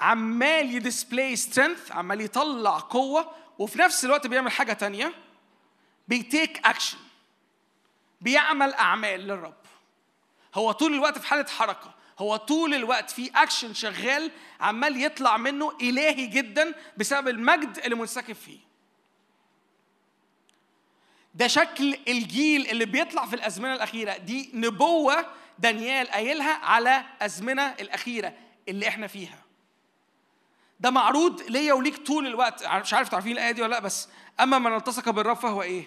[0.00, 5.12] عمال ي display strength عمال يطلع قوة وفي نفس الوقت بيعمل حاجة تانية
[6.08, 6.98] بي take action
[8.20, 9.54] بيعمل أعمال للرب.
[10.54, 14.30] هو طول الوقت في حالة حركة هو طول الوقت في اكشن شغال
[14.60, 18.58] عمال يطلع منه إلهي جدا بسبب المجد اللي منسكب فيه.
[21.34, 24.16] ده شكل الجيل اللي بيطلع في الأزمنة الأخيرة.
[24.16, 25.26] دي نبوة
[25.58, 28.32] دانيال قايلها على أزمنة الأخيرة
[28.68, 29.38] اللي إحنا فيها.
[30.80, 32.66] ده معروض ليا وليك طول الوقت.
[32.66, 34.08] مش عارف تعرفين الآية دي ولا لأ بس
[34.40, 35.84] أما من التصق بالرب فهو إيه؟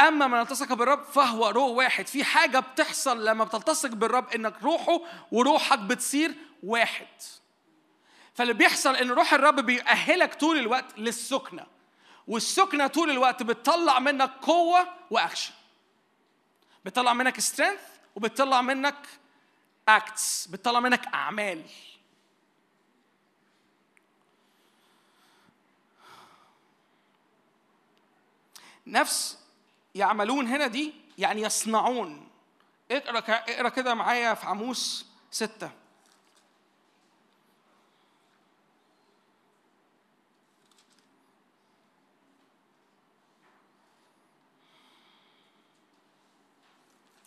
[0.00, 2.06] أما من التصق بالرب فهو روح واحد.
[2.06, 5.00] في حاجة بتحصل لما بتلتصق بالرب إنك روحه
[5.32, 7.06] وروحك بتصير واحد.
[8.34, 11.66] فاللي بيحصل إن روح الرب بيأهلك طول الوقت للسكنة
[12.26, 15.52] والسكنة طول الوقت بتطلع منك قوة واكشن
[16.84, 17.80] بتطلع منك strength
[18.16, 19.06] وبتطلع منك
[19.88, 21.64] acts بتطلع منك أعمال.
[28.86, 29.38] نفس
[29.94, 32.28] يعملون هنا دي يعني يصنعون.
[32.90, 35.79] اقرأ اقرأ كده معايا في عموس ستة.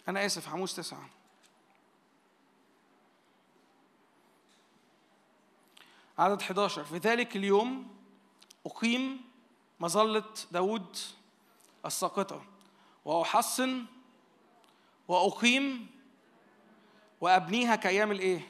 [0.08, 1.10] أنا آسف عموس تسعة.
[6.18, 7.88] عدد 11 في ذلك اليوم
[8.66, 9.22] أقيم
[9.80, 10.98] مظلة داود
[11.86, 12.44] الساقطة
[13.06, 13.86] وأحصن
[15.08, 15.88] وأقيم
[17.22, 18.48] وأبنيها كأيام الإيه؟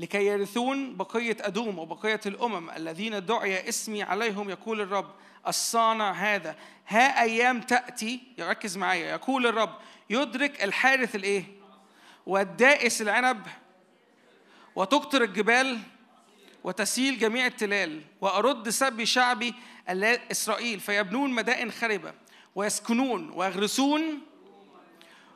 [0.00, 5.10] لكي يرثون بقية أدوم وبقية الأمم الذين دعي اسمي عليهم يقول الرب
[5.46, 6.56] الصانع هذا.
[6.86, 9.78] ها أيام تأتي يركز معايا يقول الرب
[10.10, 11.44] يدرك الحارث الإيه؟
[12.26, 13.46] والدائس العنب
[14.76, 15.78] وتقطر الجبال
[16.64, 19.54] وتسيل جميع التلال وأرد سبي شعبي
[20.30, 22.14] إسرائيل فيبنون مدائن خربة
[22.54, 24.20] ويسكنون ويغرسون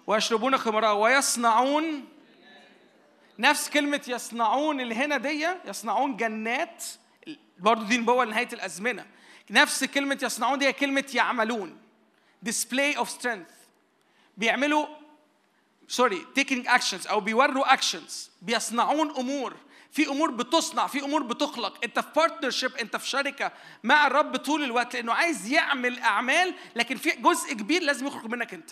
[0.06, 2.04] ويشربون خمرا ويصنعون.
[3.38, 6.84] نفس كلمة يصنعون اللي هنا دي يصنعون جنات
[7.58, 9.06] برضو دي نبوة لنهاية الأزمنة.
[9.50, 11.78] نفس كلمة يصنعون دي كلمة يعملون.
[12.46, 13.57] Display of strength.
[14.38, 14.86] بيعملوا
[15.88, 18.12] sorry taking actions أو بيوروا actions
[18.42, 19.56] بيصنعون أمور.
[19.92, 21.84] في أمور بتصنع في أمور بتخلق.
[21.84, 23.52] أنت في partnership أنت في شركة
[23.84, 28.54] مع الرب طول الوقت لأنه عايز يعمل أعمال لكن في جزء كبير لازم يخرج منك
[28.54, 28.70] أنت.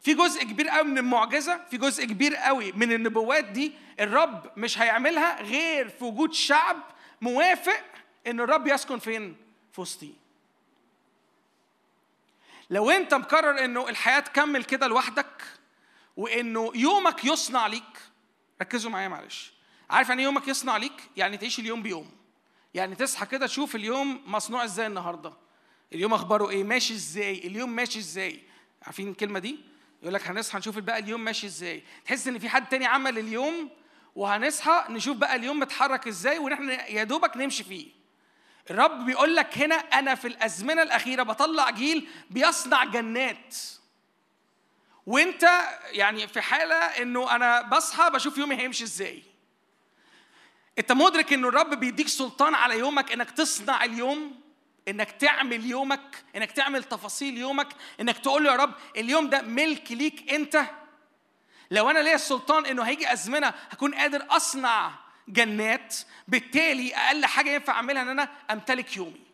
[0.00, 4.78] في جزء كبير قوي من المعجزة في جزء كبير قوي من النبوات دي الرب مش
[4.78, 6.76] هيعملها غير في وجود شعب
[7.20, 7.84] موافق
[8.26, 9.36] إن الرب يسكن فين؟
[9.72, 10.12] في وسطيه
[12.70, 15.42] لو انت مقرر انه الحياة تكمل كده لوحدك
[16.16, 17.98] وانه يومك يصنع ليك
[18.62, 19.52] ركزوا معايا معلش.
[19.90, 22.10] عارف يعني يومك يصنع ليك؟ يعني تعيش اليوم بيوم
[22.74, 25.32] يعني تصحى كده تشوف اليوم مصنوع إزاي النهارده.
[25.92, 28.42] اليوم أخباره إيه؟ ماشي إزاي؟ اليوم ماشي إزاي؟
[28.82, 29.58] عارفين الكلمة دي؟
[30.02, 31.82] يقول لك هنصحى نشوف بقى اليوم ماشي إزاي.
[32.04, 33.70] تحس إن في حد تاني عمل اليوم
[34.14, 37.88] وهنصحى نشوف بقى اليوم متحرك إزاي ونحن يا دوبك نمشي فيه.
[38.70, 43.56] الرب بيقول لك هنا أنا في الأزمنة الأخيرة بطلع جيل بيصنع جنات.
[45.06, 45.50] وأنت
[45.90, 49.22] يعني في حالة إنه أنا بصحى بشوف يومي هيمشي إزاي.
[50.78, 54.40] أنت مدرك إنه الرب بيديك سلطان على يومك إنك تصنع اليوم
[54.88, 57.68] إنك تعمل يومك إنك تعمل تفاصيل يومك
[58.00, 60.64] إنك تقول له يا رب اليوم ده ملك ليك أنت.
[61.70, 65.96] لو أنا ليا السلطان إنه هيجي أزمنة هكون قادر أصنع جنات
[66.28, 69.26] بالتالي أقل حاجة ينفع أعملها إن أنا أمتلك يومي.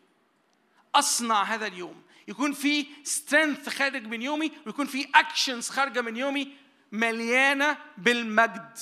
[0.95, 2.03] أصنع هذا اليوم.
[2.27, 6.57] يكون في strength خارج من يومي ويكون في actions خارجة من يومي
[6.91, 8.77] مليانة بالمجد.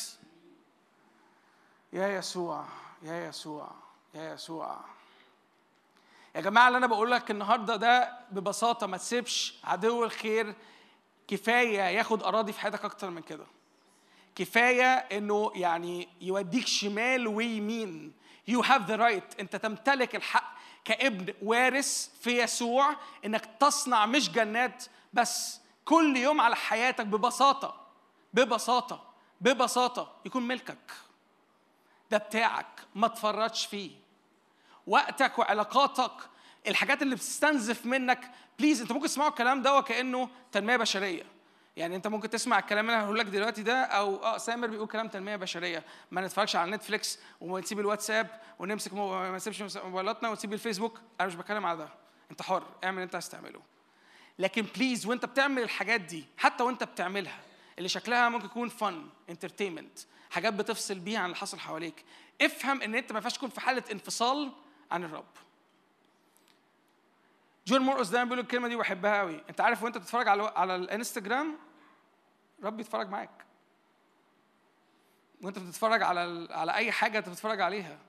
[1.94, 2.66] يا يسوع
[3.02, 3.72] يا يسوع
[4.14, 4.80] يا يسوع.
[6.36, 10.56] يا جماعة اللي أنا بقول لك النهارده ده ببساطة ما تسيبش عدو الخير
[11.28, 13.46] كفاية ياخد أراضي في حياتك أكتر من كده.
[14.36, 18.14] كفاية إنه يعني يوديك شمال ويمين.
[18.48, 20.54] you have the right أنت تمتلك الحق
[20.86, 22.96] كابن وارث في يسوع
[23.26, 24.84] إنك تصنع مش جنات
[25.14, 27.88] بس كل يوم على حياتك ببساطة
[28.34, 30.16] ببساطة ببساطة.
[30.26, 30.92] يكون ملكك.
[32.12, 32.82] ده بتاعك.
[32.96, 33.92] ما تفرطش فيه.
[34.88, 36.12] وقتك وعلاقاتك
[36.68, 38.32] الحاجات اللي بتستنزف منك.
[38.60, 41.24] please أنت ممكن تسمعوا الكلام ده وكأنه تنمية بشرية.
[41.76, 44.88] يعني انت ممكن تسمع الكلام اللي أنا هقول لك دلوقتي ده أو آه سامر بيقول
[44.88, 45.84] كلام تنمية بشرية.
[46.12, 48.28] ما نتفرجش على نتفليكس ونسيب الواتساب
[48.60, 49.10] ونمسك مو...
[49.12, 51.00] ما نسيبش موبايلاتنا ونسيب الفيسبوك.
[51.20, 51.90] أنا مش بتكلم على ده.
[52.32, 52.64] انت حر.
[52.84, 53.62] اعمل اللي انت عايز تعمله.
[54.40, 57.40] لكن please وانت بتعمل الحاجات دي حتى وانت بتعملها
[57.78, 60.00] اللي شكلها ممكن يكون fun entertainment
[60.30, 62.06] حاجات بتفصل بيها عن اللي حصل حواليك.
[62.42, 64.52] افهم إن أنت ما ينفعش تكون في حالة انفصال
[64.92, 65.26] عن الرب.
[67.68, 71.58] جون مورقس دايما بيقول الكلمة دي وبحبها قوي أنت عارف وأنت بتتفرج على على الإنستجرام؟
[72.64, 73.46] الرب بيتفرج معاك.
[75.42, 78.00] وأنت بتتفرج على على أي حاجة أنت بتتفرج عليها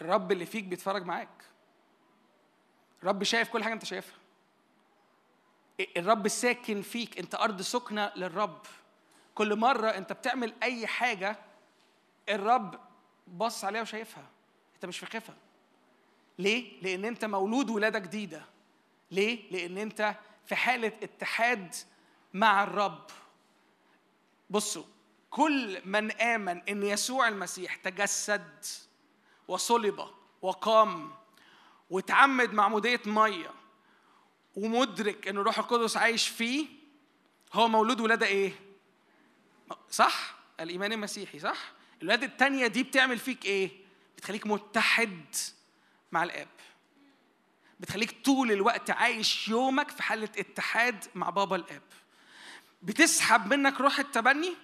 [0.00, 1.44] الرب اللي فيك بيتفرج معاك.
[3.02, 4.18] الرب شايف كل حاجة أنت شايفها.
[5.96, 7.18] الرب ساكن فيك.
[7.18, 8.58] أنت أرض سكنة للرب.
[9.34, 11.36] كل مرة أنت بتعمل أي حاجة
[12.28, 12.80] الرب
[13.26, 14.26] بص عليها وشايفها.
[14.74, 15.34] أنت مش في خفه
[16.38, 18.53] ليه؟ لأن أنت مولود ولادة جديدة.
[19.14, 20.14] ليه لأن أنت
[20.46, 21.74] في حالة اتحاد
[22.34, 23.06] مع الرب
[24.50, 24.84] بصوا
[25.30, 28.64] كل من آمن إن يسوع المسيح تجسد
[29.48, 30.08] وصلب
[30.42, 31.12] وقام
[31.90, 33.50] وتعمد معمودية مية
[34.56, 36.66] ومدرك إن الروح القدس عايش فيه
[37.52, 38.52] هو مولود ولادة إيه؟
[39.90, 41.72] صح؟ الإيمان المسيحي صح؟
[42.02, 43.70] الولادة التانية دي بتعمل فيك إيه؟
[44.16, 45.24] بتخليك متحد
[46.12, 46.48] مع الآب
[47.84, 51.82] بتخليك طول الوقت عايش يومك في حالة اتحاد مع بابا الآب.
[52.82, 54.54] بتسحب منك روح التبني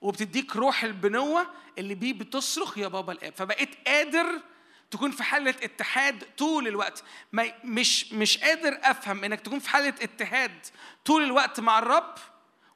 [0.00, 1.46] وبتديك روح البنوة
[1.78, 3.34] اللي بيه بتصرخ يا بابا الآب.
[3.36, 4.40] فبقيت قادر
[4.90, 7.04] تكون في حالة اتحاد طول الوقت.
[7.32, 10.66] ما مش مش قادر أفهم إنك تكون في حالة اتحاد
[11.04, 12.14] طول الوقت مع الرب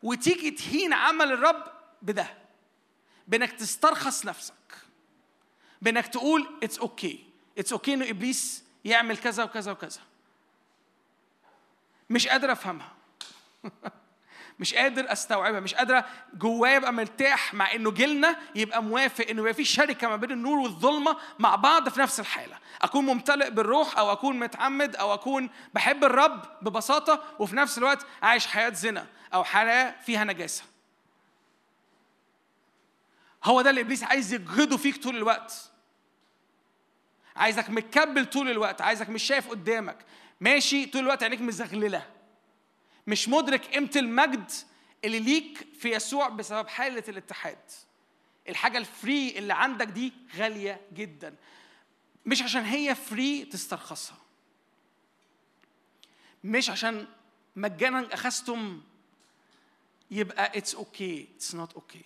[0.03, 1.65] وتيجي تهين عمل الرب
[2.03, 2.39] بده.
[3.29, 4.75] بإنك تسترخص نفسك.
[5.83, 7.25] بإنك تقول it's okay
[7.59, 10.01] it's okay إنه إبليس يعمل كذا وكذا وكذا.
[12.11, 12.93] مش قادر أفهمها.
[14.61, 15.61] مش قادر أستوعبها.
[15.61, 16.05] مش قادرة
[16.35, 20.59] جوايا ابقى مرتاح مع إنه جيلنا يبقى موافق إنه يبقى في شركة ما بين النور
[20.59, 22.59] والظلمة مع بعض في نفس الحالة.
[22.83, 28.47] أكون ممتلئ بالروح أو أكون متعمد أو أكون بحب الرب ببساطة وفي نفس الوقت عايش
[28.47, 30.65] حياة زنا أو حياة فيها نجاسة.
[33.45, 35.71] هو ده اللي إبليس عايز يجهده فيك طول الوقت.
[37.37, 40.05] عايزك متكبل طول الوقت عايزك مش شايف قدامك.
[40.41, 42.11] ماشي طول الوقت عينيك مزغللة.
[43.07, 44.51] مش مدرك قيمة المجد
[45.05, 47.59] اللي ليك في يسوع بسبب حالة الاتحاد.
[48.49, 51.35] الحاجة ال free اللي عندك دي غالية جدا.
[52.27, 54.17] مش عشان هي free تسترخصها.
[56.45, 57.07] مش عشان
[57.57, 58.83] مجانا أخذتم
[60.11, 62.03] يبقى it's okay it's not okay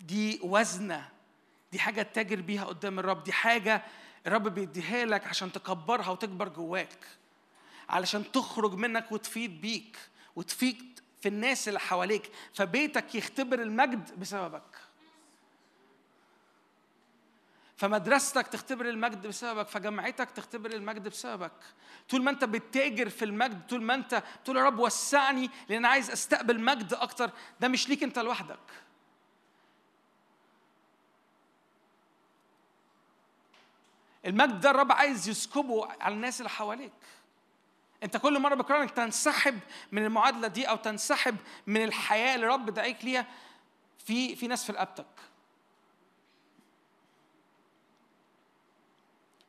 [0.00, 1.08] دي وزنة
[1.72, 3.82] دي حاجة تتاجر بيها قدام الرب دي حاجة
[4.26, 7.06] الرب بيديها لك عشان تكبرها وتكبر جواك
[7.88, 9.98] علشان تخرج منك وتفيض بيك
[10.36, 10.76] وتفيض
[11.20, 14.62] في الناس اللي حواليك فبيتك يختبر المجد بسببك.
[17.76, 21.52] فمدرستك تختبر المجد بسببك فجامعتك تختبر المجد بسببك.
[22.08, 26.10] طول ما انت بتتاجر في المجد طول ما انت تقول يا رب وسعني لأن عايز
[26.10, 27.30] أستقبل مجد أكتر
[27.60, 28.58] ده مش ليك أنت لوحدك.
[34.28, 36.92] المجد ده الرب عايز يسكبه على الناس اللي حواليك.
[38.02, 39.58] انت كل مرة بكره انك تنسحب
[39.92, 41.36] من المعادلة دي أو تنسحب
[41.66, 43.26] من الحياة اللي الرب دعيك ليها
[43.98, 45.06] في في ناس في رقبتك.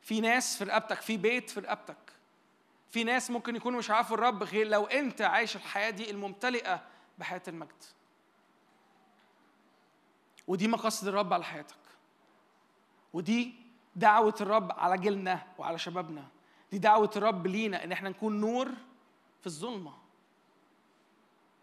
[0.02, 2.12] في ناس في رقبتك في بيت في رقبتك.
[2.90, 6.82] في ناس ممكن يكونوا مش عارفوا الرب غير لو انت عايش الحياة دي الممتلئة
[7.18, 7.82] بحياة المجد.
[10.46, 11.76] ودي مقاصد الرب على حياتك.
[13.12, 13.54] ودي
[13.96, 16.28] دعوة الرب على جيلنا وعلى شبابنا.
[16.72, 18.68] دي دعوة الرب لينا إن إحنا نكون نور
[19.40, 19.92] في الظلمة.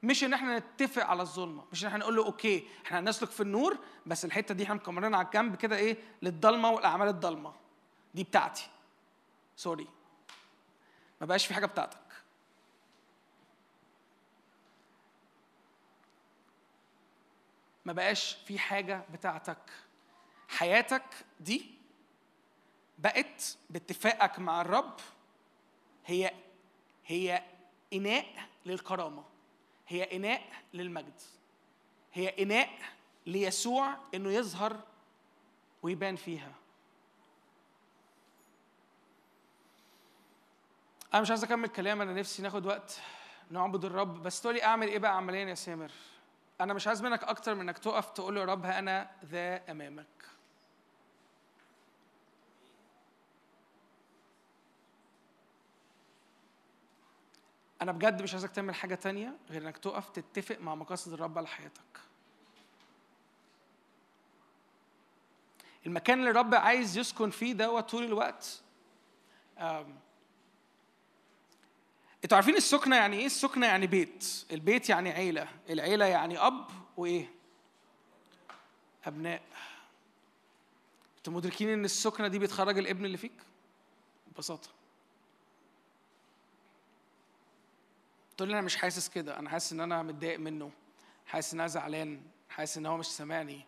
[0.03, 3.43] مش إن إحنا نتفق على الظلمة مش إن إحنا نقول له okay إحنا هنسلك في
[3.43, 7.53] النور بس الحتة دي إحنا مكمرينها على الجنب كده إيه؟ للضلمة والأعمال الضلمة.
[8.15, 8.69] دي بتاعتي.
[9.55, 9.87] sorry
[11.21, 11.97] ما بقاش في حاجة بتاعتك.
[17.85, 19.71] ما بقاش في حاجة بتاعتك.
[20.49, 21.03] حياتك
[21.39, 21.76] دي
[22.97, 24.99] بقت باتفاقك مع الرب
[26.05, 26.31] هي
[27.05, 27.43] هي
[27.93, 28.25] إناء
[28.65, 29.23] للكرامة
[29.87, 30.41] هي إناء
[30.73, 31.21] للمجد
[32.13, 32.69] هي إناء
[33.25, 34.79] ليسوع إنه يظهر
[35.83, 36.51] ويبان فيها.
[41.13, 43.01] أنا مش عايز أكمل كلام أنا نفسي ناخد وقت
[43.49, 45.91] نعبد الرب بس تقولي أعمل إيه بقى عمليا يا سامر؟
[46.61, 50.05] أنا مش عايز منك أكتر من إنك تقف تقول يا رب أنا ذا أمامك.
[57.81, 61.47] أنا بجد مش عايزك تعمل حاجة تانية غير إنك تقف تتفق مع مقاصد الرب على
[61.47, 61.81] حياتك.
[65.85, 68.61] المكان اللي الرب عايز يسكن فيه دوت طول الوقت
[72.23, 76.67] أنتوا عارفين السكنة يعني إيه؟ السكنة يعني بيت، البيت يعني عيلة، العيلة يعني أب
[76.97, 77.31] وإيه؟
[79.05, 79.41] أبناء.
[81.17, 83.33] أنتوا مدركين إن السكنة دي بتخرج الابن اللي فيك؟
[84.27, 84.69] ببساطة.
[88.37, 90.71] تقول لي أنا مش حاسس كده أنا حاسس إن أنا متضايق منه
[91.25, 93.65] حاسس إن أنا زعلان حاسس إن هو مش سامعني.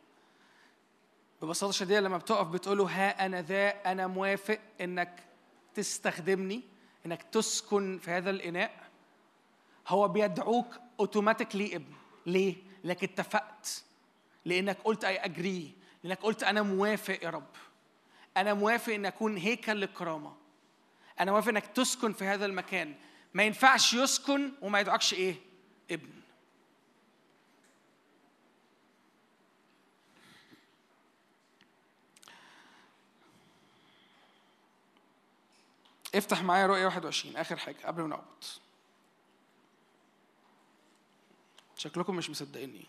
[1.41, 5.23] ببساطة شديدة لما بتقف بتقول له ها أنا ذا أنا موافق إنك
[5.73, 6.61] تستخدمني
[7.05, 8.89] إنك تسكن في هذا الإناء.
[9.87, 11.93] هو بيدعوك اوتوماتيكلي ابن.
[12.25, 13.83] ليه؟ لأنك اتفقت.
[14.45, 15.73] لأنك قلت اي اجري
[16.03, 17.49] لأنك قلت أنا موافق يا رب.
[18.37, 20.35] أنا موافق ان أكون هيكل للكرامة.
[21.19, 22.95] أنا موافق إنك تسكن في هذا المكان.
[23.33, 25.35] ما ينفعش يسكن وما يدعكش إيه؟
[25.91, 26.09] ابن.
[36.15, 38.43] افتح معايا رؤية 21 آخر حاجة قبل ما نعبد
[41.77, 42.85] شكلكم مش مصدقيني.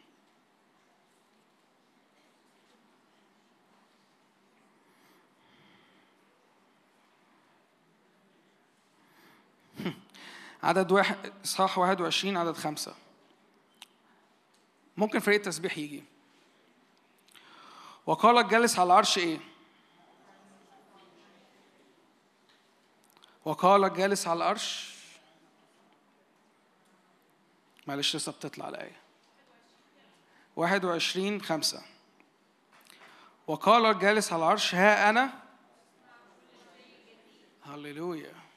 [10.63, 12.95] عدد واحد إصحاح 21 عدد خمسة.
[14.97, 16.05] ممكن فريق التسبيح يجي.
[18.07, 19.39] وقال الجالس على العرش إيه؟
[23.45, 24.95] وقال الجالس على العرش
[27.87, 28.97] معلش لسه بتطلع الآية
[30.57, 31.83] 21 خمسة.
[33.47, 35.33] وقال الجالس على العرش ها أنا؟
[37.63, 38.50] هللويا.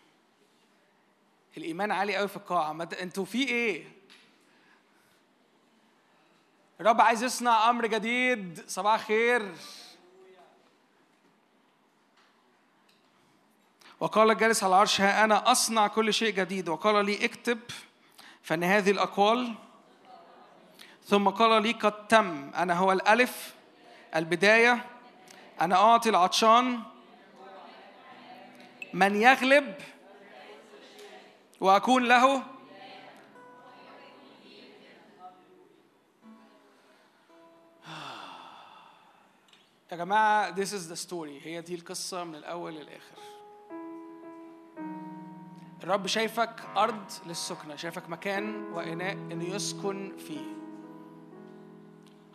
[1.57, 2.73] الإيمان عالي قوي في القاعة.
[2.73, 3.88] ما أنتوا في إيه؟
[6.80, 8.63] الرب عايز يصنع أمر جديد.
[8.67, 9.51] صباح خير
[13.99, 16.69] وقال الجالس على العرش ها أنا أصنع كل شيء جديد.
[16.69, 17.59] وقال لي اكتب.
[18.41, 19.53] فإن هذه الأقوال.
[21.05, 22.51] ثم قال لي قد تم.
[22.55, 23.53] أنا هو الألف
[24.15, 24.85] البداية.
[25.61, 26.80] أنا أعطي العطشان.
[28.93, 29.75] من يغلب
[31.64, 32.35] وأكون له
[39.91, 41.40] يا جماعة this is the story.
[41.44, 43.18] هي دي القصة من الأول للآخر.
[45.84, 50.56] الرب شايفك أرض للسكنة شايفك مكان وإناء إنه يسكن فيه.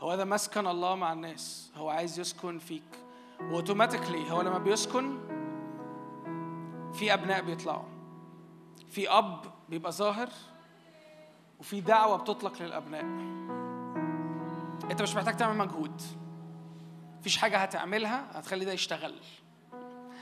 [0.00, 1.72] هو ده مسكن الله مع الناس.
[1.76, 2.98] هو عايز يسكن فيك.
[3.40, 5.18] وأوتوماتيكلي هو لما بيسكن
[6.92, 7.97] في أبناء بيطلعوا.
[8.90, 10.28] في أب بيبقى ظاهر
[11.60, 13.04] وفي دعوة بتطلق للأبناء.
[14.90, 16.02] أنت مش محتاج تعمل مجهود.
[17.20, 19.14] مفيش حاجة هتعملها هتخلي ده يشتغل.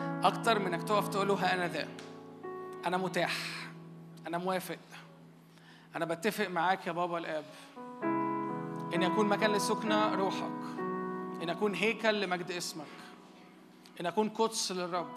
[0.00, 1.88] أكتر من إنك تقف تقول له ها أنا ذا
[2.86, 3.36] أنا متاح.
[4.26, 4.78] أنا موافق.
[5.96, 7.44] أنا بتفق معاك يا بابا الآب.
[8.94, 10.52] إن يكون مكان لسكنة روحك.
[11.42, 12.86] إن أكون هيكل لمجد اسمك.
[14.00, 15.08] إن أكون قدس للرب.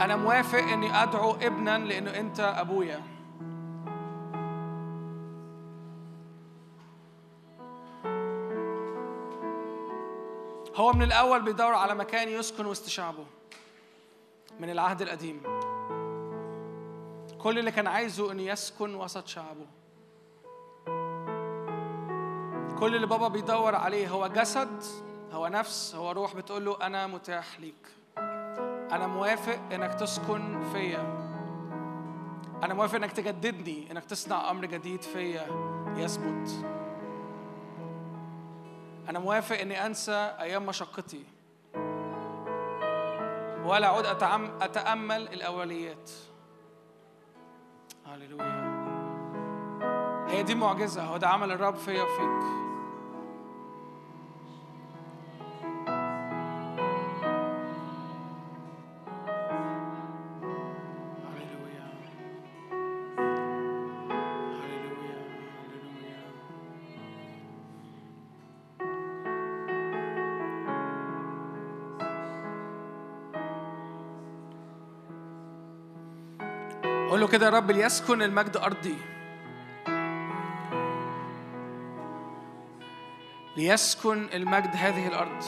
[0.00, 3.02] أنا موافق إني أدعو ابنا لأنه أنت أبويا.
[10.76, 13.26] هو من الأول بيدور على مكان يسكن وسط شعبه
[14.60, 15.42] من العهد القديم.
[17.42, 19.66] كل اللي كان عايزه إنه يسكن وسط شعبه.
[22.78, 24.82] كل اللي بابا بيدور عليه هو جسد
[25.32, 28.01] هو نفس هو روح بتقول له أنا متاح ليك.
[28.92, 31.22] أنا موافق إنك تسكن فيا.
[32.62, 35.46] أنا موافق إنك تجددني إنك تصنع أمر جديد فيا.
[35.96, 36.64] يثبت.
[39.08, 41.24] أنا موافق إني أنسى أيام مشقتي.
[43.64, 44.06] ولا أعود
[44.62, 46.10] أتأمل الأوليات.
[48.06, 48.72] هللويا.
[50.28, 52.71] هي دي معجزة هو ده عمل الرب فيا وفيك.
[77.32, 78.96] كده يا رب ليسكن المجد أرضي.
[83.56, 85.44] ليسكن المجد هذه الأرض.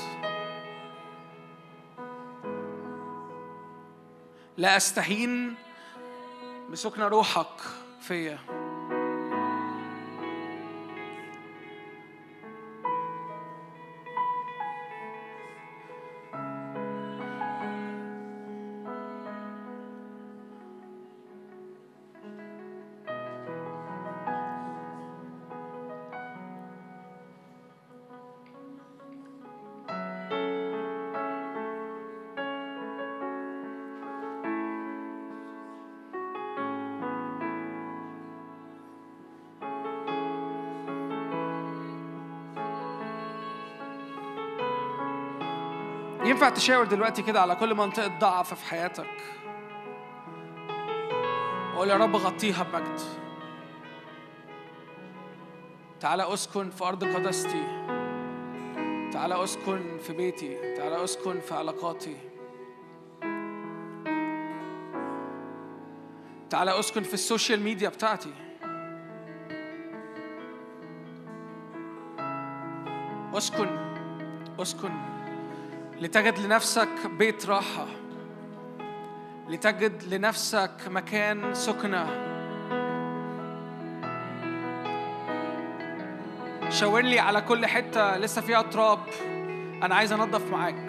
[4.56, 5.54] لا أستهين
[6.70, 7.60] بسكن روحك
[8.00, 8.38] فيا.
[46.50, 49.10] تشاور دلوقتي كده على كل منطقة ضعف في حياتك؟
[51.74, 53.00] وقول يا رب غطيها بمجد
[56.00, 57.62] تعالى أسكن في أرض قدستي.
[59.12, 60.74] تعالى أسكن في بيتي.
[60.74, 62.16] تعالى أسكن في علاقاتي.
[66.50, 68.34] تعالى أسكن في ال social media بتاعتي.
[73.34, 73.68] أسكن.
[74.60, 75.23] أسكن.
[76.04, 77.86] لتجد لنفسك بيت راحة
[79.48, 82.06] لتجد لنفسك مكان سكنة.
[86.68, 88.98] شاور لي على كل حتة لسه فيها تراب.
[89.82, 90.84] أنا عايز أنظف معاك.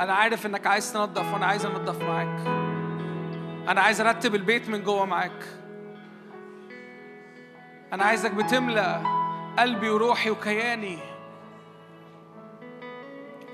[0.00, 2.46] أنا عارف إنك عايز تنظف وأنا عايز أنظف معاك.
[3.68, 5.44] أنا عايز أرتب البيت من جوه معاك.
[7.92, 9.02] أنا عايزك بتملى
[9.58, 11.17] قلبي وروحي وكياني.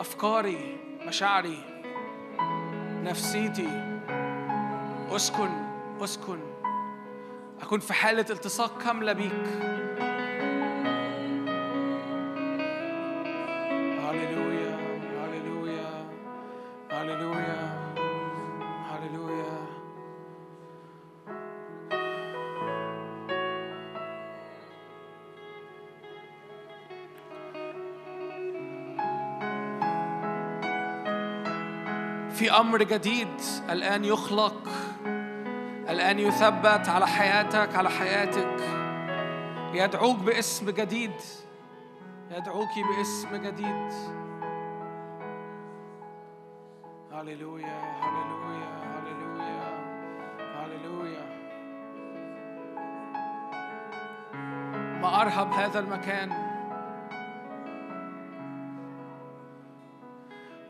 [0.04, 0.76] أفكاري
[1.06, 1.58] مشاعري
[3.02, 3.98] نفسيتي.
[5.10, 5.50] أسكن
[6.00, 6.38] أسكن.
[7.62, 9.73] أكون في حالة التصاق كاملة بيك.
[32.60, 33.40] أمر جديد.
[33.70, 34.68] الآن يخلق.
[35.88, 38.60] الآن يثبت على حياتك على حياتك.
[39.74, 41.20] يدعوك باسم جديد.
[42.30, 43.92] يدعوك باسم جديد.
[47.12, 49.68] هللويا هللويا هللويا
[50.38, 51.24] هللويا.
[55.02, 56.43] ما أرهب هذا المكان.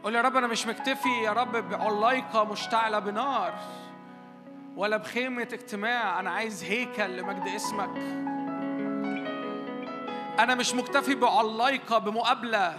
[0.05, 3.55] قول يا رب أنا مش مكتفي يا رب بعلايقة مشتعلة بنار
[4.77, 6.21] ولا بخيمة اجتماع.
[6.21, 7.97] أنا عايز هيكل لمجد اسمك.
[10.39, 12.79] أنا مش مكتفي بعلايقة بمقابلة.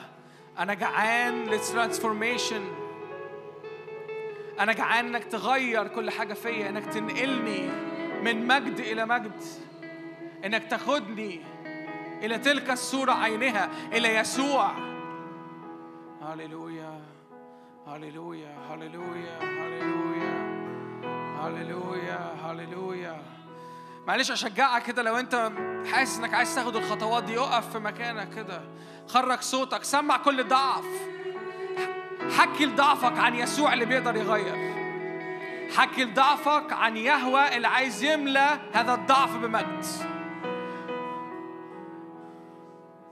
[0.60, 2.68] أنا جعان للترانسفورميشن.
[4.60, 7.70] أنا جعان إنك تغير كل حاجة فيا إنك تنقلني
[8.22, 9.42] من مجد إلى مجد.
[10.46, 11.42] إنك تاخدني
[12.24, 14.72] إلى تلك الصورة عينها إلى يسوع.
[16.22, 16.85] هللويا.
[17.88, 20.36] هللويا هللويا هللويا
[21.42, 23.22] هللويا هللويا
[24.08, 25.52] معلش أشجعك كده لو أنت
[25.92, 28.62] حاسس إنك عايز تاخد الخطوات دي اقف في مكانك كده.
[29.08, 30.86] خرج صوتك سمع كل ضعف
[32.38, 34.76] حكي لضعفك عن يسوع اللي بيقدر يغير.
[35.78, 39.86] حكي لضعفك عن يهوى اللي عايز يملى هذا الضعف بمجد.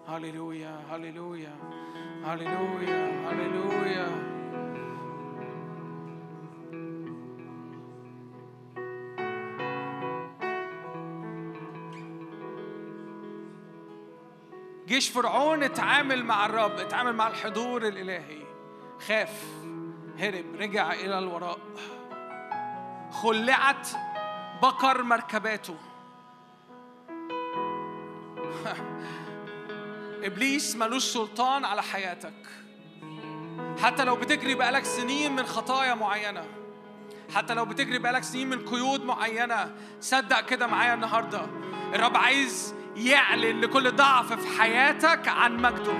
[0.08, 1.56] هللويا هللويا
[2.26, 4.34] هللويا هللويا
[14.88, 18.44] جيش فرعون اتعامل مع الرب اتعامل مع الحضور الإلهي.
[19.08, 19.44] خاف
[20.20, 21.60] هرب رجع إلى الوراء.
[23.12, 23.88] خلعت
[24.62, 25.76] بقر مركباته.
[30.24, 32.34] إبليس ملوش سلطان على حياتك.
[33.82, 36.46] حتى لو بتجري بقالك سنين من خطايا معينة
[37.36, 41.46] حتى لو بتجري بقالك سنين من قيود معينة صدق كده معايا النهاردة.
[41.94, 45.94] الرب عايز يعلن لكل ضعف في حياتك عن مجده.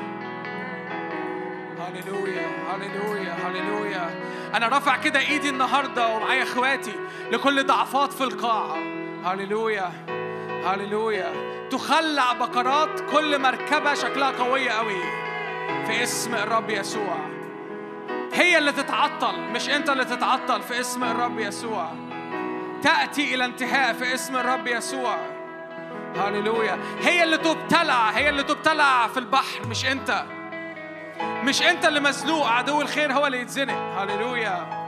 [1.80, 4.10] هللويا هللويا هللويا.
[4.54, 6.96] أنا رافع كده إيدي النهارده ومعايا إخواتي
[7.32, 8.78] لكل ضعفات في القاعه
[9.26, 9.92] هللويا
[10.66, 11.34] هللويا.
[11.70, 15.02] تخلع بقرات كل مركبة شكلها قوية قوي
[15.86, 17.18] في اسم الرب يسوع.
[18.34, 21.92] هي اللي تتعطل مش أنت اللي تتعطل في اسم الرب يسوع.
[22.84, 25.33] تأتي إلى انتهاء في اسم الرب يسوع.
[26.18, 26.80] هللويا.
[27.02, 30.26] هي اللي تبتلع هي اللي تبتلع في البحر مش انت.
[31.22, 33.74] مش انت اللي مزنوق عدو الخير هو اللي يتزنق.
[33.98, 34.84] هللويا.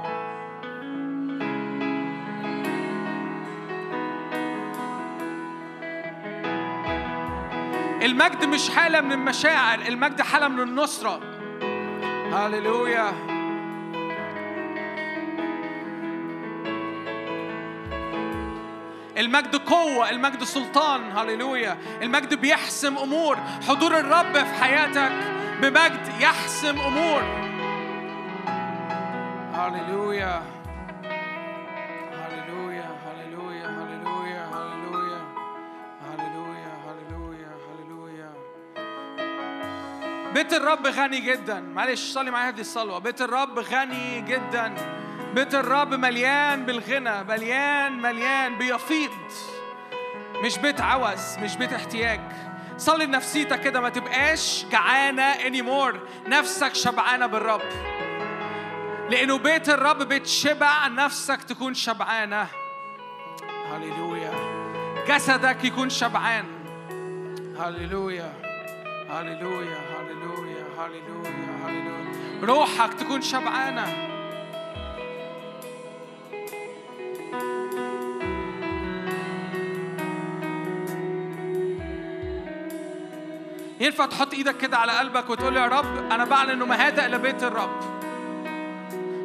[8.02, 11.20] المجد مش حالة من المشاعر المجد حالة من النصرة.
[12.34, 13.35] هللويا.
[19.18, 21.78] المجد قوة المجد سلطان هللويا.
[22.02, 23.38] المجد بيحسم أمور.
[23.68, 25.12] حضور الرب في حياتك
[25.62, 27.22] بمجد يحسم أمور.
[29.54, 30.44] هللويا.
[32.14, 35.22] هللويا هللويا هللويا هللويا.
[36.06, 38.32] هللويا هللويا هللويا.
[40.34, 41.60] بيت الرب غني جدا.
[41.60, 43.00] معلش صلي معايا هذه الصلوة.
[43.00, 44.74] بيت الرب غني جدا.
[45.36, 49.12] بيت الرب مليان بالغنى مليان مليان بيفيض.
[50.44, 52.22] مش بيت عوز مش بيت احتياج.
[52.78, 55.96] صلي لنفسيتك كده ما تبقاش جعانة anymore.
[56.28, 57.62] نفسك شبعانة بالرب.
[59.10, 62.48] لأنه بيت الرب بيت شبع نفسك تكون شبعانة.
[63.72, 64.32] هللويا.
[65.08, 66.46] جسدك يكون شبعان.
[67.60, 68.34] هللويا.
[69.10, 69.78] هللويا.
[70.00, 70.66] هللويا.
[70.80, 71.68] هللويا.
[71.68, 72.46] هللويا.
[72.46, 74.15] روحك تكون شبعانة.
[83.80, 87.18] ينفع تحط إيدك كده على قلبك وتقول يا رب أنا بعلن إنه ما هذا إلا
[87.18, 87.80] بيت الرب.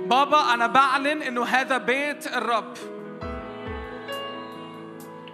[0.09, 2.75] بابا أنا بعلن إنه هذا بيت الرب.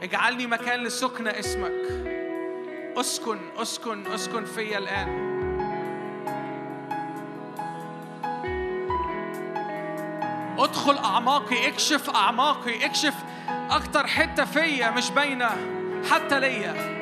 [0.03, 2.07] اجعلني مكان لسكن اسمك.
[2.97, 5.36] اسكن اسكن اسكن فيا الآن.
[10.59, 13.15] ادخل اعماقي اكشف اعماقي اكشف
[13.71, 15.51] أكتر حتة فيا مش باينة
[16.11, 16.97] حتى ليا.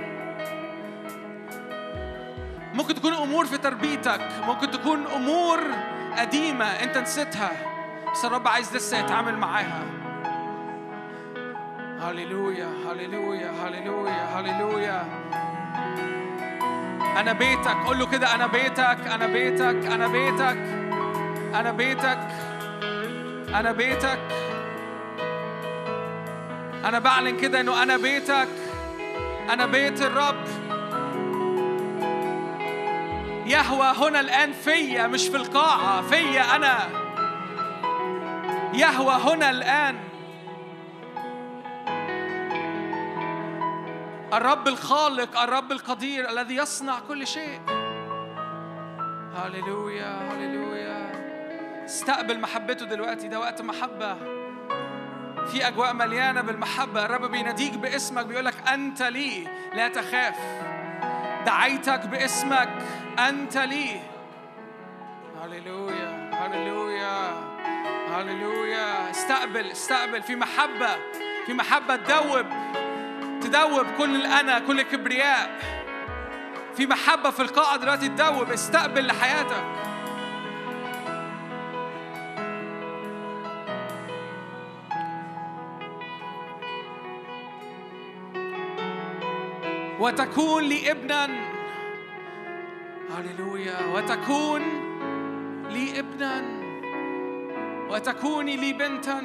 [2.74, 5.60] ممكن تكون امور في تربيتك ممكن تكون امور
[6.18, 7.50] قديمة انت نسيتها
[8.12, 9.82] بس الرب عايز لسه يتعامل معاها.
[12.00, 15.04] هللويا هللويا هللويا هللويا.
[17.20, 20.84] أنا بيتك قول له كده أنا بيتك أنا بيتك أنا بيتك أنا بيتك.
[21.54, 22.18] أنا بيتك
[23.54, 23.72] أنا
[26.98, 28.48] بعلن كده إنه أنا بيتك.
[29.50, 30.44] أنا بيت الرب.
[33.46, 36.78] يهوى هنا الآن فيا مش في القاعة فيا أنا.
[38.74, 39.96] يهوى هنا الآن.
[44.32, 47.60] الرب الخالق الرب القدير الذي يصنع كل شيء.
[49.36, 51.03] هللويا هللويا.
[51.84, 53.28] استقبل محبته دلوقتي.
[53.28, 54.16] ده وقت محبة.
[55.52, 57.04] في أجواء مليانة بالمحبة.
[57.04, 60.36] الرب بيناديك باسمك بيقولك أنت لي لا تخاف.
[61.46, 62.68] دعيتك باسمك
[63.28, 64.00] أنت لي.
[65.42, 67.30] هللويا هللويا
[68.10, 69.10] هللويا.
[69.10, 70.22] استقبل استقبل.
[70.22, 70.96] في محبة
[71.46, 72.46] في محبة تدوب
[73.40, 75.58] تدوب كل الأنا كل الكبرياء.
[76.76, 78.50] في محبة في القاعة دلوقتي تدوب.
[78.50, 79.64] استقبل لحياتك.
[90.00, 91.28] وتكون لي ابنا
[93.10, 93.86] هللويا.
[93.94, 94.62] وتكون
[95.70, 96.44] لي ابنا
[97.90, 99.22] وتكوني لي بنتا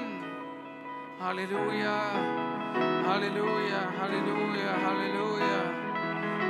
[1.22, 2.02] هللويا.
[3.08, 3.82] هللويا.
[4.02, 4.72] هللويا.
[4.88, 5.60] هللويا.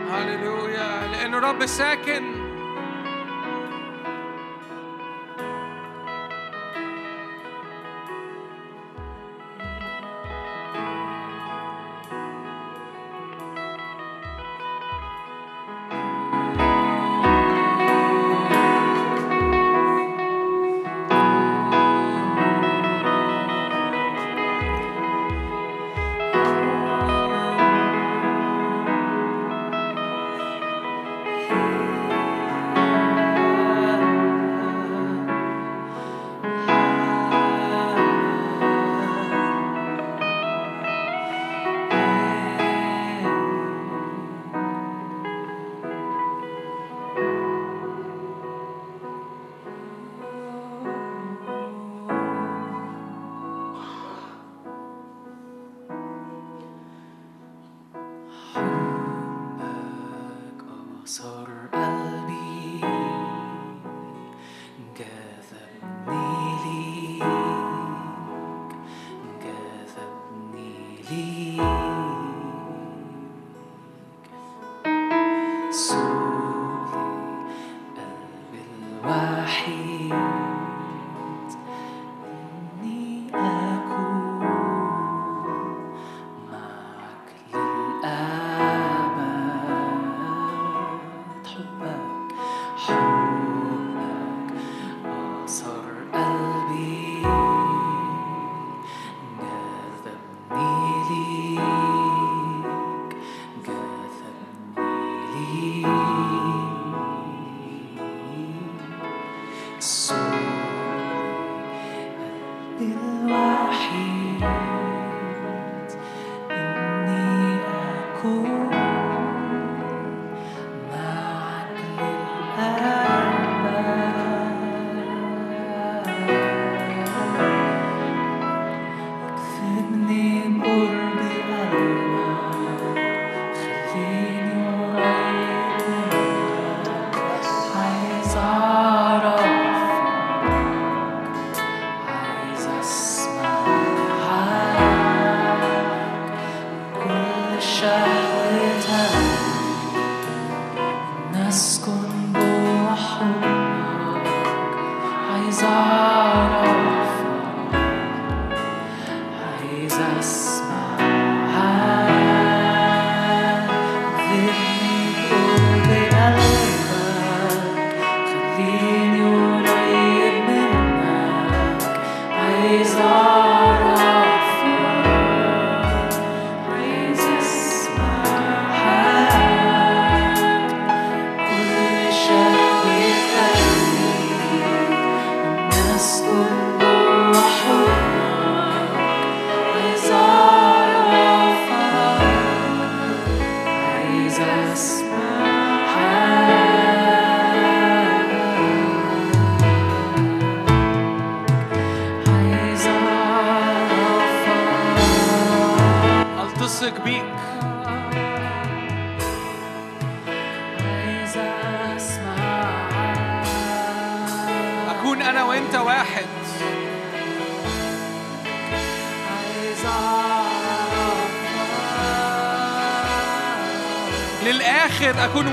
[0.10, 1.08] هللويا.
[1.12, 2.49] لأن الرب ساكن.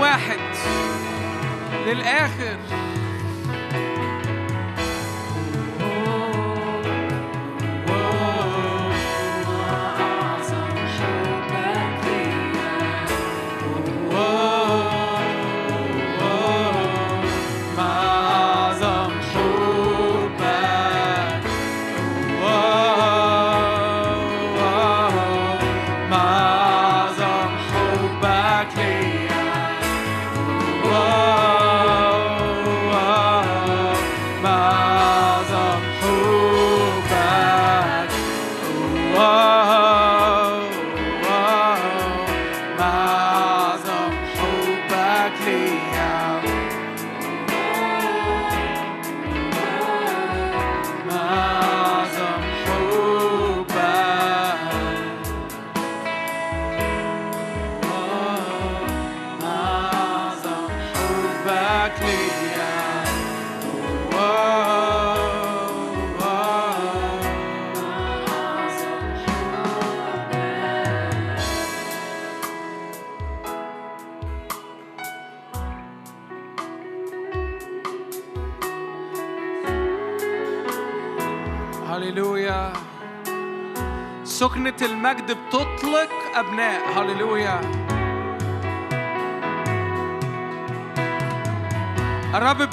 [0.00, 0.35] واحد.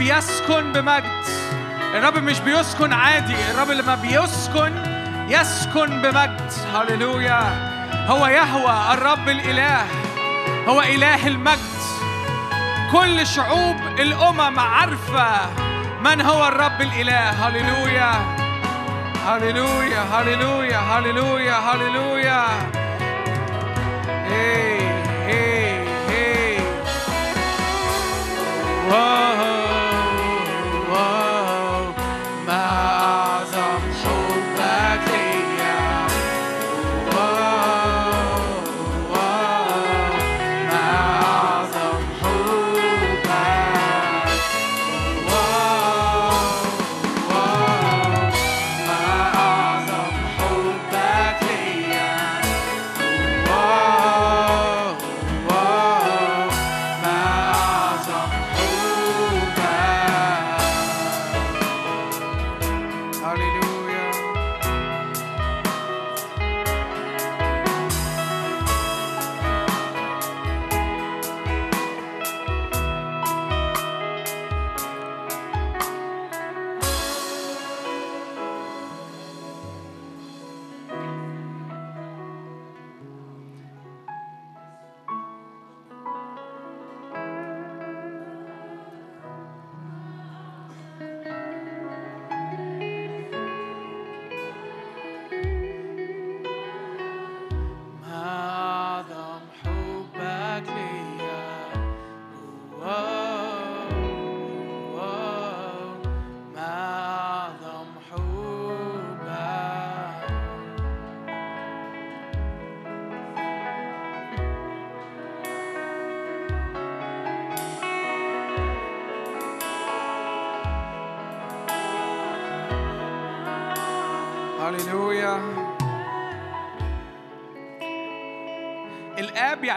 [0.03, 1.25] بيسكن بمجد.
[1.95, 4.73] الرب مش بيسكن عادي الرب لما بيسكن
[5.27, 6.51] يسكن بمجد.
[6.75, 7.41] هللويا.
[8.07, 9.85] هو يهوى الرب الإله.
[10.67, 11.73] هو إله المجد.
[12.91, 15.31] كل شعوب الأمم عارفة
[16.01, 17.29] من هو الرب الإله.
[17.29, 18.13] هللويا.
[19.27, 22.45] هللويا هللويا هللويا هللويا.
[24.27, 24.77] هي
[25.27, 25.83] هي
[28.89, 29.32] واو واو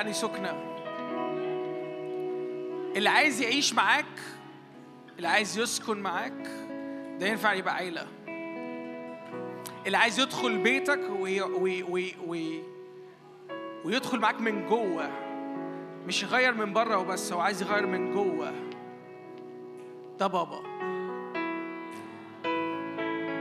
[0.07, 0.55] يعني سكنة.
[2.97, 4.05] اللي عايز يعيش معاك
[5.17, 6.47] اللي عايز يسكن معاك
[7.21, 8.07] ده ينفع يبقى عيلة.
[9.87, 12.63] اللي عايز يدخل بيتك وي وي وي وي
[13.85, 15.11] ويدخل معاك من جوه
[16.07, 18.53] مش يغير من بره وبس هو عايز يغير من جوه.
[20.19, 20.63] ده بابا.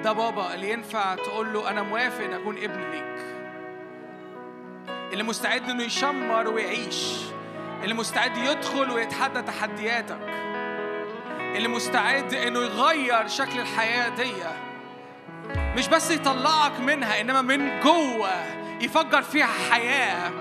[0.03, 3.35] ده بابا اللي ينفع تقول له أنا موافق إن أكون ابن ليك.
[5.16, 7.16] اللي مستعد إنه يشمر ويعيش
[7.84, 10.19] اللي مستعد يدخل ويتحدى تحدياتك
[11.40, 14.34] اللي مستعد إنه يغير شكل الحياة دي.
[15.77, 18.30] مش بس يطلعك منها إنما من جوه
[18.82, 20.32] يفجر فيها حياة.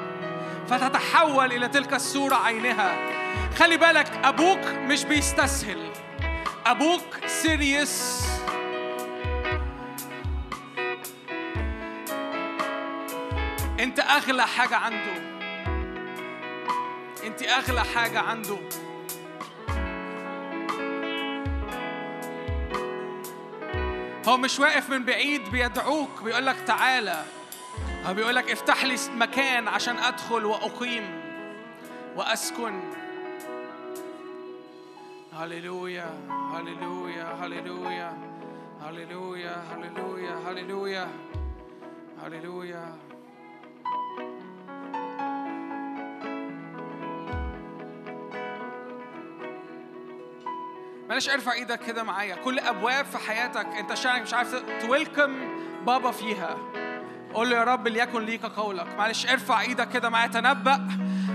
[0.68, 2.94] فتتحول إلى تلك الصورة عينها.
[3.58, 5.90] خلي بالك أبوك مش بيستسهل.
[6.66, 8.26] أبوك سيريس
[13.84, 15.16] انت اغلى حاجة عنده.
[17.26, 18.58] انت اغلى حاجة عنده.
[24.28, 27.24] هو مش واقف من بعيد بيدعوك بيقول لك تعالى.
[28.04, 31.20] هو بيقول لك افتح لي مكان عشان ادخل واقيم
[32.16, 32.80] واسكن.
[35.32, 36.10] هللويا
[36.54, 38.18] هللويا هللويا
[38.82, 41.08] هللويا هللويا هللويا
[42.22, 43.03] هللويا.
[51.08, 52.34] معلش ارفع إيدك كده معايا.
[52.34, 55.34] كل ابواب في حياتك انت شايف مش عارف تويلكم
[55.86, 56.56] بابا فيها.
[57.34, 58.86] قول له يا رب ليكن ليك قولك.
[58.98, 60.26] معلش ارفع إيدك كده معايا.
[60.26, 60.80] تنبأ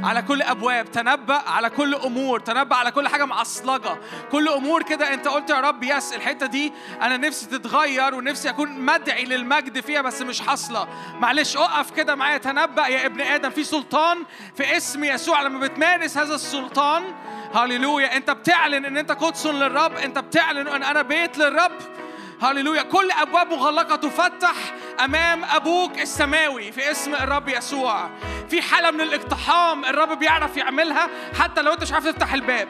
[0.03, 3.97] على كل أبواب تنبأ على كل أمور تنبأ على كل حاجة معصلجة.
[4.31, 8.79] كل أمور كده أنت قلت يا رب يس الحتة دي أنا نفسي تتغير ونفسي أكون
[8.79, 10.87] مدعي للمجد فيها بس مش حاصلة.
[11.19, 12.37] معلش أقف كده معايا.
[12.37, 14.17] تنبأ يا ابن آدم في سلطان
[14.55, 15.41] في اسم يسوع.
[15.41, 17.03] لما بتمارس هذا السلطان
[17.55, 21.71] هللويا أنت بتعلن إن أنت قدس للرب أنت بتعلن إن أنا بيت للرب.
[22.41, 22.81] هللويا.
[22.81, 24.55] كل أبواب مغلقة تفتح
[25.03, 28.09] أمام أبوك السماوي في اسم الرب يسوع.
[28.49, 31.07] في حالة من الاقتحام الرب بيعرف يعملها
[31.39, 32.67] حتى لو أنت مش عارف تفتح الباب.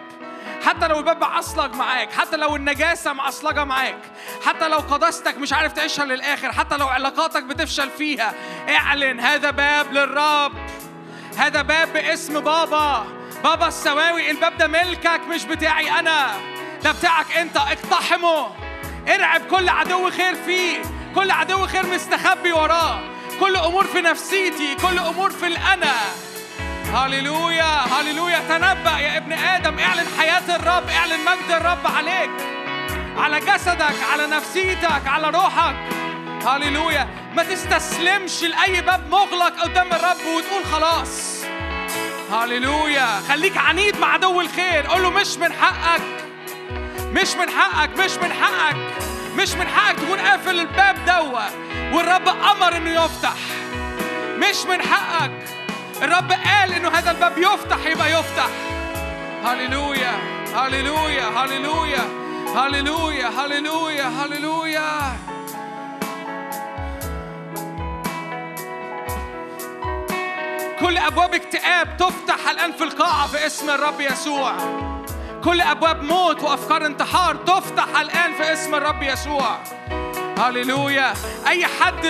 [0.66, 4.00] حتى لو الباب معصلج معاك حتى لو النجاسة معصلجة معاك
[4.46, 8.34] حتى لو قداستك مش عارف تعيشها للآخر حتى لو علاقاتك بتفشل فيها
[8.70, 10.54] اعلن هذا باب للرب.
[11.38, 13.06] هذا باب باسم بابا.
[13.44, 16.28] بابا السماوي الباب ده ملكك مش بتاعي أنا
[16.84, 17.58] ده بتاعك أنت.
[17.58, 18.69] اقتحمه.
[19.10, 20.78] ارعب كل عدو خير فيه.
[21.16, 23.00] كل عدو خير مستخبي وراه.
[23.40, 24.76] كل أمور في نفسيتي.
[24.76, 25.94] كل أمور في الأنا.
[26.94, 28.40] هللويا هللويا.
[28.50, 29.80] تنبأ يا ابن آدم.
[29.80, 30.90] اعلن حياة الرب.
[30.90, 32.32] اعلن مجد الرب عليك.
[33.18, 35.76] على جسدك على نفسيتك على روحك.
[36.48, 37.08] هللويا.
[37.36, 41.44] ما تستسلمش لأي باب مغلق قدام الرب وتقول خلاص.
[42.32, 43.22] هللويا.
[43.30, 44.88] خليك عنيد مع عدو الخير.
[44.88, 46.29] قول له مش من حقك.
[47.12, 48.78] مش من حقك مش من حقك.
[49.38, 51.46] مش من حقك تكون قافل الباب دوا
[51.94, 53.34] والرب أمر إنه يفتح.
[54.38, 55.32] مش من حقك.
[56.02, 58.48] الرب قال إنه هذا الباب يفتح يبقى يفتح.
[59.46, 60.12] هللويا
[60.56, 62.02] هللويا هللويا
[62.56, 65.18] هللويا هللويا هللويا.
[70.80, 74.54] كل أبواب اكتئاب تفتح الآن في القاعة في اسم الرب يسوع.
[75.44, 79.58] كل أبواب موت وأفكار انتحار تفتح الآن في اسم الرب يسوع.
[80.40, 81.14] هللويا.
[81.48, 82.08] أي حد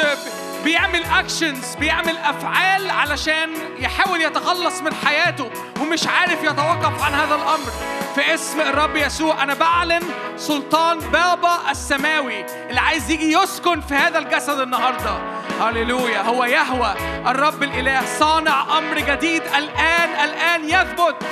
[0.63, 3.49] بيعمل اكشنز بيعمل أفعال علشان
[3.79, 5.51] يحاول يتخلص من حياته
[5.81, 7.71] ومش عارف يتوقف عن هذا الأمر.
[8.15, 10.01] في اسم الرب يسوع أنا بعلن
[10.37, 15.17] سلطان بابا السماوي اللي عايز يجي يسكن في هذا الجسد النهارده.
[15.61, 16.21] هللويا.
[16.21, 16.93] هو يهوى
[17.27, 21.25] الرب الإله صانع أمر جديد الآن الآن يثبت.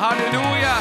[0.00, 0.76] هللويا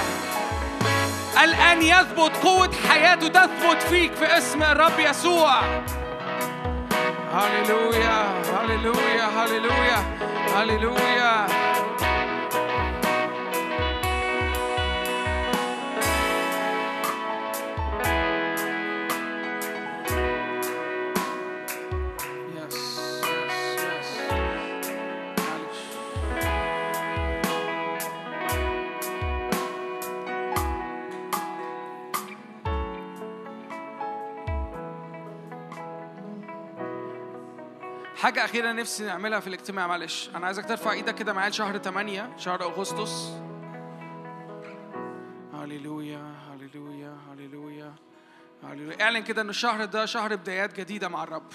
[1.43, 5.61] الآن يثبت قوة حياته تثبت فيك في اسم الرب يسوع.
[7.33, 8.25] هللويا
[8.59, 9.97] هللويا هللويا
[10.55, 11.47] هللويا
[38.23, 40.29] حاجة أخيرة نفسي نعملها في الاجتماع معلش.
[40.35, 43.31] أنا عايزك ترفع إيدك كده معايا شهر 8 شهر أغسطس.
[45.53, 47.93] هللويا هللويا هللويا
[48.63, 49.01] هللويا.
[49.01, 51.51] اعلن كده إن الشهر ده شهر بدايات جديدة مع الرب.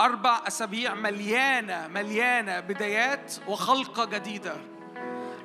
[0.00, 4.56] أربع أسابيع مليانة مليانة بدايات وخلقة جديدة.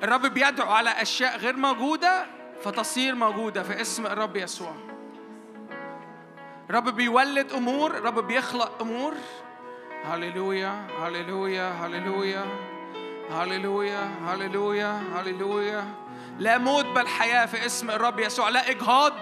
[0.02, 2.26] الرب بيدعو على أشياء غير موجودة
[2.62, 4.93] فتصير موجودة في اسم الرب يسوع.
[6.70, 9.14] الرب بيولد أمور الرب بيخلق أمور.
[10.04, 12.44] هللويا هللويا هللويا.
[13.30, 15.84] هللويا هللويا هللويا.
[16.38, 18.48] لا موت بل حياة في اسم الرب يسوع.
[18.48, 19.12] لا إجهاض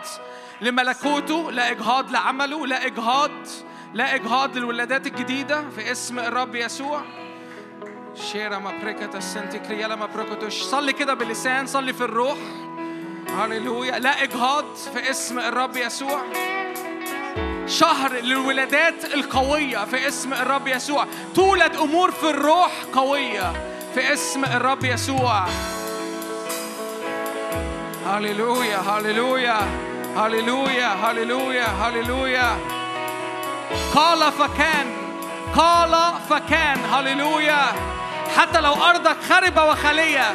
[0.60, 3.30] لملكوته لا إجهاض لعمله لا إجهاض
[3.94, 7.02] لا إجهاض للولادات الجديدة في اسم الرب يسوع.
[8.14, 8.58] شيرا
[9.58, 12.38] كريالا ما بروكوتوش صلي كده باللسان صلي في الروح.
[13.28, 13.98] هللويا.
[13.98, 16.22] لا إجهاض في اسم الرب يسوع.
[17.66, 21.06] شهر للولادات القوية في اسم الرب يسوع.
[21.34, 23.52] تولد أمور في الروح قوية
[23.94, 25.44] في اسم الرب يسوع.
[28.06, 29.60] هللويا هللويا
[30.16, 32.58] هللويا هللويا هللويا.
[33.94, 34.86] قال فكان
[35.56, 36.78] قال فكان.
[36.92, 37.64] هللويا.
[38.36, 40.34] حتى لو أرضك خربة وخالية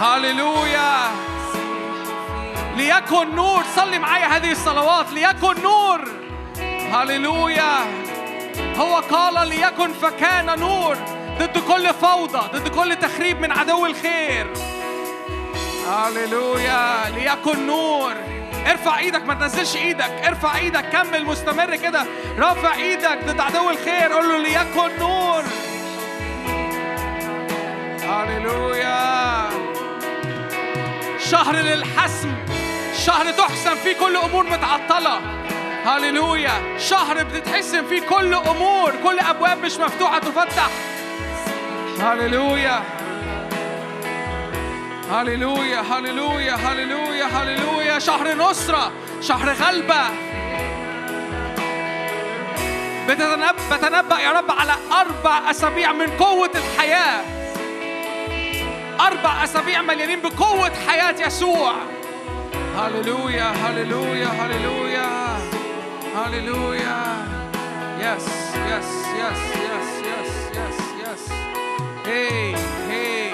[0.00, 1.10] هللويا.
[2.76, 3.62] ليكن نور.
[3.76, 5.12] صلي معايا هذه الصلوات.
[5.12, 6.21] ليكن نور.
[6.92, 7.78] هللويا
[8.76, 10.96] هو قال ليكن فكان نور
[11.38, 14.46] ضد كل فوضى ضد كل تخريب من عدو الخير.
[15.88, 18.12] هللويا ليكن نور.
[18.66, 20.10] ارفع إيدك ما تنزلش إيدك.
[20.26, 22.06] ارفع إيدك كمل مستمر كده.
[22.38, 24.12] رافع إيدك ضد عدو الخير.
[24.12, 25.42] قول له ليكن نور.
[28.08, 29.50] هللويا
[31.30, 32.34] شهر للحسم.
[33.06, 35.41] شهر تحسم فيه كل أمور متعطلة.
[35.84, 36.78] هللويا.
[36.78, 40.70] شهر بتتحسم فيه كل أمور كل أبواب مش مفتوحة تفتح.
[42.00, 42.82] هللويا.
[45.12, 47.98] هللويا هللويا هللويا هللويا.
[47.98, 50.02] شهر نصرة شهر غلبة.
[53.08, 57.20] بتتنبأ بتنبأ يا رب على أربع أسابيع من قوة الحياة.
[59.00, 61.72] أربع أسابيع مليانين بقوة حياة يسوع.
[62.78, 65.38] هللويا هللويا هللويا.
[66.14, 67.02] هللويا
[67.98, 68.26] yes
[68.70, 71.32] yes yes yes yes yes yes
[72.06, 72.54] هي
[72.90, 73.30] هي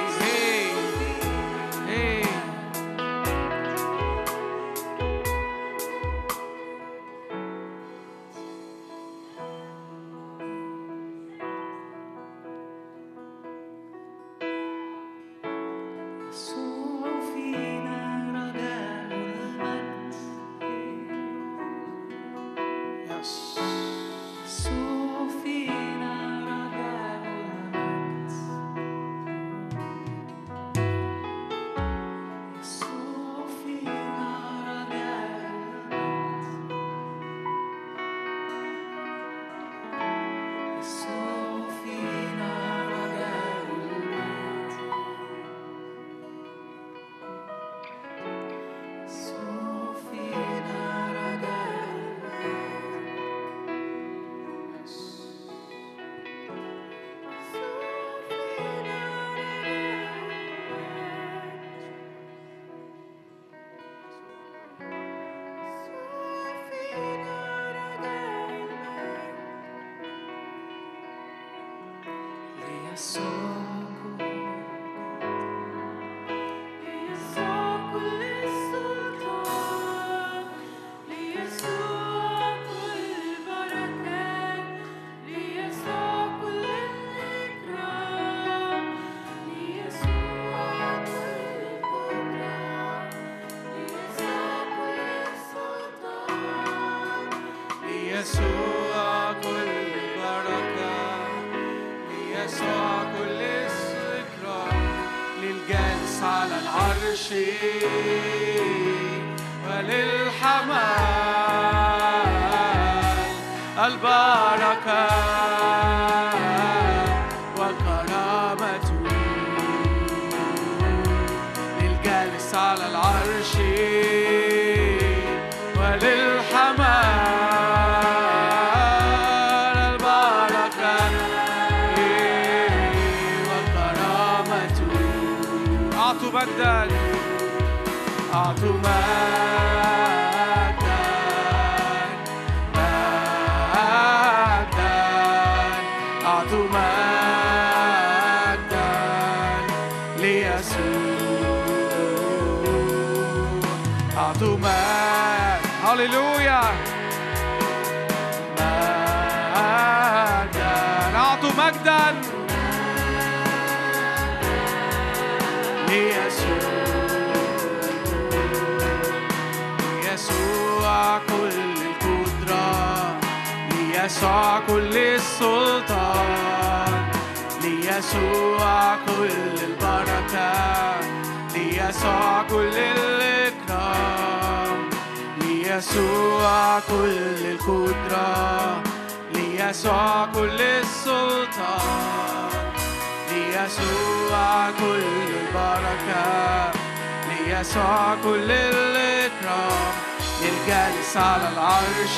[201.09, 202.17] للجالس على العرش.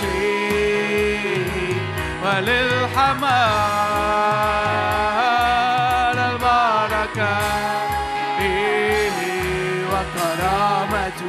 [2.24, 3.38] وللحمال
[6.18, 7.38] البركة
[9.92, 11.22] وكرامة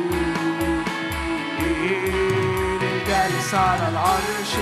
[2.82, 4.54] للجالس على العرش.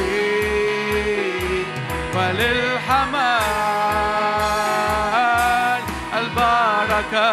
[2.16, 3.42] وللحمال
[6.18, 7.30] البركة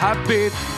[0.00, 0.75] حبتني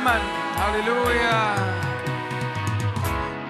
[0.00, 0.24] تمن
[0.56, 1.54] هللويا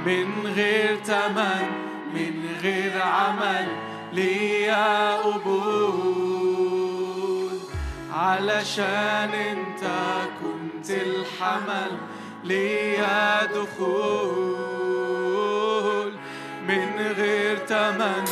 [0.07, 1.67] من غير تمن
[2.15, 3.69] من غير عمل
[4.13, 6.31] ليا قبول
[8.13, 9.85] علشان انت
[10.41, 11.91] كنت الحمل
[12.45, 14.81] ليا دخول
[16.69, 18.25] من غير تمن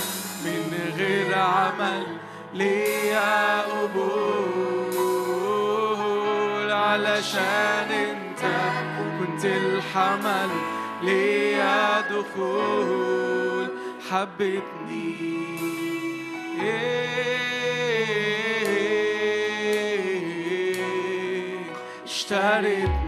[0.44, 2.06] من غير عمل
[2.54, 4.98] ليا قبول
[6.72, 8.07] علشان
[9.38, 10.50] كنت الحمل
[11.02, 13.68] ليا دخول.
[14.10, 15.14] حبتني
[22.04, 23.07] اشترتني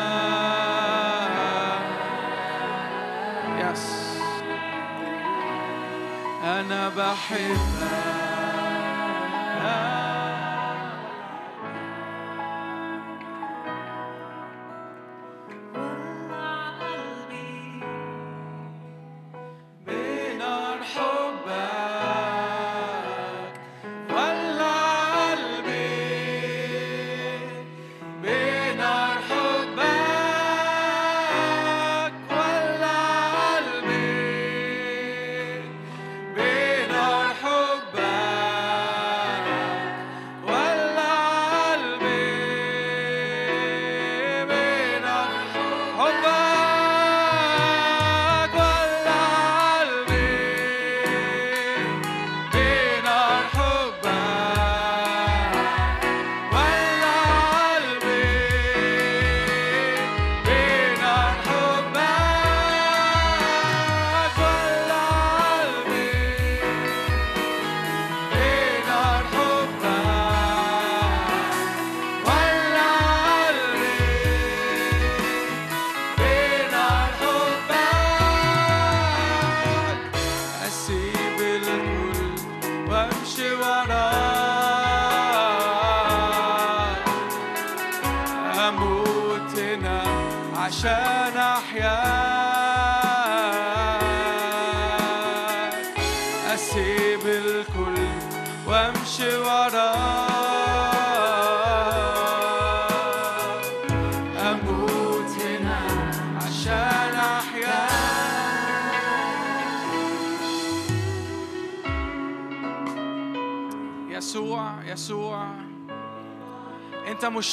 [6.61, 7.61] أنا بحبك.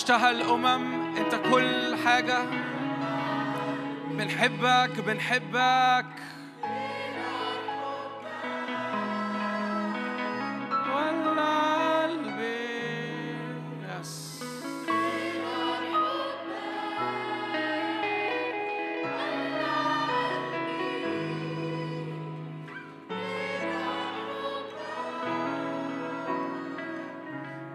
[0.08, 2.38] مشتهى الأمم أنت كل حاجة.
[4.10, 6.06] بنحبك بنحبك.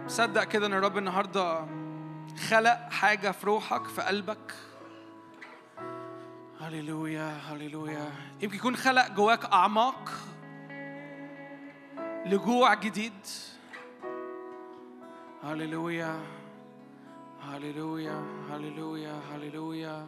[0.08, 1.83] صدق كده إن الرب النهارده
[2.48, 4.54] خلق حاجة في روحك في قلبك.
[6.60, 8.12] هللويا هللويا.
[8.40, 10.10] يمكن يكون خلق جواك أعماق
[12.26, 13.26] لجوع جديد.
[15.44, 16.20] هللويا
[17.42, 20.06] هللويا هللويا هللويا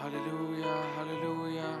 [0.00, 1.78] هللويا هللويا.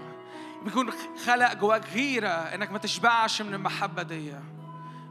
[0.62, 0.90] بيكون
[1.26, 4.34] خلق جواك غيرة إنك ما تشبعش من المحبة دي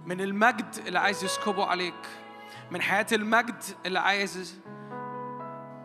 [0.06, 2.25] من المجد اللي عايز يسكبه عليك.
[2.72, 4.62] من حياة المجد اللي عايز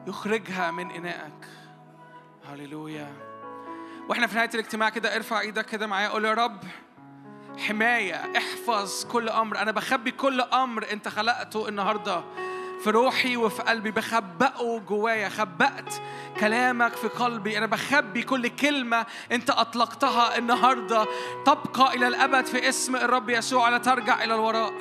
[0.06, 1.47] يخرجها من إنائك
[2.48, 3.12] هللويا.
[4.08, 6.60] وإحنا في نهاية الاجتماع كده ارفع إيدك كده معايا قول يا رب
[7.58, 9.58] حماية احفظ كل أمر.
[9.58, 12.24] أنا بخبي كل أمر أنت خلقته النهارده
[12.84, 13.90] في روحي وفي قلبي.
[13.90, 15.94] بخبئه جوايا خبأت
[16.40, 17.58] كلامك في قلبي.
[17.58, 21.06] أنا بخبي كل كلمة أنت أطلقتها النهارده.
[21.47, 23.68] تبقى إلى الأبد في اسم الرب يسوع.
[23.68, 24.72] لا ترجع إلى الوراء.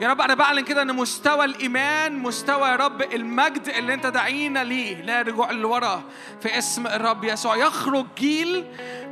[0.00, 4.64] يا رب أنا بعلن كده إن مستوى الإيمان مستوى يا رب المجد اللي أنت دعينا
[4.64, 6.02] ليه لا رجوع لورا
[6.40, 7.56] في اسم الرب يسوع.
[7.56, 8.64] يخرج جيل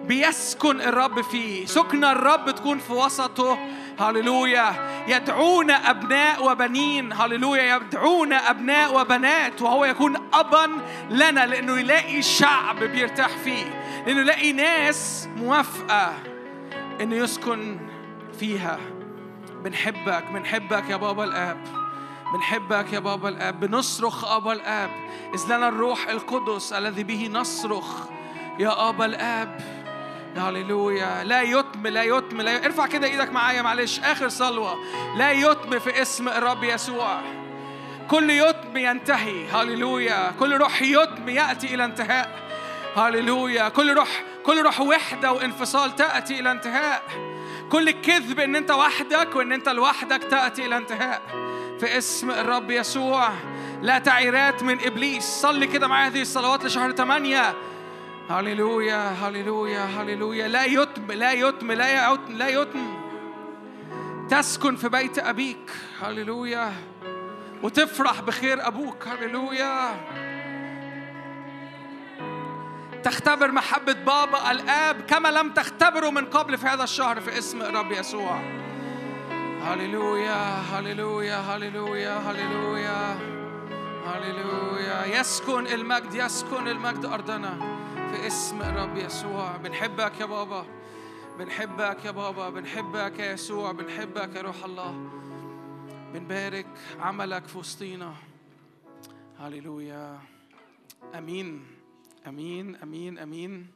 [0.05, 1.67] بيسكن الرب فيه.
[1.67, 3.59] سكن الرب تكون في وسطه.
[3.99, 4.75] هللويا.
[5.09, 7.13] يدعون أبناء وبنين.
[7.13, 7.77] هللويا.
[7.77, 9.63] يدعون أبناء وبنات.
[9.63, 10.71] وهو يكون ابا
[11.11, 13.65] لنا لأنه يلاقي شعب بيرتاح فيه.
[14.07, 16.13] لأنه يلاقي ناس موافقة
[17.01, 17.79] إنه يسكن
[18.41, 18.96] فيها.
[19.67, 21.59] بنحبك بنحبك يا بابا الآب.
[22.35, 23.61] بنحبك يا بابا الآب.
[23.61, 24.91] بنصرخ أبا الآب.
[25.35, 27.85] إذ لنا الروح القدس الذي به نصرخ.
[28.59, 29.61] يا أبا الآب.
[30.37, 31.25] هللويا.
[31.25, 32.67] لا يتم لا يتم لا.
[32.67, 34.01] ارفع كده إيدك معايا معلش.
[34.01, 34.77] آخر صلوة.
[35.17, 37.21] لا يتم في اسم الرب يسوع.
[38.11, 39.49] كل يتم ينتهي.
[39.49, 40.33] هللويا.
[40.41, 42.31] كل روح يتم يأتي إلى انتهاء.
[42.97, 43.69] هللويا.
[43.69, 47.03] كل روح كل روح وحدة وانفصال تأتي إلى انتهاء.
[47.73, 51.23] كل الكذب إن أنت وحدك وإن أنت لوحدك تأتي إلى انتهاء.
[51.81, 53.29] في اسم الرب يسوع
[53.83, 55.25] لا تعيرات من إبليس.
[55.25, 57.55] صلي كده معايا هذه الصلوات لشهر 8
[58.31, 60.49] هللويا هللويا هللويا.
[60.49, 62.97] لا يتم لا يتم لا يتم لا يتم.
[64.31, 65.71] تسكن في بيت أبيك.
[66.03, 66.73] هللويا.
[67.63, 69.09] وتفرح بخير أبوك.
[69.09, 69.91] هللويا.
[73.07, 77.93] تختبر محبة بابا الآب كما لم تختبره من قبل في هذا الشهر في اسم الرب
[77.93, 78.41] يسوع.
[79.63, 83.19] هللويا هللويا هللويا هللويا
[84.07, 85.21] هللويا.
[85.21, 89.57] يسكن المجد يسكن المجد أرضنا في اسم الرب يسوع.
[89.57, 90.67] بنحبك يا بابا
[91.39, 95.11] بنحبك يا بابا بنحبك يا يسوع بنحبك يا روح الله.
[96.15, 96.67] بنبارك
[97.01, 98.15] عملك في وسطينا.
[99.41, 100.19] هللويا.
[101.15, 101.76] آمين.
[102.27, 103.76] آمين آمين آمين.